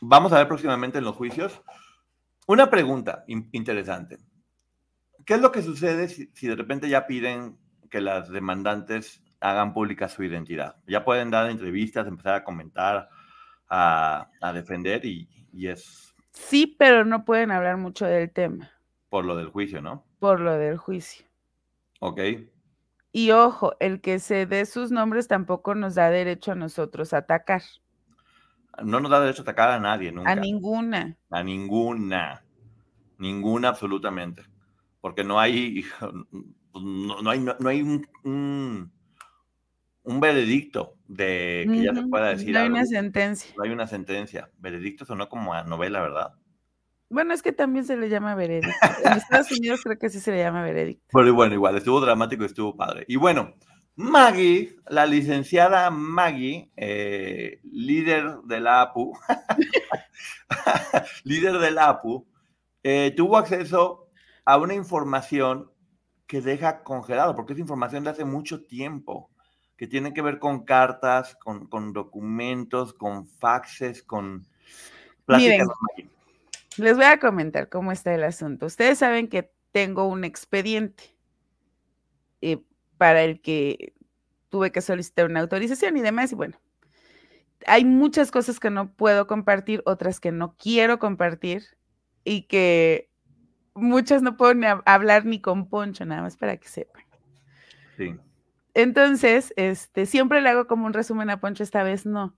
vamos 0.00 0.32
a 0.32 0.38
ver 0.38 0.48
próximamente 0.48 0.98
en 0.98 1.04
los 1.04 1.16
juicios. 1.16 1.62
Una 2.46 2.70
pregunta 2.70 3.24
in- 3.26 3.48
interesante. 3.52 4.18
¿Qué 5.24 5.34
es 5.34 5.40
lo 5.40 5.50
que 5.50 5.62
sucede 5.62 6.08
si, 6.08 6.30
si 6.34 6.46
de 6.46 6.54
repente 6.54 6.88
ya 6.88 7.06
piden 7.06 7.58
que 7.90 8.00
las 8.00 8.30
demandantes 8.30 9.22
hagan 9.40 9.74
pública 9.74 10.08
su 10.08 10.22
identidad? 10.22 10.76
Ya 10.86 11.04
pueden 11.04 11.30
dar 11.30 11.50
entrevistas, 11.50 12.06
empezar 12.06 12.34
a 12.34 12.44
comentar, 12.44 13.08
a, 13.68 14.30
a 14.40 14.52
defender 14.52 15.04
y, 15.04 15.28
y 15.52 15.66
es 15.66 16.14
Sí, 16.36 16.76
pero 16.78 17.04
no 17.04 17.24
pueden 17.24 17.50
hablar 17.50 17.76
mucho 17.78 18.06
del 18.06 18.30
tema 18.30 18.70
por 19.08 19.24
lo 19.24 19.34
del 19.36 19.48
juicio, 19.48 19.80
¿no? 19.80 20.04
por 20.18 20.40
lo 20.40 20.58
del 20.58 20.76
juicio. 20.76 21.24
Ok. 22.00 22.20
Y 23.12 23.30
ojo, 23.30 23.74
el 23.80 24.00
que 24.00 24.18
se 24.18 24.44
dé 24.44 24.66
sus 24.66 24.90
nombres 24.90 25.28
tampoco 25.28 25.74
nos 25.74 25.94
da 25.94 26.10
derecho 26.10 26.52
a 26.52 26.54
nosotros 26.54 27.14
a 27.14 27.18
atacar. 27.18 27.62
No 28.84 29.00
nos 29.00 29.10
da 29.10 29.20
derecho 29.20 29.40
a 29.40 29.44
atacar 29.44 29.70
a 29.70 29.80
nadie 29.80 30.12
nunca. 30.12 30.32
A 30.32 30.34
ninguna. 30.34 31.16
A 31.30 31.42
ninguna. 31.42 32.44
Ninguna 33.18 33.68
absolutamente. 33.68 34.42
Porque 35.00 35.24
no 35.24 35.40
hay, 35.40 35.84
no, 36.74 37.22
no 37.22 37.30
hay, 37.30 37.40
no, 37.40 37.56
no 37.58 37.68
hay 37.70 37.80
un, 37.80 38.06
un, 38.24 38.92
un 40.06 40.20
veredicto 40.20 40.94
de 41.08 41.66
que 41.68 41.82
ya 41.82 41.94
se 41.94 42.02
pueda 42.06 42.28
decir 42.28 42.52
No 42.52 42.58
hay 42.60 42.66
algo. 42.66 42.76
una 42.76 42.86
sentencia. 42.86 43.54
No 43.56 43.64
hay 43.64 43.70
una 43.70 43.86
sentencia. 43.86 44.50
Veredicto 44.58 45.04
sonó 45.04 45.28
como 45.28 45.52
a 45.52 45.64
novela, 45.64 46.00
¿verdad? 46.00 46.34
Bueno, 47.08 47.34
es 47.34 47.42
que 47.42 47.52
también 47.52 47.84
se 47.84 47.96
le 47.96 48.08
llama 48.08 48.34
veredicto. 48.34 48.70
En 49.04 49.12
Estados 49.12 49.52
Unidos 49.52 49.80
creo 49.82 49.98
que 49.98 50.08
sí 50.08 50.20
se 50.20 50.32
le 50.32 50.38
llama 50.38 50.62
veredicto. 50.62 51.04
Pero 51.12 51.34
bueno, 51.34 51.54
igual, 51.54 51.76
estuvo 51.76 52.00
dramático 52.00 52.42
y 52.42 52.46
estuvo 52.46 52.76
padre. 52.76 53.04
Y 53.08 53.16
bueno, 53.16 53.54
Maggie, 53.96 54.76
la 54.88 55.06
licenciada 55.06 55.90
Maggie, 55.90 56.70
eh, 56.76 57.60
líder 57.64 58.38
de 58.44 58.60
la 58.60 58.82
APU, 58.82 59.12
líder 61.24 61.58
de 61.58 61.70
la 61.70 61.88
APU, 61.88 62.26
eh, 62.82 63.12
tuvo 63.16 63.38
acceso 63.38 64.08
a 64.44 64.56
una 64.58 64.74
información 64.74 65.70
que 66.26 66.40
deja 66.40 66.82
congelado, 66.82 67.34
porque 67.34 67.52
es 67.52 67.58
información 67.58 68.04
de 68.04 68.10
hace 68.10 68.24
mucho 68.24 68.64
tiempo, 68.66 69.30
que 69.76 69.86
tiene 69.86 70.14
que 70.14 70.22
ver 70.22 70.38
con 70.38 70.64
cartas, 70.64 71.36
con, 71.36 71.66
con 71.66 71.92
documentos, 71.92 72.94
con 72.94 73.26
faxes, 73.26 74.02
con... 74.02 74.46
Maggie. 75.26 75.58
Les 76.76 76.96
voy 76.96 77.06
a 77.06 77.18
comentar 77.18 77.68
cómo 77.68 77.92
está 77.92 78.14
el 78.14 78.24
asunto. 78.24 78.66
Ustedes 78.66 78.98
saben 78.98 79.28
que 79.28 79.50
tengo 79.72 80.06
un 80.06 80.24
expediente 80.24 81.16
eh, 82.40 82.62
para 82.96 83.22
el 83.22 83.40
que 83.40 83.94
tuve 84.48 84.72
que 84.72 84.80
solicitar 84.80 85.26
una 85.26 85.40
autorización 85.40 85.96
y 85.96 86.02
demás. 86.02 86.32
Y 86.32 86.34
bueno, 86.36 86.58
hay 87.66 87.84
muchas 87.84 88.30
cosas 88.30 88.60
que 88.60 88.70
no 88.70 88.92
puedo 88.92 89.26
compartir, 89.26 89.82
otras 89.84 90.20
que 90.20 90.32
no 90.32 90.54
quiero 90.56 90.98
compartir 90.98 91.64
y 92.24 92.42
que 92.42 93.10
muchas 93.74 94.22
no 94.22 94.36
puedo 94.36 94.54
ni 94.54 94.66
hab- 94.66 94.82
hablar 94.86 95.24
ni 95.24 95.40
con 95.40 95.68
Poncho, 95.68 96.04
nada 96.04 96.22
más 96.22 96.36
para 96.36 96.56
que 96.56 96.68
sepan. 96.68 97.02
Sí. 97.96 98.14
Entonces, 98.76 99.54
este, 99.56 100.04
siempre 100.04 100.42
le 100.42 100.50
hago 100.50 100.66
como 100.66 100.84
un 100.84 100.92
resumen 100.92 101.30
a 101.30 101.40
Poncho, 101.40 101.62
esta 101.62 101.82
vez 101.82 102.04
no. 102.04 102.36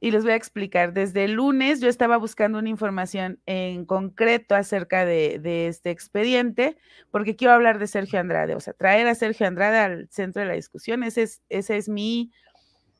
Y 0.00 0.10
les 0.10 0.22
voy 0.22 0.32
a 0.32 0.36
explicar. 0.36 0.92
Desde 0.92 1.24
el 1.24 1.32
lunes 1.32 1.80
yo 1.80 1.88
estaba 1.88 2.18
buscando 2.18 2.58
una 2.58 2.68
información 2.68 3.40
en 3.46 3.86
concreto 3.86 4.54
acerca 4.54 5.06
de, 5.06 5.38
de 5.38 5.66
este 5.66 5.90
expediente, 5.90 6.76
porque 7.10 7.36
quiero 7.36 7.54
hablar 7.54 7.78
de 7.78 7.86
Sergio 7.86 8.20
Andrade, 8.20 8.54
o 8.54 8.60
sea, 8.60 8.74
traer 8.74 9.06
a 9.06 9.14
Sergio 9.14 9.46
Andrade 9.46 9.78
al 9.78 10.08
centro 10.10 10.42
de 10.42 10.48
la 10.48 10.54
discusión. 10.54 11.02
Ese 11.04 11.22
es, 11.22 11.42
ese 11.48 11.78
es 11.78 11.88
mi, 11.88 12.32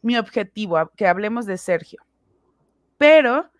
mi 0.01 0.16
objetivo, 0.16 0.90
que 0.96 1.07
hablemos 1.07 1.44
de 1.44 1.59
Sergio. 1.59 2.03
Pero 2.96 3.51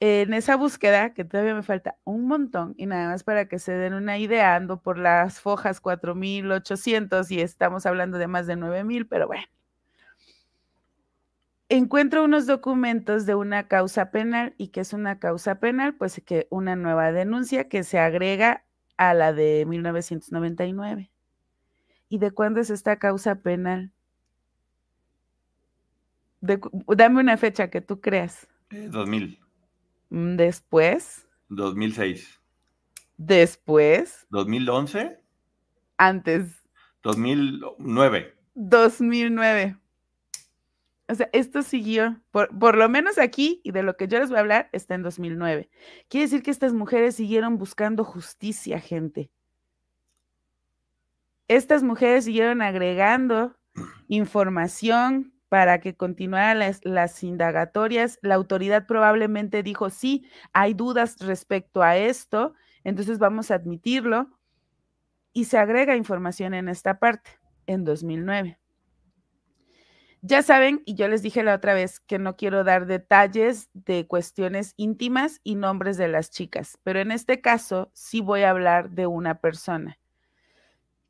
en 0.00 0.32
esa 0.32 0.56
búsqueda, 0.56 1.12
que 1.12 1.24
todavía 1.24 1.54
me 1.54 1.62
falta 1.62 1.96
un 2.04 2.26
montón, 2.26 2.74
y 2.76 2.86
nada 2.86 3.08
más 3.08 3.24
para 3.24 3.48
que 3.48 3.58
se 3.58 3.72
den 3.72 3.94
una 3.94 4.18
idea, 4.18 4.54
ando 4.54 4.80
por 4.80 4.98
las 4.98 5.40
fojas 5.40 5.80
4800 5.80 7.30
y 7.30 7.40
estamos 7.40 7.84
hablando 7.86 8.18
de 8.18 8.28
más 8.28 8.46
de 8.46 8.56
9000, 8.56 9.06
pero 9.06 9.26
bueno. 9.26 9.44
Encuentro 11.70 12.24
unos 12.24 12.46
documentos 12.46 13.26
de 13.26 13.34
una 13.34 13.68
causa 13.68 14.10
penal 14.10 14.54
y 14.56 14.68
que 14.68 14.80
es 14.80 14.94
una 14.94 15.18
causa 15.18 15.56
penal, 15.56 15.94
pues 15.96 16.22
que 16.24 16.46
una 16.50 16.76
nueva 16.76 17.12
denuncia 17.12 17.68
que 17.68 17.82
se 17.82 17.98
agrega 17.98 18.64
a 18.96 19.12
la 19.12 19.34
de 19.34 19.66
1999. 19.66 21.10
¿Y 22.08 22.18
de 22.18 22.30
cuándo 22.30 22.60
es 22.60 22.70
esta 22.70 22.98
causa 22.98 23.36
penal? 23.36 23.92
dame 26.40 27.20
una 27.20 27.36
fecha 27.36 27.68
que 27.68 27.80
tú 27.80 28.00
creas. 28.00 28.46
2000. 28.70 29.24
Eh, 29.24 29.38
mm, 29.40 29.47
después. 30.10 31.26
2006. 31.48 32.40
Después. 33.16 34.26
2011. 34.30 35.18
Antes. 35.96 36.62
2009. 37.02 38.34
2009. 38.54 39.76
O 41.10 41.14
sea, 41.14 41.30
esto 41.32 41.62
siguió, 41.62 42.20
por, 42.30 42.56
por, 42.58 42.76
lo 42.76 42.88
menos 42.90 43.16
aquí, 43.16 43.62
y 43.64 43.72
de 43.72 43.82
lo 43.82 43.96
que 43.96 44.08
yo 44.08 44.18
les 44.18 44.28
voy 44.28 44.36
a 44.36 44.40
hablar, 44.40 44.68
está 44.72 44.94
en 44.94 45.02
2009. 45.02 45.70
Quiere 46.08 46.26
decir 46.26 46.42
que 46.42 46.50
estas 46.50 46.74
mujeres 46.74 47.16
siguieron 47.16 47.56
buscando 47.56 48.04
justicia, 48.04 48.78
gente. 48.78 49.30
Estas 51.48 51.82
mujeres 51.82 52.26
siguieron 52.26 52.60
agregando 52.60 53.56
información, 54.08 55.32
para 55.48 55.80
que 55.80 55.96
continuaran 55.96 56.58
las, 56.82 57.22
indagatorias. 57.24 58.18
La 58.22 58.34
autoridad 58.34 58.86
probablemente 58.86 59.62
dijo, 59.62 59.90
sí, 59.90 60.28
hay 60.52 60.74
dudas 60.74 61.16
respecto 61.20 61.82
a 61.82 61.96
esto, 61.96 62.54
entonces 62.84 63.18
vamos 63.18 63.50
a 63.50 63.54
admitirlo. 63.54 64.28
Y 65.32 65.44
se 65.44 65.58
agrega 65.58 65.96
información 65.96 66.54
en 66.54 66.68
esta 66.68 66.98
parte, 66.98 67.30
en 67.66 67.84
2009. 67.84 68.58
Ya 70.20 70.42
saben, 70.42 70.82
y 70.84 70.96
yo 70.96 71.06
les 71.06 71.22
dije 71.22 71.44
la 71.44 71.54
otra 71.54 71.74
vez 71.74 72.00
que 72.00 72.18
no 72.18 72.36
quiero 72.36 72.64
dar 72.64 72.86
detalles 72.86 73.70
de 73.72 74.06
cuestiones 74.08 74.74
íntimas 74.76 75.40
y 75.44 75.54
nombres 75.54 75.96
de 75.96 76.08
las 76.08 76.30
chicas, 76.30 76.76
pero 76.82 76.98
en 76.98 77.12
este 77.12 77.40
caso 77.40 77.90
sí 77.94 78.20
voy 78.20 78.42
a 78.42 78.50
hablar 78.50 78.90
de 78.90 79.06
una 79.06 79.40
persona, 79.40 80.00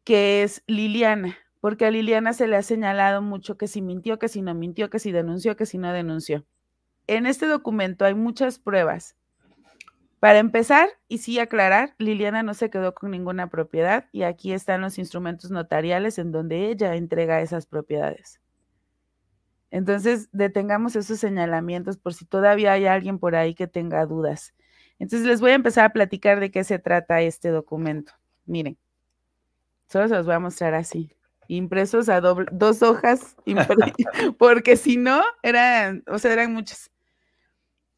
que 0.05 0.43
es 0.43 0.63
Liliana 0.67 1.39
porque 1.69 1.85
a 1.85 1.91
Liliana 1.91 2.33
se 2.33 2.49
le 2.49 2.57
ha 2.57 2.63
señalado 2.63 3.21
mucho 3.21 3.59
que 3.59 3.69
si 3.69 3.83
mintió, 3.83 4.19
que 4.19 4.29
si 4.29 4.41
no 4.41 4.55
mintió, 4.55 4.89
que 4.89 4.99
si 4.99 5.13
denunció, 5.13 5.55
que 5.55 5.67
si 5.67 5.77
no 5.77 5.93
denunció. 5.93 6.47
En 7.07 7.27
este 7.27 7.45
documento 7.45 8.07
hay 8.07 8.15
muchas 8.15 8.59
pruebas. 8.59 9.19
Para 10.19 10.39
empezar, 10.39 10.89
y 11.09 11.19
sí 11.19 11.39
aclarar, 11.39 11.95
Liliana 11.99 12.43
no 12.43 12.55
se 12.55 12.71
quedó 12.71 12.95
con 12.95 13.11
ninguna 13.11 13.51
propiedad 13.51 14.07
y 14.13 14.23
aquí 14.23 14.55
están 14.55 14.81
los 14.81 14.99
instrumentos 14.99 15.51
notariales 15.51 16.19
en 16.19 16.33
donde 16.33 16.71
ella 16.71 16.95
entrega 16.95 17.43
esas 17.43 17.67
propiedades. 17.67 18.41
Entonces, 19.71 20.31
detengamos 20.33 20.97
esos 20.97 21.21
señalamientos 21.21 21.99
por 21.99 22.15
si 22.15 22.25
todavía 22.25 22.73
hay 22.73 22.87
alguien 22.87 23.19
por 23.19 23.37
ahí 23.37 23.55
que 23.55 23.67
tenga 23.67 24.07
dudas. 24.07 24.55
Entonces, 24.99 25.29
les 25.29 25.43
voy 25.43 25.51
a 25.51 25.57
empezar 25.57 25.85
a 25.85 25.93
platicar 25.93 26.41
de 26.41 26.51
qué 26.51 26.65
se 26.65 26.79
trata 26.79 27.21
este 27.21 27.51
documento. 27.51 28.15
Miren, 28.47 28.79
solo 29.87 30.09
se 30.09 30.15
los 30.15 30.25
voy 30.25 30.37
a 30.37 30.41
mostrar 30.41 30.73
así 30.73 31.13
impresos 31.49 32.09
a 32.09 32.21
doble, 32.21 32.47
dos 32.53 32.83
hojas, 32.83 33.37
porque 34.39 34.77
si 34.77 34.97
no, 34.97 35.23
eran, 35.43 36.05
o 36.07 36.19
sea, 36.19 36.33
eran 36.33 36.53
muchas. 36.53 36.91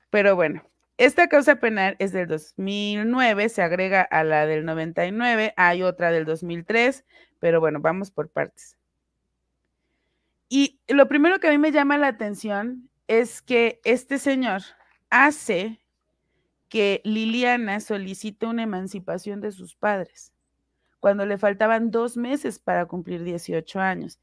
Pero 0.09 0.37
bueno, 0.37 0.63
esta 0.97 1.29
causa 1.29 1.57
penal 1.57 1.97
es 1.99 2.13
del 2.13 2.29
2009, 2.29 3.49
se 3.49 3.63
agrega 3.63 4.03
a 4.03 4.25
la 4.25 4.47
del 4.47 4.65
99, 4.65 5.53
hay 5.57 5.83
otra 5.83 6.11
del 6.11 6.25
2003, 6.25 7.05
pero 7.39 7.61
bueno, 7.61 7.81
vamos 7.81 8.11
por 8.11 8.31
partes. 8.31 8.77
Y 10.49 10.81
lo 10.89 11.07
primero 11.09 11.39
que 11.39 11.49
a 11.49 11.51
mí 11.51 11.59
me 11.59 11.73
llama 11.73 11.99
la 11.99 12.09
atención 12.09 12.89
es 13.07 13.43
que 13.43 13.81
este 13.85 14.19
señor 14.19 14.63
hace 15.11 15.81
que 16.69 17.01
Liliana 17.05 17.81
solicite 17.81 18.47
una 18.47 18.63
emancipación 18.63 19.41
de 19.41 19.53
sus 19.53 19.75
padres 19.75 20.33
cuando 21.01 21.27
le 21.27 21.39
faltaban 21.39 21.91
dos 21.91 22.17
meses 22.17 22.59
para 22.59 22.87
cumplir 22.87 23.25
18 23.25 23.81
años. 23.81 24.21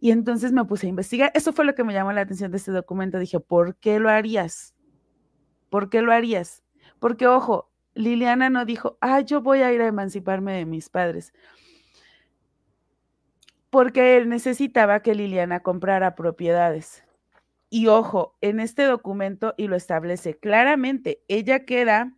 Y 0.00 0.10
entonces 0.10 0.52
me 0.52 0.64
puse 0.64 0.86
a 0.86 0.90
investigar. 0.90 1.30
Eso 1.34 1.52
fue 1.52 1.64
lo 1.64 1.74
que 1.74 1.84
me 1.84 1.92
llamó 1.92 2.12
la 2.12 2.22
atención 2.22 2.50
de 2.50 2.56
este 2.56 2.72
documento. 2.72 3.18
Dije, 3.18 3.40
¿por 3.40 3.76
qué 3.76 3.98
lo 3.98 4.10
harías? 4.10 4.74
¿Por 5.70 5.88
qué 5.88 6.02
lo 6.02 6.12
harías? 6.12 6.62
Porque, 6.98 7.26
ojo, 7.26 7.70
Liliana 7.94 8.50
no 8.50 8.64
dijo, 8.64 8.98
ah, 9.00 9.20
yo 9.20 9.40
voy 9.40 9.60
a 9.60 9.72
ir 9.72 9.80
a 9.80 9.86
emanciparme 9.86 10.52
de 10.54 10.66
mis 10.66 10.88
padres. 10.88 11.32
Porque 13.70 14.16
él 14.16 14.28
necesitaba 14.28 15.00
que 15.00 15.14
Liliana 15.14 15.60
comprara 15.60 16.14
propiedades. 16.14 17.04
Y 17.70 17.88
ojo, 17.88 18.36
en 18.40 18.60
este 18.60 18.84
documento, 18.84 19.54
y 19.56 19.66
lo 19.66 19.74
establece 19.74 20.38
claramente, 20.38 21.22
ella 21.28 21.64
queda 21.64 22.14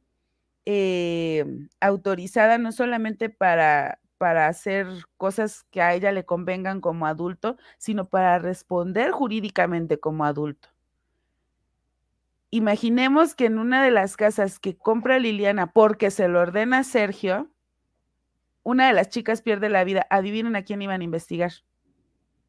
eh, 0.69 1.45
autorizada 1.81 2.59
no 2.59 2.73
solamente 2.73 3.31
para, 3.31 4.01
para 4.19 4.49
hacer 4.49 4.89
cosas 5.17 5.65
que 5.71 5.81
a 5.81 5.95
ella 5.95 6.11
le 6.11 6.25
convengan 6.25 6.81
como 6.81 7.07
adulto, 7.07 7.57
sino 7.79 8.09
para 8.09 8.41
responder 8.41 9.13
jurídicamente 9.13 10.01
como 10.01 10.25
adulto. 10.25 10.69
Imaginemos 12.51 13.37
que 13.37 13.47
en 13.47 13.59
una 13.59 13.83
de 13.85 13.93
las 13.93 14.17
casas 14.17 14.59
que 14.59 14.77
compra 14.77 15.21
Liliana 15.21 15.73
porque 15.73 16.11
se 16.11 16.27
lo 16.27 16.41
ordena 16.41 16.83
Sergio, 16.83 17.49
una 18.65 18.89
de 18.89 18.93
las 18.93 19.09
chicas 19.09 19.43
pierde 19.43 19.69
la 19.69 19.85
vida. 19.85 20.07
Adivinen 20.11 20.57
a 20.57 20.63
quién 20.63 20.83
iban 20.83 21.01
a 21.01 21.05
investigar 21.05 21.53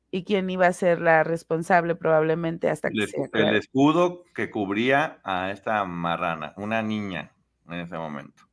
y 0.10 0.24
quién 0.24 0.50
iba 0.50 0.66
a 0.66 0.74
ser 0.74 1.02
la 1.02 1.24
responsable 1.24 1.94
probablemente 1.96 2.70
hasta 2.70 2.90
que 2.90 3.04
el, 3.04 3.30
el 3.34 3.56
escudo 3.56 4.24
que 4.34 4.50
cubría 4.50 5.20
a 5.24 5.52
esta 5.52 5.84
marrana, 5.86 6.54
una 6.58 6.82
niña 6.82 7.37
en 7.68 7.80
ese 7.82 7.98
momento. 7.98 8.44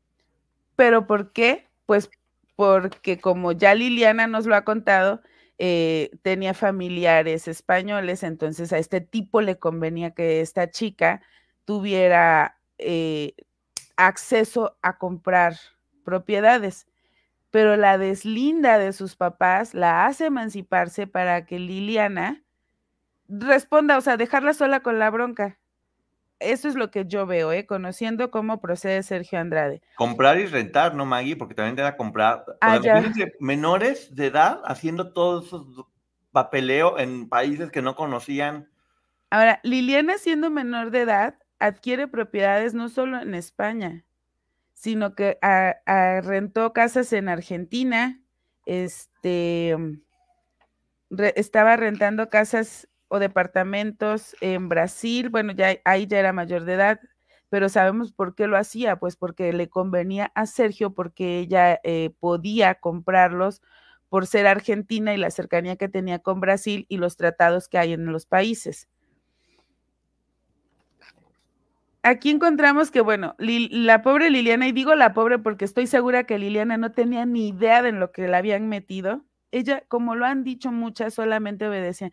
¿Pero 0.77 1.07
por 1.07 1.33
qué? 1.33 1.69
Pues 1.87 2.11
porque 2.57 3.19
como 3.19 3.53
ya 3.53 3.75
Liliana 3.75 4.27
nos 4.27 4.47
lo 4.47 4.55
ha 4.55 4.65
contado, 4.65 5.23
eh, 5.59 6.11
tenía 6.23 6.55
familiares 6.55 7.49
españoles, 7.49 8.23
entonces 8.23 8.73
a 8.73 8.79
este 8.79 9.01
tipo 9.01 9.41
le 9.41 9.59
convenía 9.59 10.13
que 10.13 10.41
esta 10.41 10.71
chica 10.71 11.23
tuviera 11.65 12.59
eh, 12.79 13.35
acceso 13.97 14.77
a 14.83 14.99
comprar 14.99 15.57
propiedades, 16.05 16.87
pero 17.51 17.77
la 17.77 17.99
deslinda 17.99 18.79
de 18.79 18.93
sus 18.93 19.15
papás 19.17 19.75
la 19.75 20.07
hace 20.07 20.27
emanciparse 20.27 21.07
para 21.07 21.47
que 21.47 21.59
Liliana 21.61 22.43
responda, 23.29 23.97
o 23.97 24.01
sea, 24.01 24.17
dejarla 24.17 24.55
sola 24.55 24.81
con 24.81 24.99
la 24.99 25.11
bronca 25.11 25.59
eso 26.45 26.69
es 26.69 26.75
lo 26.75 26.91
que 26.91 27.07
yo 27.07 27.27
veo, 27.27 27.53
¿eh? 27.53 27.67
conociendo 27.67 28.31
cómo 28.31 28.61
procede 28.61 29.03
Sergio 29.03 29.39
Andrade. 29.39 29.83
Comprar 29.97 30.39
y 30.39 30.47
rentar, 30.47 30.95
¿no, 30.95 31.05
Maggie? 31.07 31.37
Porque 31.37 31.55
también 31.55 31.77
te 31.77 31.83
da 31.83 31.97
comprar. 31.97 32.45
Ah, 32.61 32.81
menores 33.41 34.15
de 34.15 34.27
edad 34.27 34.61
haciendo 34.65 35.13
todo 35.13 35.41
eso 35.41 35.91
papeleo 36.35 36.99
en 36.99 37.29
países 37.29 37.71
que 37.71 37.81
no 37.81 37.95
conocían. 37.95 38.69
Ahora, 39.31 39.61
Liliana, 39.63 40.19
siendo 40.19 40.51
menor 40.51 40.91
de 40.91 41.03
edad, 41.03 41.37
adquiere 41.61 42.09
propiedades 42.09 42.75
no 42.75 42.89
solo 42.89 43.21
en 43.21 43.35
España, 43.35 44.05
sino 44.75 45.15
que 45.15 45.39
rentó 46.23 46.73
casas 46.73 47.13
en 47.13 47.29
Argentina, 47.29 48.21
este, 48.67 49.77
estaba 51.37 51.77
rentando 51.77 52.29
casas 52.29 52.89
o 53.09 53.19
departamentos 53.19 54.37
en 54.41 54.69
Brasil, 54.69 55.29
bueno, 55.29 55.53
ya 55.53 55.77
ahí 55.85 56.07
ya 56.07 56.19
era 56.19 56.33
mayor 56.33 56.65
de 56.65 56.75
edad, 56.75 57.01
pero 57.49 57.69
sabemos 57.69 58.13
por 58.13 58.35
qué 58.35 58.47
lo 58.47 58.57
hacía, 58.57 58.97
pues 58.97 59.17
porque 59.17 59.53
le 59.53 59.69
convenía 59.69 60.33
a 60.35 60.47
Sergio, 60.47 60.95
porque 60.95 61.39
ella 61.39 61.81
eh, 61.85 62.11
podía 62.19 62.75
comprarlos 62.77 63.63
por 64.09 64.27
ser 64.27 64.47
argentina 64.47 65.15
y 65.15 65.17
la 65.17 65.31
cercanía 65.31 65.77
que 65.77 65.89
tenía 65.89 66.19
con 66.19 66.41
Brasil 66.41 66.87
y 66.89 66.99
los 66.99 67.17
tratados 67.17 67.69
que 67.69 67.79
hay 67.79 67.93
en 67.93 68.07
los 68.07 68.27
países. 68.27 68.89
Aquí 72.03 72.31
encontramos 72.31 72.91
que, 72.91 73.01
bueno, 73.01 73.35
la 73.39 74.03
pobre 74.03 74.29
Liliana, 74.31 74.69
y 74.69 74.73
digo 74.73 74.95
la 74.95 75.15
pobre 75.15 75.39
porque 75.39 75.65
estoy 75.65 75.87
segura 75.87 76.25
que 76.25 76.39
Liliana 76.39 76.77
no 76.77 76.93
tenía 76.93 77.25
ni 77.25 77.49
idea 77.49 77.81
de 77.83 77.93
lo 77.93 78.13
que 78.13 78.29
le 78.29 78.37
habían 78.37 78.69
metido. 78.69 79.25
Ella, 79.53 79.85
como 79.89 80.15
lo 80.15 80.27
han 80.27 80.45
dicho 80.45 80.71
muchas, 80.71 81.15
solamente 81.15 81.67
obedecía 81.67 82.13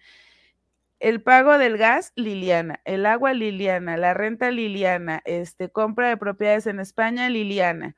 el 1.02 1.24
pago 1.24 1.58
del 1.58 1.78
gas, 1.78 2.14
Liliana, 2.16 2.80
el 2.86 3.08
agua, 3.08 3.34
Liliana, 3.34 3.98
la 3.98 4.14
renta, 4.14 4.52
Liliana, 4.52 5.22
este, 5.26 5.70
compra 5.72 6.10
de 6.10 6.18
propiedades 6.18 6.68
en 6.68 6.80
España, 6.80 7.28
Liliana. 7.28 7.96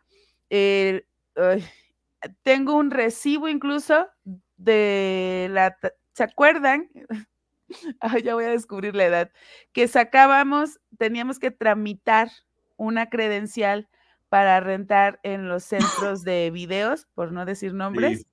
tengo 2.44 2.76
un 2.76 2.92
recibo 2.92 3.50
incluso 3.50 4.08
de 4.56 5.50
la, 5.52 5.78
¿se 6.14 6.24
acuerdan? 6.24 6.90
ya 8.24 8.36
voy 8.36 8.46
a 8.46 8.52
descubrir 8.52 8.96
la 8.96 9.06
edad, 9.06 9.32
que 9.74 9.90
sacábamos, 9.90 10.80
teníamos 10.98 11.40
que 11.40 11.52
tramitar 11.52 12.30
una 12.78 13.10
credencial 13.10 13.90
para 14.30 14.62
rentar 14.62 15.20
en 15.24 15.50
los 15.50 15.66
centros 15.66 16.24
de 16.24 16.52
videos, 16.52 17.08
por 17.14 17.34
no 17.34 17.44
decir 17.44 17.74
nombres, 17.74 18.26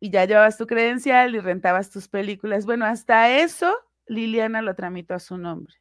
y 0.00 0.10
ya 0.10 0.24
llevabas 0.24 0.58
tu 0.58 0.66
credencial 0.66 1.34
y 1.34 1.40
rentabas 1.40 1.90
tus 1.90 2.08
películas. 2.08 2.66
Bueno, 2.66 2.84
hasta 2.86 3.38
eso 3.38 3.76
Liliana 4.06 4.62
lo 4.62 4.74
tramitó 4.74 5.14
a 5.14 5.18
su 5.18 5.38
nombre. 5.38 5.74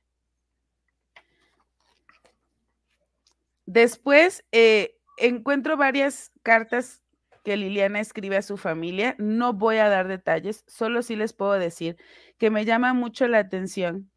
Después 3.65 4.45
eh, 4.51 4.97
encuentro 5.17 5.75
varias 5.75 6.31
cartas 6.43 7.01
que 7.43 7.57
Liliana 7.57 7.99
escribe 7.99 8.37
a 8.37 8.41
su 8.41 8.57
familia. 8.57 9.15
No 9.17 9.53
voy 9.53 9.77
a 9.77 9.89
dar 9.89 10.07
detalles, 10.07 10.63
solo 10.67 11.01
sí 11.01 11.15
les 11.15 11.33
puedo 11.33 11.53
decir 11.53 11.97
que 12.37 12.49
me 12.49 12.65
llama 12.65 12.93
mucho 12.93 13.27
la 13.27 13.39
atención 13.39 14.09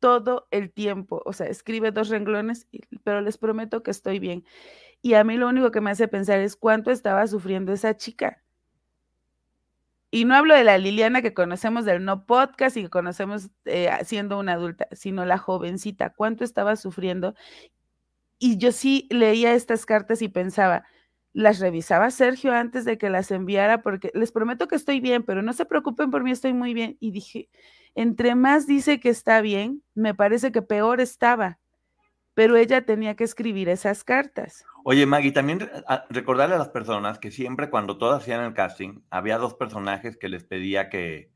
todo 0.00 0.48
el 0.50 0.70
tiempo. 0.72 1.22
O 1.24 1.32
sea, 1.32 1.46
escribe 1.46 1.90
dos 1.90 2.08
renglones, 2.08 2.68
pero 3.04 3.20
les 3.20 3.38
prometo 3.38 3.82
que 3.82 3.90
estoy 3.90 4.18
bien. 4.18 4.44
Y 5.02 5.14
a 5.14 5.24
mí 5.24 5.36
lo 5.36 5.48
único 5.48 5.70
que 5.70 5.80
me 5.80 5.90
hace 5.90 6.08
pensar 6.08 6.40
es 6.40 6.56
cuánto 6.56 6.90
estaba 6.90 7.26
sufriendo 7.26 7.72
esa 7.72 7.96
chica. 7.96 8.42
Y 10.10 10.24
no 10.24 10.34
hablo 10.34 10.54
de 10.54 10.64
la 10.64 10.78
Liliana 10.78 11.20
que 11.20 11.34
conocemos 11.34 11.84
del 11.84 12.04
no 12.04 12.24
podcast 12.24 12.76
y 12.76 12.82
que 12.82 12.90
conocemos 12.90 13.50
eh, 13.66 13.90
siendo 14.04 14.38
una 14.38 14.54
adulta, 14.54 14.88
sino 14.92 15.24
la 15.26 15.36
jovencita, 15.36 16.10
cuánto 16.10 16.44
estaba 16.44 16.76
sufriendo. 16.76 17.34
Y 18.38 18.56
yo 18.58 18.72
sí 18.72 19.06
leía 19.10 19.52
estas 19.54 19.84
cartas 19.84 20.22
y 20.22 20.28
pensaba, 20.28 20.84
las 21.34 21.60
revisaba 21.60 22.10
Sergio 22.10 22.52
antes 22.54 22.84
de 22.84 22.98
que 22.98 23.10
las 23.10 23.30
enviara 23.30 23.82
porque 23.82 24.10
les 24.14 24.32
prometo 24.32 24.66
que 24.66 24.76
estoy 24.76 25.00
bien, 25.00 25.22
pero 25.24 25.42
no 25.42 25.52
se 25.52 25.66
preocupen 25.66 26.10
por 26.10 26.24
mí, 26.24 26.30
estoy 26.30 26.54
muy 26.54 26.72
bien. 26.72 26.96
Y 27.00 27.10
dije, 27.10 27.50
entre 27.94 28.34
más 28.34 28.66
dice 28.66 29.00
que 29.00 29.10
está 29.10 29.40
bien, 29.40 29.82
me 29.94 30.14
parece 30.14 30.52
que 30.52 30.62
peor 30.62 31.00
estaba, 31.00 31.58
pero 32.38 32.54
ella 32.54 32.82
tenía 32.82 33.16
que 33.16 33.24
escribir 33.24 33.68
esas 33.68 34.04
cartas. 34.04 34.64
Oye, 34.84 35.06
Maggie, 35.06 35.32
también 35.32 35.68
recordarle 36.08 36.54
a 36.54 36.58
las 36.58 36.68
personas 36.68 37.18
que 37.18 37.32
siempre 37.32 37.68
cuando 37.68 37.98
todas 37.98 38.22
hacían 38.22 38.44
el 38.44 38.54
casting, 38.54 39.00
había 39.10 39.38
dos 39.38 39.54
personajes 39.54 40.16
que 40.16 40.28
les 40.28 40.44
pedía 40.44 40.88
que, 40.88 41.32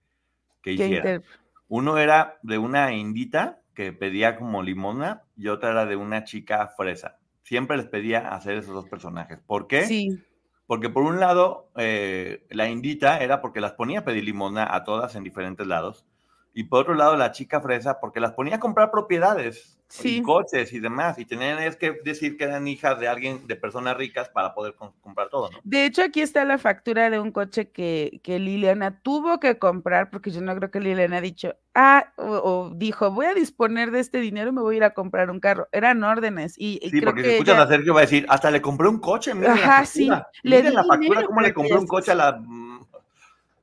que 0.62 0.74
hicieran. 0.74 1.24
Uno 1.66 1.98
era 1.98 2.38
de 2.44 2.58
una 2.58 2.94
indita 2.94 3.62
que 3.74 3.92
pedía 3.92 4.36
como 4.36 4.62
limona 4.62 5.24
y 5.36 5.48
otra 5.48 5.72
era 5.72 5.86
de 5.86 5.96
una 5.96 6.22
chica 6.22 6.68
fresa. 6.76 7.18
Siempre 7.42 7.76
les 7.76 7.86
pedía 7.86 8.28
hacer 8.28 8.56
esos 8.58 8.72
dos 8.72 8.88
personajes. 8.88 9.40
¿Por 9.44 9.66
qué? 9.66 9.86
Sí. 9.86 10.22
Porque 10.68 10.88
por 10.88 11.02
un 11.02 11.18
lado, 11.18 11.72
eh, 11.74 12.46
la 12.48 12.68
indita 12.68 13.18
era 13.18 13.40
porque 13.40 13.60
las 13.60 13.72
ponía 13.72 13.98
a 13.98 14.04
pedir 14.04 14.22
limona 14.22 14.72
a 14.72 14.84
todas 14.84 15.16
en 15.16 15.24
diferentes 15.24 15.66
lados 15.66 16.06
y 16.54 16.64
por 16.64 16.80
otro 16.80 16.94
lado 16.94 17.16
la 17.16 17.32
chica 17.32 17.60
fresa 17.60 18.00
porque 18.00 18.20
las 18.20 18.32
ponía 18.32 18.56
a 18.56 18.60
comprar 18.60 18.90
propiedades 18.90 19.78
y 20.02 20.22
coches 20.22 20.72
y 20.72 20.80
demás 20.80 21.18
y 21.18 21.26
tenían 21.26 21.58
que 21.74 22.00
decir 22.04 22.36
que 22.36 22.44
eran 22.44 22.66
hijas 22.66 22.98
de 22.98 23.08
alguien 23.08 23.46
de 23.46 23.56
personas 23.56 23.96
ricas 23.96 24.28
para 24.30 24.54
poder 24.54 24.74
comprar 25.00 25.28
todo, 25.28 25.50
¿no? 25.50 25.58
De 25.64 25.84
hecho 25.84 26.02
aquí 26.02 26.20
está 26.20 26.44
la 26.44 26.58
factura 26.58 27.10
de 27.10 27.20
un 27.20 27.30
coche 27.30 27.70
que, 27.70 28.20
que 28.22 28.38
Liliana 28.38 29.00
tuvo 29.02 29.38
que 29.38 29.58
comprar 29.58 30.10
porque 30.10 30.30
yo 30.30 30.40
no 30.40 30.54
creo 30.56 30.70
que 30.70 30.80
Liliana 30.80 31.18
ha 31.18 31.20
dicho, 31.20 31.56
ah, 31.74 32.12
o, 32.16 32.72
dijo, 32.74 33.10
voy 33.10 33.26
a 33.26 33.34
disponer 33.34 33.90
de 33.90 34.00
este 34.00 34.18
dinero 34.18 34.50
y 34.50 34.52
me 34.52 34.62
voy 34.62 34.76
a 34.76 34.78
ir 34.78 34.84
a 34.84 34.94
comprar 34.94 35.30
un 35.30 35.40
carro. 35.40 35.68
Eran 35.72 36.02
órdenes 36.02 36.54
y, 36.56 36.80
sí, 36.90 37.00
porque 37.02 37.22
si 37.22 37.30
escuchan 37.30 37.60
a 37.60 37.66
Sergio 37.66 37.94
va 37.94 38.00
a 38.00 38.02
decir, 38.02 38.24
hasta 38.28 38.50
le 38.50 38.62
compré 38.62 38.88
un 38.88 38.98
coche, 38.98 39.34
miren 39.34 39.52
Ajá, 39.52 39.80
la 39.80 39.86
sí. 39.86 40.10
le 40.42 40.70
la 40.70 40.84
factura 40.84 41.24
cómo 41.24 41.40
le 41.40 41.52
compré 41.52 41.76
un 41.76 41.86
coche 41.86 42.12
a 42.12 42.14
la 42.14 42.42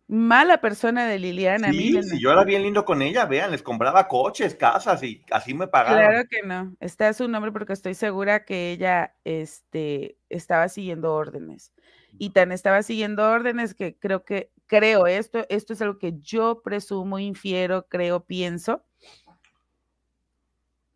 mala 0.10 0.60
persona 0.60 1.06
de 1.06 1.19
Liliana. 1.19 1.72
Sí, 1.72 2.02
sí, 2.02 2.19
yo 2.19 2.32
era 2.32 2.43
bien 2.43 2.63
lindo 2.63 2.84
con 2.84 3.04
ella, 3.04 3.26
vean, 3.26 3.52
les 3.52 3.62
compraba 3.62 4.08
coches, 4.08 4.56
casas 4.56 5.04
y 5.04 5.24
así 5.30 5.54
me 5.54 5.67
pagaban. 5.67 6.00
Claro 6.00 6.28
que 6.28 6.41
no, 6.41 6.76
está 6.80 7.13
su 7.13 7.28
nombre 7.28 7.52
porque 7.52 7.74
estoy 7.74 7.93
segura 7.93 8.43
que 8.43 8.72
ella 8.72 9.13
este, 9.24 10.17
estaba 10.30 10.67
siguiendo 10.67 11.13
órdenes. 11.13 11.72
Y 12.17 12.32
tan 12.32 12.52
estaba 12.52 12.82
siguiendo 12.82 13.24
órdenes 13.30 13.76
que 13.76 13.95
creo 14.00 14.26
que, 14.26 14.52
creo, 14.65 15.06
esto, 15.06 15.45
esto 15.48 15.74
es 15.74 15.82
algo 15.84 16.00
que 16.00 16.15
yo 16.19 16.63
presumo, 16.63 17.19
infiero, 17.19 17.86
creo, 17.88 18.26
pienso, 18.26 18.84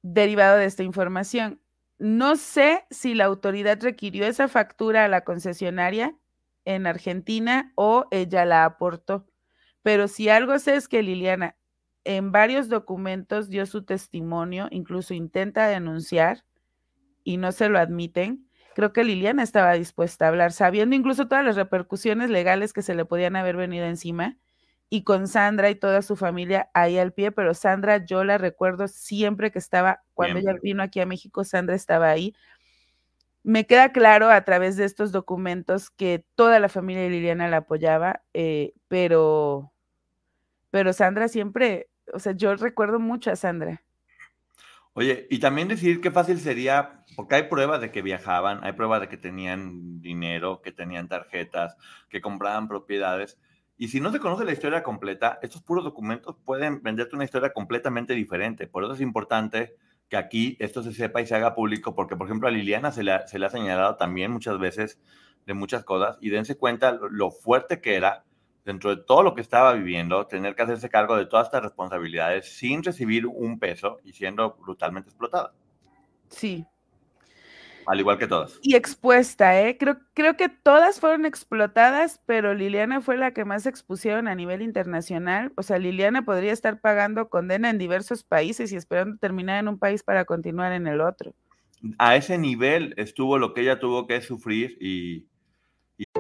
derivado 0.02 0.58
de 0.58 0.66
esta 0.66 0.82
información. 0.82 1.62
No 2.00 2.36
sé 2.36 2.84
si 2.90 3.14
la 3.14 3.26
autoridad 3.26 3.78
requirió 3.80 4.26
esa 4.26 4.48
factura 4.48 5.06
a 5.06 5.08
la 5.08 5.22
concesionaria 5.22 6.16
en 6.66 6.88
Argentina 6.88 7.72
o 7.76 8.08
ella 8.12 8.46
la 8.46 8.66
aportó. 8.66 9.26
Pero 9.82 10.08
si 10.08 10.30
algo 10.30 10.58
sé 10.60 10.76
es 10.76 10.88
que 10.88 11.04
Liliana 11.04 11.56
en 12.06 12.32
varios 12.32 12.70
documentos 12.70 13.50
dio 13.50 13.66
su 13.66 13.84
testimonio, 13.84 14.68
incluso 14.72 15.14
intenta 15.14 15.68
denunciar 15.68 16.44
y 17.24 17.38
no 17.38 17.52
se 17.52 17.70
lo 17.70 17.80
admiten. 17.80 18.48
Creo 18.76 18.92
que 18.92 19.04
Liliana 19.04 19.44
estaba 19.44 19.74
dispuesta 19.74 20.26
a 20.26 20.30
hablar, 20.30 20.52
sabiendo 20.52 20.96
incluso 20.96 21.28
todas 21.28 21.46
las 21.46 21.56
repercusiones 21.56 22.30
legales 22.30 22.74
que 22.74 22.82
se 22.82 22.96
le 22.96 23.06
podían 23.06 23.36
haber 23.36 23.56
venido 23.56 23.86
encima 23.86 24.38
y 24.90 25.04
con 25.04 25.28
Sandra 25.28 25.70
y 25.70 25.76
toda 25.76 26.02
su 26.02 26.16
familia 26.16 26.70
ahí 26.74 26.98
al 26.98 27.14
pie, 27.14 27.32
pero 27.32 27.54
Sandra 27.54 28.06
yo 28.06 28.24
la 28.24 28.38
recuerdo 28.38 28.88
siempre 28.88 29.52
que 29.52 29.60
estaba, 29.60 30.04
cuando 30.14 30.40
ella 30.40 30.54
vino 30.62 30.84
aquí 30.84 31.00
a 31.00 31.06
México, 31.06 31.44
Sandra 31.44 31.76
estaba 31.76 32.10
ahí 32.10 32.36
me 33.44 33.68
queda 33.68 33.92
claro 33.92 34.30
a 34.30 34.44
través 34.44 34.78
de 34.78 34.86
estos 34.86 35.12
documentos 35.12 35.90
que 35.90 36.26
toda 36.36 36.60
la 36.60 36.70
familia 36.70 37.04
de 37.04 37.10
Liliana 37.10 37.50
la 37.50 37.58
apoyaba, 37.58 38.24
eh, 38.34 38.74
pero, 38.88 39.74
pero 40.72 40.94
Sandra 40.94 41.28
siempre, 41.28 41.90
o 42.14 42.20
sea, 42.20 42.32
yo 42.32 42.56
recuerdo 42.56 43.00
mucho 43.00 43.32
a 43.32 43.36
Sandra. 43.36 43.84
Oye, 44.94 45.28
y 45.30 45.40
también 45.40 45.68
decir 45.68 46.02
qué 46.02 46.12
fácil 46.12 46.40
sería, 46.40 47.04
porque 47.16 47.36
hay 47.36 47.44
pruebas 47.44 47.82
de 47.82 47.92
que 47.92 48.02
viajaban, 48.02 48.64
hay 48.64 48.74
pruebas 48.74 49.02
de 49.02 49.10
que 49.10 49.18
tenían 49.18 50.00
dinero, 50.02 50.62
que 50.62 50.72
tenían 50.72 51.08
tarjetas, 51.08 51.76
que 52.10 52.22
compraban 52.22 52.68
propiedades. 52.68 53.40
Y 53.76 53.88
si 53.88 54.00
no 54.00 54.12
se 54.12 54.20
conoce 54.20 54.46
la 54.46 54.54
historia 54.54 54.84
completa, 54.84 55.40
estos 55.42 55.64
puros 55.64 55.84
documentos 55.84 56.38
pueden 56.46 56.84
venderte 56.84 57.16
una 57.16 57.26
historia 57.26 57.52
completamente 57.52 58.14
diferente. 58.14 58.68
Por 58.68 58.84
eso 58.84 58.94
es 58.94 59.02
importante 59.02 59.76
que 60.14 60.18
aquí 60.18 60.58
esto 60.60 60.84
se 60.84 60.94
sepa 60.94 61.22
y 61.22 61.26
se 61.26 61.34
haga 61.34 61.56
público, 61.56 61.96
porque 61.96 62.16
por 62.16 62.28
ejemplo 62.28 62.48
a 62.48 62.52
Liliana 62.52 62.92
se 62.92 63.02
le, 63.02 63.28
se 63.28 63.40
le 63.40 63.48
ha 63.48 63.50
señalado 63.50 63.96
también 63.96 64.30
muchas 64.30 64.60
veces 64.60 65.02
de 65.48 65.56
muchas 65.56 65.84
cosas 65.84 66.20
y 66.22 66.30
dense 66.30 66.56
cuenta 66.56 67.00
lo, 67.10 67.32
fuerte 67.32 67.82
que 67.82 67.96
era 67.96 68.24
dentro 68.64 68.96
de 68.96 69.02
todo 69.02 69.24
lo 69.24 69.34
que 69.34 69.42
estaba 69.42 69.74
viviendo, 69.74 70.28
tener 70.28 70.54
que 70.54 70.62
hacerse 70.62 70.88
cargo 70.88 71.18
de 71.18 71.26
todas 71.26 71.48
estas 71.48 71.64
responsabilidades 71.64 72.56
sin 72.56 72.84
recibir 72.84 73.26
un 73.26 73.58
peso 73.58 74.02
y 74.04 74.14
siendo 74.14 74.54
brutalmente 74.54 75.10
explotada. 75.10 75.52
Sí, 76.30 76.64
al 77.88 78.00
igual 78.00 78.18
que 78.18 78.28
todas. 78.28 78.60
Y 78.62 78.76
expuesta, 78.76 79.62
¿eh? 79.62 79.78
Creo, 79.78 80.00
creo 80.14 80.38
que 80.38 80.50
todas 80.50 81.00
fueron 81.00 81.26
explotadas, 81.26 82.22
pero 82.26 82.54
Liliana 82.54 83.02
fue 83.02 83.18
la 83.18 83.34
que 83.34 83.46
más 83.46 83.66
expusieron 83.66 84.28
a 84.28 84.36
nivel 84.36 84.62
internacional. 84.62 85.52
O 85.56 85.64
sea, 85.64 85.78
Liliana 85.80 86.26
podría 86.26 86.54
estar 86.54 86.80
pagando 86.80 87.30
condena 87.30 87.70
en 87.70 87.78
diversos 87.78 88.24
países 88.24 88.72
y 88.72 88.76
esperando 88.76 89.18
terminar 89.18 89.60
en 89.60 89.68
un 89.68 89.80
país 89.80 90.04
para 90.04 90.26
continuar 90.26 90.74
en 90.74 90.88
el 90.88 91.02
otro. 91.02 91.34
A 91.98 92.16
ese 92.16 92.38
nivel 92.38 92.94
estuvo 92.98 93.38
lo 93.38 93.54
que 93.54 93.62
ella 93.62 93.80
tuvo 93.80 94.08
que 94.08 94.22
sufrir 94.22 94.78
y, 94.80 95.26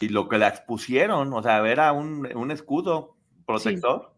y 0.00 0.08
lo 0.08 0.28
que 0.28 0.38
la 0.38 0.48
expusieron, 0.48 1.32
o 1.32 1.42
sea, 1.42 1.66
era 1.68 1.92
un, 1.92 2.28
un 2.34 2.50
escudo 2.50 3.16
protector. 3.46 4.14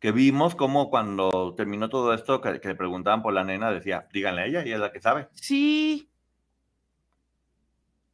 Que 0.00 0.12
vimos 0.12 0.54
como 0.54 0.90
cuando 0.90 1.54
terminó 1.56 1.88
todo 1.88 2.12
esto, 2.12 2.42
que, 2.42 2.60
le 2.62 2.74
preguntaban 2.74 3.22
por 3.22 3.32
la 3.32 3.42
nena, 3.42 3.70
decía, 3.70 4.06
díganle 4.12 4.42
a 4.42 4.46
ella, 4.46 4.62
ella 4.62 4.74
es 4.74 4.80
la 4.80 4.92
que 4.92 5.00
sabe. 5.00 5.28
Sí. 5.32 6.10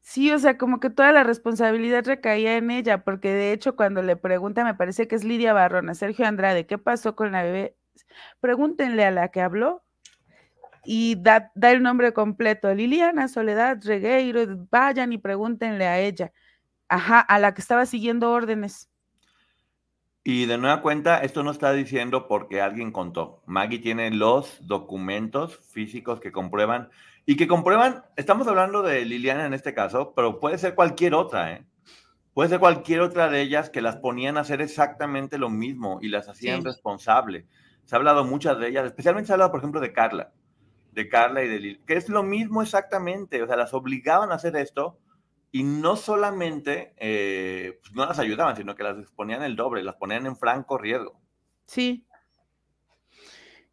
Sí, 0.00 0.30
o 0.30 0.38
sea, 0.38 0.56
como 0.56 0.78
que 0.78 0.90
toda 0.90 1.10
la 1.12 1.24
responsabilidad 1.24 2.04
recaía 2.06 2.56
en 2.56 2.70
ella, 2.70 3.02
porque 3.02 3.32
de 3.32 3.52
hecho 3.52 3.74
cuando 3.74 4.02
le 4.02 4.16
pregunta, 4.16 4.64
me 4.64 4.74
parece 4.74 5.08
que 5.08 5.16
es 5.16 5.24
Lidia 5.24 5.52
Barrona, 5.52 5.94
Sergio 5.94 6.26
Andrade, 6.26 6.66
¿qué 6.66 6.78
pasó 6.78 7.16
con 7.16 7.32
la 7.32 7.42
bebé? 7.42 7.76
Pregúntenle 8.40 9.04
a 9.04 9.10
la 9.10 9.28
que 9.28 9.40
habló 9.40 9.82
y 10.84 11.16
da, 11.16 11.50
da 11.54 11.72
el 11.72 11.82
nombre 11.82 12.12
completo, 12.12 12.72
Liliana 12.72 13.28
Soledad 13.28 13.78
Regueiro, 13.82 14.66
vayan 14.70 15.12
y 15.12 15.18
pregúntenle 15.18 15.86
a 15.86 15.98
ella. 15.98 16.32
Ajá, 16.90 17.20
a 17.20 17.38
la 17.38 17.54
que 17.54 17.60
estaba 17.60 17.86
siguiendo 17.86 18.32
órdenes. 18.32 18.90
Y 20.24 20.46
de 20.46 20.58
nueva 20.58 20.82
cuenta, 20.82 21.18
esto 21.20 21.44
no 21.44 21.52
está 21.52 21.72
diciendo 21.72 22.26
porque 22.26 22.60
alguien 22.60 22.90
contó. 22.90 23.42
Maggie 23.46 23.78
tiene 23.78 24.10
los 24.10 24.58
documentos 24.66 25.56
físicos 25.60 26.18
que 26.18 26.32
comprueban 26.32 26.90
y 27.26 27.36
que 27.36 27.46
comprueban, 27.46 28.04
estamos 28.16 28.48
hablando 28.48 28.82
de 28.82 29.04
Liliana 29.04 29.46
en 29.46 29.54
este 29.54 29.72
caso, 29.72 30.14
pero 30.16 30.40
puede 30.40 30.58
ser 30.58 30.74
cualquier 30.74 31.14
otra, 31.14 31.52
¿eh? 31.52 31.64
Puede 32.34 32.50
ser 32.50 32.58
cualquier 32.58 33.02
otra 33.02 33.28
de 33.28 33.40
ellas 33.40 33.70
que 33.70 33.82
las 33.82 33.96
ponían 33.96 34.36
a 34.36 34.40
hacer 34.40 34.60
exactamente 34.60 35.38
lo 35.38 35.48
mismo 35.48 36.00
y 36.02 36.08
las 36.08 36.28
hacían 36.28 36.64
responsable. 36.64 37.46
Se 37.84 37.94
ha 37.94 37.98
hablado 37.98 38.24
muchas 38.24 38.58
de 38.58 38.66
ellas, 38.66 38.84
especialmente 38.84 39.28
se 39.28 39.32
ha 39.32 39.34
hablado, 39.34 39.52
por 39.52 39.60
ejemplo, 39.60 39.80
de 39.80 39.92
Carla, 39.92 40.32
de 40.90 41.08
Carla 41.08 41.44
y 41.44 41.48
de 41.48 41.60
Liliana, 41.60 41.86
que 41.86 41.94
es 41.94 42.08
lo 42.08 42.24
mismo 42.24 42.62
exactamente, 42.62 43.42
o 43.42 43.46
sea, 43.46 43.56
las 43.56 43.74
obligaban 43.74 44.32
a 44.32 44.34
hacer 44.34 44.56
esto 44.56 44.98
y 45.52 45.64
no 45.64 45.96
solamente 45.96 46.94
eh, 46.96 47.78
pues, 47.82 47.94
no 47.94 48.06
las 48.06 48.18
ayudaban, 48.18 48.56
sino 48.56 48.74
que 48.74 48.84
las 48.84 49.10
ponían 49.12 49.42
el 49.42 49.56
doble, 49.56 49.82
las 49.82 49.96
ponían 49.96 50.26
en 50.26 50.36
franco 50.36 50.78
riesgo. 50.78 51.20
Sí. 51.66 52.06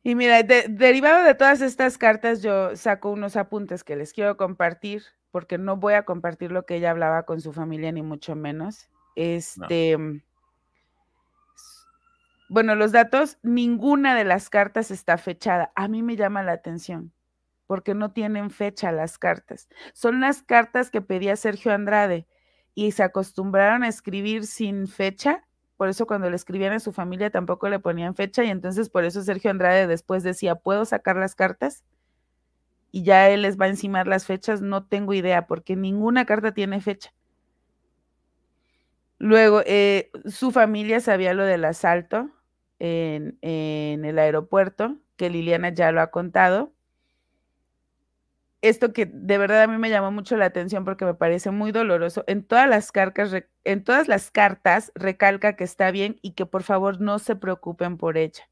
Y 0.04 0.16
mira, 0.16 0.42
derivado 0.44 1.24
de 1.24 1.36
todas 1.36 1.62
estas 1.62 1.98
cartas, 1.98 2.42
yo 2.42 2.76
saco 2.76 3.12
unos 3.12 3.36
apuntes 3.36 3.84
que 3.84 3.96
les 3.96 4.14
quiero 4.14 4.38
compartir, 4.38 5.04
porque 5.32 5.58
no 5.58 5.78
voy 5.78 5.94
a 5.94 6.04
compartir 6.04 6.52
lo 6.52 6.66
que 6.66 6.76
ella 6.76 6.92
hablaba 6.92 7.24
con 7.24 7.42
su 7.42 7.52
familia, 7.52 7.92
ni 7.92 8.02
mucho 8.02 8.36
menos. 8.36 8.90
Este. 9.16 9.98
Bueno, 12.50 12.76
los 12.76 12.94
datos, 12.94 13.38
ninguna 13.44 14.16
de 14.16 14.24
las 14.24 14.50
cartas 14.50 14.90
está 14.90 15.18
fechada. 15.18 15.74
A 15.76 15.90
mí 15.90 16.02
me 16.02 16.16
llama 16.16 16.44
la 16.44 16.54
atención 16.54 17.12
porque 17.68 17.94
no 17.94 18.12
tienen 18.12 18.50
fecha 18.50 18.92
las 18.92 19.20
cartas. 19.20 19.68
Son 19.94 20.22
las 20.22 20.42
cartas 20.42 20.90
que 20.90 21.02
pedía 21.02 21.36
Sergio 21.36 21.74
Andrade 21.74 22.26
y 22.74 22.92
se 22.94 23.04
acostumbraron 23.04 23.84
a 23.84 23.90
escribir 23.90 24.46
sin 24.46 24.88
fecha. 24.88 25.44
Por 25.76 25.90
eso 25.90 26.08
cuando 26.08 26.30
le 26.30 26.36
escribían 26.38 26.74
a 26.74 26.80
su 26.80 26.94
familia 26.94 27.30
tampoco 27.30 27.70
le 27.70 27.80
ponían 27.80 28.16
fecha 28.16 28.44
y 28.44 28.50
entonces 28.50 28.90
por 28.90 29.04
eso 29.04 29.22
Sergio 29.22 29.52
Andrade 29.52 29.86
después 29.86 30.24
decía, 30.24 30.56
¿puedo 30.56 30.86
sacar 30.86 31.18
las 31.18 31.36
cartas? 31.36 31.84
Y 32.92 33.04
ya 33.04 33.30
él 33.30 33.42
les 33.42 33.60
va 33.60 33.66
a 33.66 33.70
encimar 33.70 34.08
las 34.08 34.26
fechas, 34.26 34.62
no 34.62 34.86
tengo 34.86 35.14
idea 35.14 35.46
porque 35.46 35.76
ninguna 35.76 36.26
carta 36.26 36.54
tiene 36.54 36.80
fecha. 36.82 37.14
Luego, 39.20 39.62
eh, 39.66 40.12
su 40.26 40.52
familia 40.52 41.00
sabía 41.00 41.34
lo 41.34 41.44
del 41.44 41.66
asalto 41.66 42.30
en, 42.80 43.38
en 43.42 44.06
el 44.06 44.20
aeropuerto, 44.20 44.96
que 45.16 45.30
Liliana 45.30 45.70
ya 45.70 45.92
lo 45.92 46.02
ha 46.02 46.12
contado 46.12 46.72
esto 48.68 48.94
que 48.94 49.06
de 49.06 49.38
verdad 49.38 49.64
a 49.64 49.68
mí 49.68 49.78
me 49.78 49.90
llamó 49.90 50.12
mucho 50.12 50.38
la 50.38 50.46
atención 50.46 50.86
porque 50.86 51.06
me 51.06 51.14
parece 51.14 51.52
muy 51.52 51.72
doloroso. 51.72 52.24
En 52.28 52.44
todas 52.44 52.68
las 52.70 52.92
cartas, 52.92 53.32
en 53.64 53.84
todas 53.84 54.08
las 54.08 54.32
cartas 54.32 54.92
recalca 54.96 55.56
que 55.56 55.64
está 55.64 55.92
bien 55.92 56.20
y 56.22 56.32
que 56.32 56.46
por 56.46 56.64
favor 56.64 57.02
no 57.02 57.20
se 57.20 57.36
preocupen 57.36 57.98
por 57.98 58.18
ella. 58.18 58.50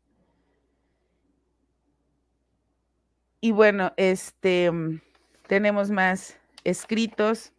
Y 3.42 3.52
bueno, 3.52 3.94
este 3.98 4.72
mm, 4.72 5.02
tenemos 5.48 5.92
más 5.92 6.38
escritos. 6.64 7.54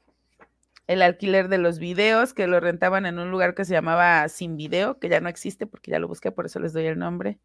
El 0.88 1.02
alquiler 1.02 1.48
de 1.48 1.58
los 1.58 1.78
videos, 1.78 2.34
que 2.34 2.46
lo 2.46 2.60
rentaban 2.60 3.06
en 3.06 3.18
un 3.18 3.30
lugar 3.30 3.54
que 3.54 3.64
se 3.64 3.72
llamaba 3.72 4.28
Sin 4.28 4.56
Video, 4.56 4.98
que 5.00 5.08
ya 5.08 5.20
no 5.20 5.28
existe 5.28 5.66
porque 5.66 5.90
ya 5.90 5.98
lo 5.98 6.08
busqué, 6.08 6.30
por 6.32 6.46
eso 6.46 6.60
les 6.60 6.72
doy 6.72 6.86
el 6.86 6.98
nombre. 6.98 7.38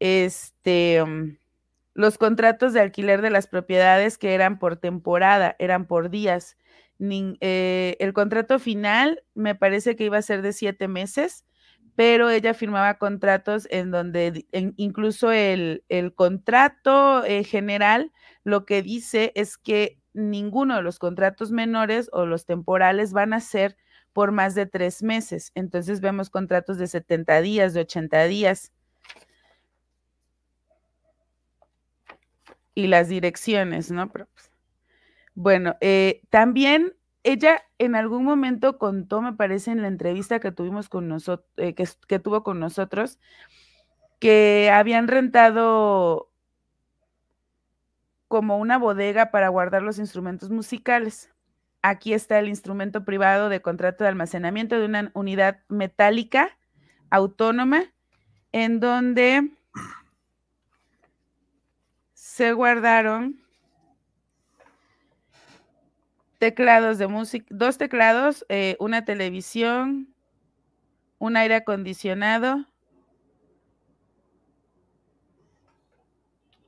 Este 0.00 1.04
mm, 1.04 1.36
los 1.94 2.18
contratos 2.18 2.72
de 2.72 2.80
alquiler 2.80 3.22
de 3.22 3.30
las 3.30 3.46
propiedades 3.46 4.18
que 4.18 4.34
eran 4.34 4.58
por 4.58 4.76
temporada, 4.76 5.56
eran 5.58 5.86
por 5.86 6.10
días. 6.10 6.56
Eh, 7.00 7.96
el 7.98 8.12
contrato 8.12 8.58
final 8.58 9.22
me 9.34 9.54
parece 9.54 9.96
que 9.96 10.04
iba 10.04 10.18
a 10.18 10.22
ser 10.22 10.42
de 10.42 10.52
siete 10.52 10.88
meses, 10.88 11.44
pero 11.96 12.30
ella 12.30 12.54
firmaba 12.54 12.98
contratos 12.98 13.68
en 13.70 13.90
donde 13.90 14.46
incluso 14.76 15.30
el, 15.30 15.84
contrato 16.16 17.24
eh, 17.24 17.44
general 17.44 18.12
lo 18.42 18.64
que 18.64 18.82
dice 18.82 19.32
es 19.34 19.56
que 19.56 20.00
ninguno 20.12 20.76
de 20.76 20.82
los 20.82 20.98
contratos 20.98 21.50
menores 21.50 22.08
o 22.12 22.26
los 22.26 22.46
temporales 22.46 23.12
van 23.12 23.32
a 23.32 23.40
ser 23.40 23.76
por 24.12 24.32
más 24.32 24.54
de 24.54 24.66
tres 24.66 25.02
meses. 25.02 25.52
Entonces 25.54 26.00
vemos 26.00 26.30
contratos 26.30 26.78
de 26.78 26.86
70 26.86 27.40
días, 27.40 27.74
de 27.74 27.80
80 27.80 28.24
días. 28.24 28.72
Y 32.74 32.88
las 32.88 33.08
direcciones, 33.08 33.90
¿no? 33.90 34.10
Pero, 34.10 34.28
pues, 34.34 34.50
bueno, 35.34 35.76
eh, 35.80 36.22
también 36.30 36.94
ella 37.24 37.62
en 37.78 37.96
algún 37.96 38.24
momento 38.24 38.78
contó, 38.78 39.22
me 39.22 39.32
parece, 39.32 39.70
en 39.72 39.82
la 39.82 39.88
entrevista 39.88 40.40
que 40.40 40.52
tuvimos 40.52 40.88
con 40.88 41.08
nosotros, 41.08 41.48
eh, 41.56 41.74
que, 41.74 42.18
tuvo 42.18 42.44
con 42.44 42.60
nosotros, 42.60 43.18
que 44.20 44.70
habían 44.72 45.08
rentado 45.08 46.30
como 48.28 48.58
una 48.58 48.78
bodega 48.78 49.30
para 49.30 49.48
guardar 49.48 49.82
los 49.82 49.98
instrumentos 49.98 50.50
musicales. 50.50 51.30
Aquí 51.82 52.14
está 52.14 52.38
el 52.38 52.48
instrumento 52.48 53.04
privado 53.04 53.48
de 53.48 53.62
contrato 53.62 54.04
de 54.04 54.08
almacenamiento 54.08 54.78
de 54.78 54.86
una 54.86 55.10
unidad 55.14 55.60
metálica 55.68 56.56
autónoma 57.10 57.84
en 58.52 58.80
donde 58.80 59.50
se 62.34 62.52
guardaron 62.52 63.40
teclados 66.38 66.98
de 66.98 67.06
música, 67.06 67.46
dos 67.48 67.78
teclados, 67.78 68.44
eh, 68.48 68.76
una 68.80 69.04
televisión, 69.04 70.12
un 71.18 71.36
aire 71.36 71.54
acondicionado, 71.54 72.66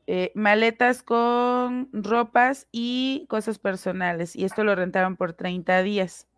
eh, 0.07 0.31
maletas 0.37 1.03
con 1.03 1.89
ropas 1.93 2.69
y 2.71 3.27
cosas 3.29 3.59
personales. 3.59 4.37
Y 4.37 4.45
esto 4.45 4.62
lo 4.62 4.77
rentaron 4.77 5.17
por 5.17 5.33
30 5.33 5.83
días. 5.83 6.29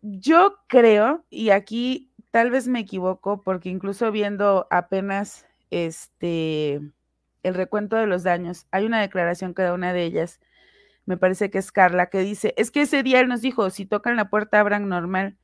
Yo 0.00 0.60
creo, 0.66 1.26
y 1.28 1.50
aquí 1.50 2.10
tal 2.30 2.50
vez 2.50 2.68
me 2.68 2.80
equivoco, 2.80 3.42
porque 3.42 3.68
incluso 3.68 4.10
viendo 4.10 4.66
apenas 4.70 5.46
este 5.68 6.80
el 7.44 7.54
recuento 7.54 7.96
de 7.96 8.06
los 8.06 8.24
daños, 8.24 8.66
hay 8.72 8.84
una 8.84 9.00
declaración 9.00 9.54
que 9.54 9.62
da 9.62 9.74
una 9.74 9.92
de 9.92 10.02
ellas, 10.02 10.40
me 11.06 11.16
parece 11.16 11.50
que 11.50 11.58
es 11.58 11.70
Carla, 11.70 12.08
que 12.08 12.20
dice, 12.20 12.54
es 12.56 12.70
que 12.70 12.82
ese 12.82 13.02
día 13.02 13.20
él 13.20 13.28
nos 13.28 13.42
dijo, 13.42 13.70
si 13.70 13.86
tocan 13.86 14.16
la 14.16 14.30
puerta 14.30 14.58
abran 14.58 14.88
normal. 14.88 15.36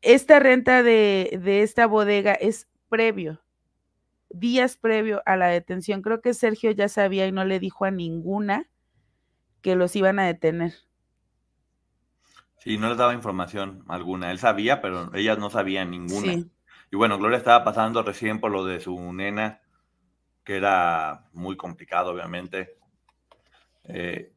Esta 0.00 0.38
renta 0.38 0.82
de, 0.82 1.38
de 1.42 1.62
esta 1.62 1.86
bodega 1.86 2.32
es 2.32 2.68
previo, 2.88 3.42
días 4.30 4.76
previo 4.76 5.22
a 5.26 5.36
la 5.36 5.48
detención. 5.48 6.00
Creo 6.00 6.20
que 6.20 6.32
Sergio 6.32 6.70
ya 6.70 6.88
sabía 6.88 7.26
y 7.26 7.32
no 7.32 7.44
le 7.44 7.58
dijo 7.58 7.84
a 7.84 7.90
ninguna 7.90 8.70
que 9.60 9.76
los 9.76 9.94
iban 9.96 10.18
a 10.18 10.26
detener. 10.26 10.72
Sí, 12.58 12.78
no 12.78 12.88
les 12.88 12.98
daba 12.98 13.14
información 13.14 13.84
alguna. 13.88 14.30
Él 14.30 14.38
sabía, 14.38 14.80
pero 14.80 15.14
ellas 15.14 15.38
no 15.38 15.50
sabían 15.50 15.90
ninguna. 15.90 16.44
Y 16.90 16.96
bueno, 16.96 17.18
Gloria 17.18 17.38
estaba 17.38 17.64
pasando 17.64 18.02
recién 18.02 18.40
por 18.40 18.52
lo 18.52 18.64
de 18.64 18.80
su 18.80 19.12
nena 19.12 19.60
que 20.50 20.56
era 20.56 21.28
muy 21.32 21.56
complicado, 21.56 22.10
obviamente. 22.10 22.76
Eh, 23.84 24.32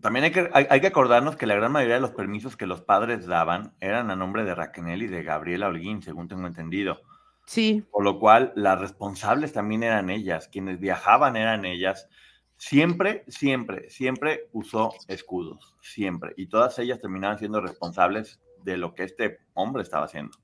también 0.00 0.26
hay 0.26 0.30
que, 0.30 0.48
hay, 0.52 0.80
que, 0.80 0.86
acordarnos 0.86 1.34
que 1.34 1.48
la 1.48 1.56
gran 1.56 1.72
mayoría 1.72 1.96
de 1.96 2.00
los 2.00 2.12
permisos 2.12 2.56
que 2.56 2.68
los 2.68 2.82
padres 2.82 3.26
daban 3.26 3.74
eran 3.80 4.12
a 4.12 4.14
nombre 4.14 4.44
de 4.44 4.54
Raquel 4.54 5.02
y 5.02 5.08
de 5.08 5.24
Gabriela 5.24 5.66
Holguín, 5.66 6.00
según 6.00 6.28
tengo 6.28 6.46
entendido. 6.46 7.00
Sí. 7.44 7.84
Por 7.90 8.04
lo 8.04 8.20
cual, 8.20 8.52
las 8.54 8.78
responsables 8.78 9.52
también 9.52 9.82
eran 9.82 10.10
ellas, 10.10 10.46
quienes 10.46 10.78
viajaban 10.78 11.34
eran 11.34 11.64
ellas. 11.64 12.08
Siempre, 12.56 13.24
siempre, 13.26 13.90
siempre 13.90 14.48
usó 14.52 14.94
escudos, 15.08 15.74
siempre. 15.82 16.34
Y 16.36 16.46
todas 16.46 16.78
ellas 16.78 17.00
terminaban 17.00 17.40
siendo 17.40 17.60
responsables 17.60 18.40
de 18.62 18.76
lo 18.76 18.94
que 18.94 19.02
este 19.02 19.40
hombre 19.54 19.82
estaba 19.82 20.04
haciendo. 20.04 20.38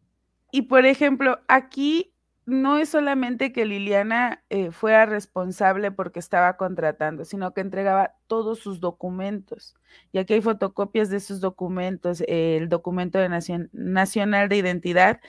Y 0.50 0.62
por 0.62 0.86
ejemplo, 0.86 1.38
aquí 1.46 2.16
no 2.50 2.78
es 2.78 2.88
solamente 2.88 3.52
que 3.52 3.64
Liliana 3.64 4.42
eh, 4.50 4.72
fuera 4.72 5.06
responsable 5.06 5.92
porque 5.92 6.18
estaba 6.18 6.56
contratando, 6.56 7.24
sino 7.24 7.54
que 7.54 7.60
entregaba 7.60 8.14
todos 8.26 8.58
sus 8.58 8.80
documentos. 8.80 9.76
Y 10.12 10.18
aquí 10.18 10.34
hay 10.34 10.42
fotocopias 10.42 11.10
de 11.10 11.18
esos 11.18 11.40
documentos, 11.40 12.22
el 12.26 12.68
documento 12.68 13.18
de 13.18 13.28
nacional 13.72 14.48
de 14.48 14.56
identidad 14.56 15.20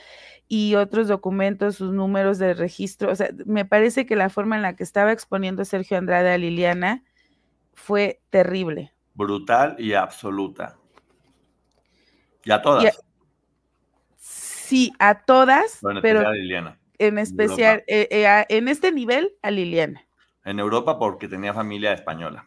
y 0.47 0.75
otros 0.75 1.07
documentos, 1.07 1.75
sus 1.75 1.93
números 1.93 2.39
de 2.39 2.55
registro. 2.55 3.11
O 3.11 3.15
sea, 3.15 3.29
me 3.45 3.65
parece 3.65 4.05
que 4.05 4.15
la 4.15 4.29
forma 4.29 4.55
en 4.55 4.63
la 4.63 4.75
que 4.75 4.83
estaba 4.83 5.11
exponiendo 5.11 5.63
Sergio 5.63 5.97
Andrade 5.97 6.33
a 6.33 6.37
Liliana 6.37 7.03
fue 7.73 8.19
terrible. 8.31 8.93
Brutal 9.13 9.75
y 9.77 9.93
absoluta. 9.93 10.77
Y 12.43 12.51
a 12.51 12.61
todas. 12.63 12.99
sí, 14.17 14.91
a 14.97 15.23
todas. 15.23 15.79
pero 16.01 16.27
a 16.27 16.31
Liliana 16.31 16.80
en 17.01 17.17
especial 17.17 17.83
eh, 17.87 18.07
eh, 18.11 18.45
en 18.49 18.67
este 18.67 18.91
nivel 18.91 19.33
a 19.41 19.51
Liliana. 19.51 20.05
En 20.45 20.59
Europa 20.59 20.99
porque 20.99 21.27
tenía 21.27 21.53
familia 21.53 21.93
española. 21.93 22.45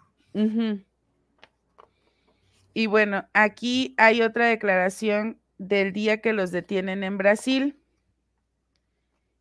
Y 2.73 2.87
bueno, 2.87 3.27
aquí 3.33 3.95
hay 3.99 4.23
otra 4.23 4.47
declaración 4.47 5.39
del 5.59 5.93
día 5.93 6.21
que 6.21 6.33
los 6.33 6.51
detienen 6.51 7.05
en 7.05 7.19
Brasil. 7.19 7.77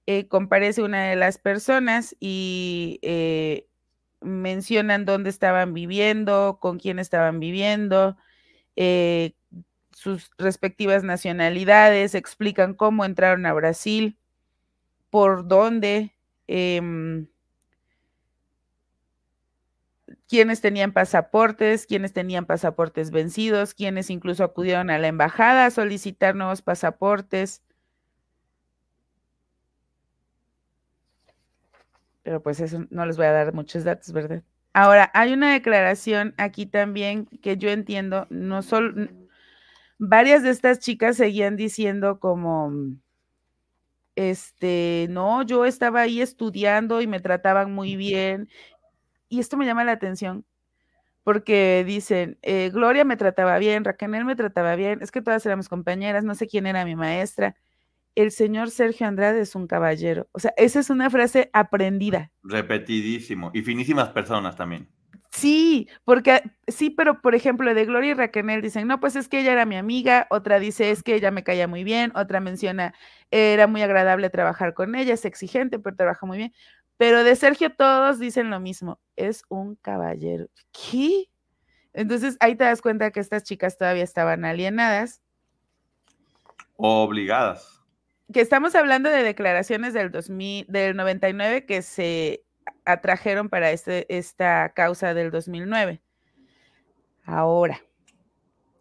Eh, 0.05 0.27
comparece 0.27 0.83
una 0.83 1.05
de 1.05 1.15
las 1.15 1.37
personas 1.37 2.15
y 2.19 2.99
eh, 3.01 3.67
mencionan 4.21 5.05
dónde 5.05 5.29
estaban 5.29 5.73
viviendo, 5.73 6.57
con 6.59 6.77
quién 6.77 6.99
estaban 6.99 7.39
viviendo, 7.39 8.17
eh, 8.75 9.33
sus 9.91 10.31
respectivas 10.37 11.03
nacionalidades, 11.03 12.15
explican 12.15 12.73
cómo 12.73 13.05
entraron 13.05 13.45
a 13.45 13.53
Brasil, 13.53 14.17
por 15.13 15.47
dónde, 15.47 16.11
em, 16.47 17.27
quiénes 20.27 20.59
tenían 20.59 20.91
pasaportes, 20.91 21.85
quiénes 21.85 22.13
tenían 22.13 22.47
pasaportes 22.47 23.11
vencidos, 23.11 23.75
quiénes 23.75 24.09
incluso 24.09 24.43
acudieron 24.43 24.89
a 24.89 24.97
la 24.97 25.05
embajada 25.05 25.67
a 25.67 25.69
solicitar 25.69 26.33
nuevos 26.33 26.63
pasaportes. 26.63 27.61
Pero 32.23 32.41
pues 32.41 32.59
eso 32.59 32.87
no 32.89 33.05
les 33.05 33.15
voy 33.15 33.27
a 33.27 33.33
dar 33.33 33.53
muchos 33.53 33.83
datos, 33.83 34.11
¿verdad? 34.13 34.41
Ahora, 34.73 35.11
hay 35.13 35.33
una 35.33 35.53
declaración 35.53 36.33
aquí 36.37 36.65
también 36.65 37.27
que 37.43 37.55
yo 37.57 37.69
entiendo, 37.69 38.25
no 38.31 38.63
solo, 38.63 39.09
varias 39.99 40.41
de 40.41 40.49
estas 40.49 40.79
chicas 40.79 41.17
seguían 41.17 41.55
diciendo 41.55 42.19
como, 42.19 42.71
este, 44.15 45.07
no, 45.09 45.43
yo 45.43 45.65
estaba 45.65 46.01
ahí 46.01 46.21
estudiando 46.21 47.01
y 47.01 47.07
me 47.07 47.19
trataban 47.19 47.73
muy 47.73 47.95
bien. 47.95 48.49
Y 49.29 49.39
esto 49.39 49.57
me 49.57 49.65
llama 49.65 49.83
la 49.83 49.93
atención 49.93 50.45
porque 51.23 51.83
dicen, 51.87 52.37
eh, 52.41 52.69
Gloria 52.71 53.05
me 53.05 53.17
trataba 53.17 53.57
bien, 53.57 53.83
Raquel 53.85 54.25
me 54.25 54.35
trataba 54.35 54.75
bien, 54.75 54.99
es 55.01 55.11
que 55.11 55.21
todas 55.21 55.45
éramos 55.45 55.69
compañeras, 55.69 56.23
no 56.23 56.35
sé 56.35 56.47
quién 56.47 56.67
era 56.67 56.85
mi 56.85 56.95
maestra. 56.95 57.55
El 58.15 58.31
señor 58.31 58.69
Sergio 58.69 59.07
Andrade 59.07 59.41
es 59.41 59.55
un 59.55 59.65
caballero. 59.65 60.27
O 60.33 60.39
sea, 60.39 60.53
esa 60.57 60.79
es 60.79 60.89
una 60.89 61.09
frase 61.09 61.49
aprendida. 61.53 62.31
Repetidísimo. 62.43 63.49
Y 63.53 63.63
finísimas 63.63 64.09
personas 64.09 64.55
también. 64.55 64.87
Sí, 65.35 65.89
porque 66.03 66.43
sí, 66.67 66.91
pero 66.91 67.19
por 67.19 67.33
ejemplo, 67.33 67.73
de 67.73 67.85
Gloria 67.85 68.11
y 68.11 68.13
Raquel 68.13 68.61
dicen, 68.61 68.87
no, 68.87 68.99
pues 68.99 69.15
es 69.15 69.27
que 69.27 69.39
ella 69.39 69.53
era 69.53 69.65
mi 69.65 69.75
amiga, 69.75 70.27
otra 70.29 70.59
dice, 70.59 70.91
es 70.91 71.01
que 71.01 71.15
ella 71.15 71.31
me 71.31 71.43
caía 71.43 71.67
muy 71.67 71.83
bien, 71.83 72.11
otra 72.15 72.39
menciona, 72.39 72.93
era 73.31 73.65
muy 73.65 73.81
agradable 73.81 74.29
trabajar 74.29 74.75
con 74.75 74.93
ella, 74.93 75.15
es 75.15 75.25
exigente, 75.25 75.79
pero 75.79 75.95
trabaja 75.95 76.27
muy 76.27 76.37
bien. 76.37 76.53
Pero 76.97 77.23
de 77.23 77.35
Sergio 77.35 77.73
todos 77.75 78.19
dicen 78.19 78.51
lo 78.51 78.59
mismo, 78.59 78.99
es 79.15 79.43
un 79.49 79.75
caballero. 79.75 80.49
¿Qué? 80.71 81.29
Entonces 81.93 82.37
ahí 82.39 82.55
te 82.55 82.65
das 82.65 82.83
cuenta 82.83 83.09
que 83.09 83.19
estas 83.19 83.41
chicas 83.41 83.75
todavía 83.75 84.03
estaban 84.03 84.45
alienadas. 84.45 85.23
Obligadas. 86.75 87.81
Que 88.31 88.41
estamos 88.41 88.75
hablando 88.75 89.09
de 89.09 89.23
declaraciones 89.23 89.95
del 89.95 90.11
2000, 90.11 90.67
del 90.69 90.95
99 90.95 91.65
que 91.65 91.81
se 91.81 92.42
atrajeron 92.85 93.49
para 93.49 93.71
este, 93.71 94.05
esta 94.15 94.73
causa 94.73 95.13
del 95.13 95.31
2009. 95.31 96.01
Ahora, 97.25 97.81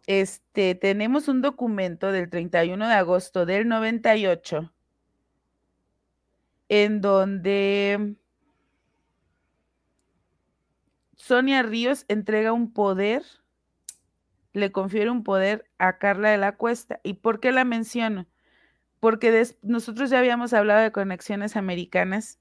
este, 0.07 0.75
tenemos 0.75 1.27
un 1.27 1.41
documento 1.41 2.11
del 2.11 2.29
31 2.29 2.87
de 2.87 2.93
agosto 2.93 3.45
del 3.45 3.67
98 3.67 4.73
en 6.69 7.01
donde 7.01 8.15
Sonia 11.15 11.61
Ríos 11.63 12.05
entrega 12.07 12.51
un 12.51 12.73
poder, 12.73 13.23
le 14.53 14.71
confiere 14.71 15.09
un 15.09 15.23
poder 15.23 15.69
a 15.77 15.97
Carla 15.97 16.31
de 16.31 16.37
la 16.37 16.57
Cuesta. 16.57 16.99
¿Y 17.03 17.13
por 17.15 17.39
qué 17.39 17.51
la 17.51 17.63
menciono? 17.63 18.27
Porque 18.99 19.47
nosotros 19.61 20.09
ya 20.09 20.19
habíamos 20.19 20.53
hablado 20.53 20.81
de 20.81 20.91
conexiones 20.91 21.55
americanas 21.55 22.39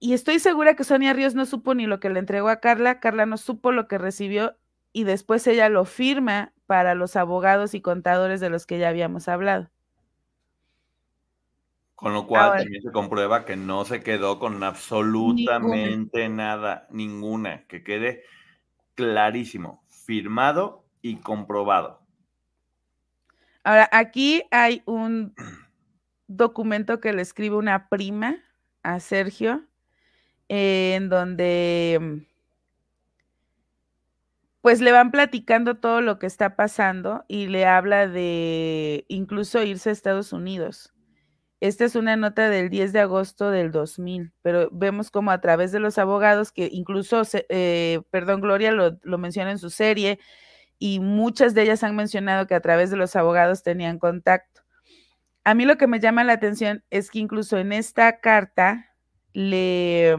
y 0.00 0.12
estoy 0.12 0.38
segura 0.38 0.74
que 0.76 0.84
Sonia 0.84 1.12
Ríos 1.12 1.34
no 1.34 1.46
supo 1.46 1.74
ni 1.74 1.86
lo 1.86 2.00
que 2.00 2.10
le 2.10 2.18
entregó 2.18 2.48
a 2.48 2.60
Carla, 2.60 3.00
Carla 3.00 3.26
no 3.26 3.36
supo 3.36 3.72
lo 3.72 3.88
que 3.88 3.98
recibió 3.98 4.56
y 4.92 5.04
después 5.04 5.46
ella 5.46 5.68
lo 5.68 5.84
firma 5.84 6.52
para 6.66 6.94
los 6.94 7.16
abogados 7.16 7.74
y 7.74 7.80
contadores 7.80 8.40
de 8.40 8.50
los 8.50 8.66
que 8.66 8.78
ya 8.78 8.88
habíamos 8.88 9.28
hablado. 9.28 9.70
Con 11.94 12.12
lo 12.12 12.26
cual 12.26 12.58
también 12.58 12.82
se 12.82 12.92
comprueba 12.92 13.44
que 13.44 13.56
no 13.56 13.84
se 13.84 14.02
quedó 14.02 14.38
con 14.38 14.62
absolutamente 14.62 16.28
nada, 16.28 16.86
ninguna, 16.90 17.66
que 17.66 17.82
quede 17.82 18.24
clarísimo, 18.94 19.84
firmado 19.88 20.84
y 21.00 21.16
comprobado. 21.16 22.02
Ahora, 23.62 23.88
aquí 23.92 24.42
hay 24.50 24.82
un 24.84 25.34
documento 26.26 27.00
que 27.00 27.12
le 27.12 27.22
escribe 27.22 27.56
una 27.56 27.88
prima 27.88 28.36
a 28.82 29.00
Sergio 29.00 29.64
en 30.48 31.08
donde 31.08 31.98
mm, 32.00 32.34
pues 34.60 34.80
le 34.80 34.92
van 34.92 35.10
platicando 35.10 35.76
todo 35.76 36.00
lo 36.00 36.18
que 36.18 36.26
está 36.26 36.56
pasando 36.56 37.24
y 37.28 37.48
le 37.48 37.66
habla 37.66 38.08
de 38.08 39.04
incluso 39.08 39.62
irse 39.62 39.90
a 39.90 39.92
Estados 39.92 40.32
Unidos. 40.32 40.94
Esta 41.60 41.84
es 41.84 41.96
una 41.96 42.16
nota 42.16 42.48
del 42.50 42.70
10 42.70 42.92
de 42.92 43.00
agosto 43.00 43.50
del 43.50 43.72
2000, 43.72 44.32
pero 44.42 44.68
vemos 44.72 45.10
como 45.10 45.30
a 45.30 45.40
través 45.40 45.72
de 45.72 45.80
los 45.80 45.98
abogados, 45.98 46.52
que 46.52 46.68
incluso, 46.72 47.22
eh, 47.48 48.00
perdón, 48.10 48.40
Gloria 48.40 48.72
lo, 48.72 48.98
lo 49.02 49.18
menciona 49.18 49.50
en 49.50 49.58
su 49.58 49.70
serie, 49.70 50.18
y 50.78 51.00
muchas 51.00 51.54
de 51.54 51.62
ellas 51.62 51.82
han 51.82 51.96
mencionado 51.96 52.46
que 52.46 52.54
a 52.54 52.60
través 52.60 52.90
de 52.90 52.96
los 52.96 53.16
abogados 53.16 53.62
tenían 53.62 53.98
contacto. 53.98 54.62
A 55.44 55.54
mí 55.54 55.64
lo 55.66 55.76
que 55.76 55.86
me 55.86 56.00
llama 56.00 56.24
la 56.24 56.34
atención 56.34 56.84
es 56.90 57.10
que 57.10 57.18
incluso 57.18 57.58
en 57.58 57.72
esta 57.72 58.20
carta 58.20 58.93
le, 59.34 60.16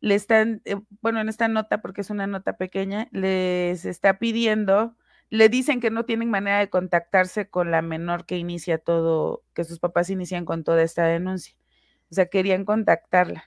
le 0.00 0.14
están, 0.14 0.62
eh, 0.64 0.76
bueno, 1.02 1.20
en 1.20 1.28
esta 1.28 1.48
nota, 1.48 1.82
porque 1.82 2.00
es 2.00 2.10
una 2.10 2.26
nota 2.26 2.56
pequeña, 2.56 3.08
les 3.12 3.84
está 3.84 4.18
pidiendo, 4.18 4.96
le 5.28 5.48
dicen 5.48 5.80
que 5.80 5.90
no 5.90 6.04
tienen 6.06 6.30
manera 6.30 6.58
de 6.58 6.70
contactarse 6.70 7.50
con 7.50 7.70
la 7.70 7.82
menor 7.82 8.24
que 8.24 8.38
inicia 8.38 8.78
todo, 8.78 9.42
que 9.54 9.64
sus 9.64 9.78
papás 9.78 10.10
inician 10.10 10.44
con 10.46 10.64
toda 10.64 10.82
esta 10.82 11.04
denuncia. 11.04 11.54
O 12.10 12.14
sea, 12.14 12.26
querían 12.26 12.64
contactarla. 12.64 13.44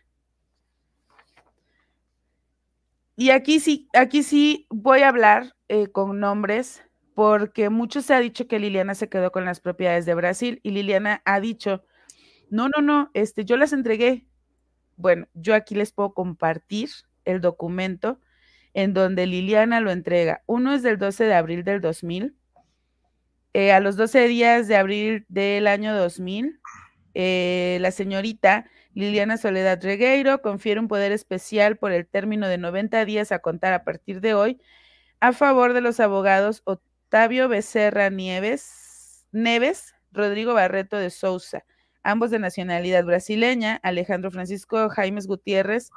Y 3.16 3.30
aquí 3.30 3.60
sí, 3.60 3.89
aquí 3.93 4.24
sí 4.24 4.68
voy 4.70 5.01
a 5.01 5.10
hablar 5.10 5.56
eh, 5.68 5.88
con 5.88 6.20
nombres, 6.20 6.84
porque 7.14 7.70
mucho 7.70 8.01
se 8.01 8.14
ha 8.14 8.20
dicho 8.20 8.47
que 8.47 8.60
Liliana 8.60 8.95
se 8.95 9.10
quedó 9.10 9.32
con 9.32 9.45
las 9.45 9.60
propiedades 9.60 10.06
de 10.06 10.16
Brasil 10.16 10.60
y 10.64 10.72
Liliana 10.72 11.22
ha 11.26 11.39
dicho 11.39 11.84
no, 12.54 12.70
no, 12.70 12.84
no, 12.84 13.10
este, 13.16 13.45
yo 13.45 13.58
las 13.58 13.74
entregué. 13.74 14.28
Bueno, 14.95 15.28
yo 15.34 15.56
aquí 15.56 15.74
les 15.74 15.91
puedo 15.91 16.14
compartir 16.14 16.89
el 17.26 17.41
documento 17.41 18.20
en 18.76 18.93
donde 18.93 19.26
Liliana 19.26 19.80
lo 19.80 19.89
entrega. 19.89 20.43
Uno 20.45 20.76
es 20.76 20.84
del 20.84 20.99
12 20.99 21.24
de 21.24 21.34
abril 21.34 21.64
del 21.64 21.82
2000. 21.82 22.36
Eh, 23.54 23.72
a 23.72 23.80
los 23.80 23.95
12 23.97 24.28
días 24.28 24.68
de 24.68 24.76
abril 24.76 25.26
del 25.30 25.66
año 25.66 25.95
2000, 25.95 26.60
eh, 27.16 27.80
la 27.82 27.89
señorita 27.89 28.70
Liliana 28.93 29.38
Soledad 29.38 29.82
Regueiro 29.82 30.43
confiere 30.43 30.80
un 30.80 30.88
poder 30.88 31.12
especial 31.12 31.78
por 31.78 31.91
el 31.91 32.06
término 32.06 32.47
de 32.47 32.60
90 32.60 33.04
días 33.06 33.32
a 33.32 33.39
contar 33.39 33.74
a 33.74 33.84
partir 33.84 34.22
de 34.22 34.36
hoy 34.36 34.62
a 35.20 35.34
favor 35.34 35.74
de 35.74 35.82
los 35.82 35.99
abogados 35.99 36.62
Octavio 36.66 37.47
Becerra 37.47 38.12
Nieves, 38.12 39.26
Neves, 39.32 39.95
Rodrigo 40.12 40.54
Barreto 40.54 40.97
de 40.97 41.10
Sousa, 41.10 41.66
ambos 42.04 42.32
de 42.32 42.39
nacionalidad 42.39 43.06
brasileña, 43.06 43.80
Alejandro 43.84 44.32
Francisco 44.32 44.89
Jaimes 44.89 45.28
Gutiérrez 45.28 45.89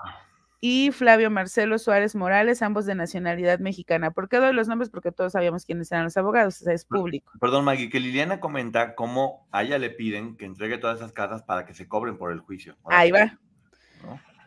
y 0.60 0.90
Flavio 0.90 1.30
Marcelo 1.30 1.78
Suárez 1.78 2.14
Morales, 2.14 2.62
ambos 2.62 2.86
de 2.86 2.94
nacionalidad 2.94 3.58
mexicana. 3.58 4.10
¿Por 4.10 4.28
qué 4.28 4.38
doy 4.38 4.54
los 4.54 4.68
nombres? 4.68 4.88
Porque 4.90 5.12
todos 5.12 5.32
sabíamos 5.32 5.64
quiénes 5.66 5.92
eran 5.92 6.04
los 6.04 6.16
abogados, 6.16 6.60
o 6.62 6.64
sea, 6.64 6.72
es 6.72 6.84
público. 6.84 7.32
Perdón, 7.40 7.64
Maggie, 7.64 7.90
que 7.90 8.00
Liliana 8.00 8.40
comenta 8.40 8.94
cómo 8.94 9.46
a 9.52 9.62
ella 9.62 9.78
le 9.78 9.90
piden 9.90 10.36
que 10.36 10.46
entregue 10.46 10.78
todas 10.78 10.98
esas 10.98 11.12
casas 11.12 11.42
para 11.42 11.66
que 11.66 11.74
se 11.74 11.86
cobren 11.86 12.16
por 12.16 12.32
el 12.32 12.40
juicio. 12.40 12.76
Ahí 12.86 13.10
va. 13.10 13.38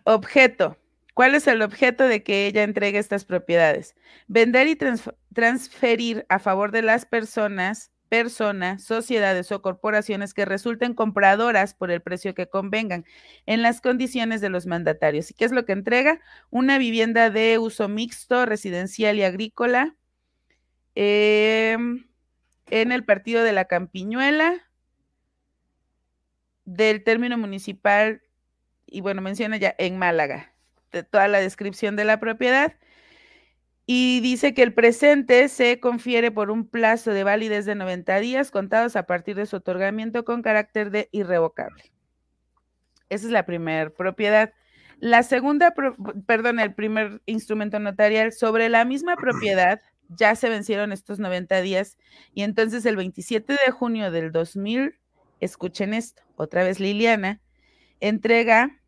Objeto. 0.03 0.77
¿Cuál 1.13 1.35
es 1.35 1.47
el 1.47 1.61
objeto 1.61 2.05
de 2.05 2.23
que 2.23 2.47
ella 2.47 2.63
entregue 2.63 2.97
estas 2.97 3.25
propiedades? 3.25 3.95
Vender 4.27 4.67
y 4.67 4.77
transferir 5.33 6.25
a 6.29 6.39
favor 6.39 6.71
de 6.71 6.81
las 6.81 7.05
personas 7.05 7.91
personas, 8.09 8.83
sociedades 8.83 9.51
o 9.51 9.61
corporaciones 9.61 10.33
que 10.33 10.45
resulten 10.45 10.93
compradoras 10.93 11.73
por 11.73 11.91
el 11.91 12.01
precio 12.01 12.33
que 12.33 12.49
convengan 12.49 13.05
en 13.45 13.61
las 13.61 13.81
condiciones 13.81 14.41
de 14.41 14.49
los 14.49 14.65
mandatarios. 14.65 15.31
¿Y 15.31 15.35
qué 15.35 15.45
es 15.45 15.51
lo 15.51 15.65
que 15.65 15.73
entrega? 15.73 16.19
Una 16.49 16.77
vivienda 16.77 17.29
de 17.29 17.59
uso 17.59 17.87
mixto, 17.87 18.45
residencial 18.45 19.17
y 19.17 19.23
agrícola 19.23 19.95
em, 20.95 22.07
en 22.67 22.91
el 22.91 23.05
partido 23.05 23.43
de 23.43 23.53
la 23.53 23.65
Campiñuela 23.65 24.69
del 26.65 27.03
término 27.03 27.37
municipal 27.37 28.21
y 28.85 29.01
bueno, 29.01 29.21
menciona 29.21 29.57
ya 29.57 29.75
en 29.77 29.97
Málaga 29.97 30.53
toda 31.11 31.27
la 31.27 31.39
descripción 31.39 31.95
de 31.95 32.05
la 32.05 32.19
propiedad 32.19 32.73
Y 33.91 34.19
dice 34.19 34.53
que 34.53 34.61
el 34.61 34.71
presente 34.71 35.49
se 35.49 35.79
confiere 35.79 36.29
por 36.29 36.51
un 36.51 36.67
plazo 36.67 37.09
de 37.09 37.23
validez 37.23 37.65
de 37.65 37.73
90 37.73 38.19
días 38.19 38.51
contados 38.51 38.95
a 38.95 39.07
partir 39.07 39.35
de 39.35 39.47
su 39.47 39.55
otorgamiento 39.55 40.23
con 40.25 40.43
carácter 40.43 40.91
de 40.91 41.09
irrevocable. 41.11 41.91
Esa 43.09 43.25
es 43.25 43.31
la 43.31 43.47
primera 43.47 43.89
propiedad. 43.89 44.53
La 44.99 45.23
segunda, 45.23 45.73
perdón, 46.27 46.59
el 46.59 46.75
primer 46.75 47.23
instrumento 47.25 47.79
notarial 47.79 48.31
sobre 48.31 48.69
la 48.69 48.85
misma 48.85 49.15
propiedad, 49.15 49.81
ya 50.07 50.35
se 50.35 50.49
vencieron 50.49 50.91
estos 50.91 51.17
90 51.17 51.59
días 51.63 51.97
y 52.35 52.43
entonces 52.43 52.85
el 52.85 52.95
27 52.95 53.53
de 53.53 53.71
junio 53.71 54.11
del 54.11 54.31
2000, 54.31 54.99
escuchen 55.39 55.95
esto, 55.95 56.21
otra 56.35 56.63
vez 56.63 56.79
Liliana, 56.79 57.41
entrega 58.01 58.83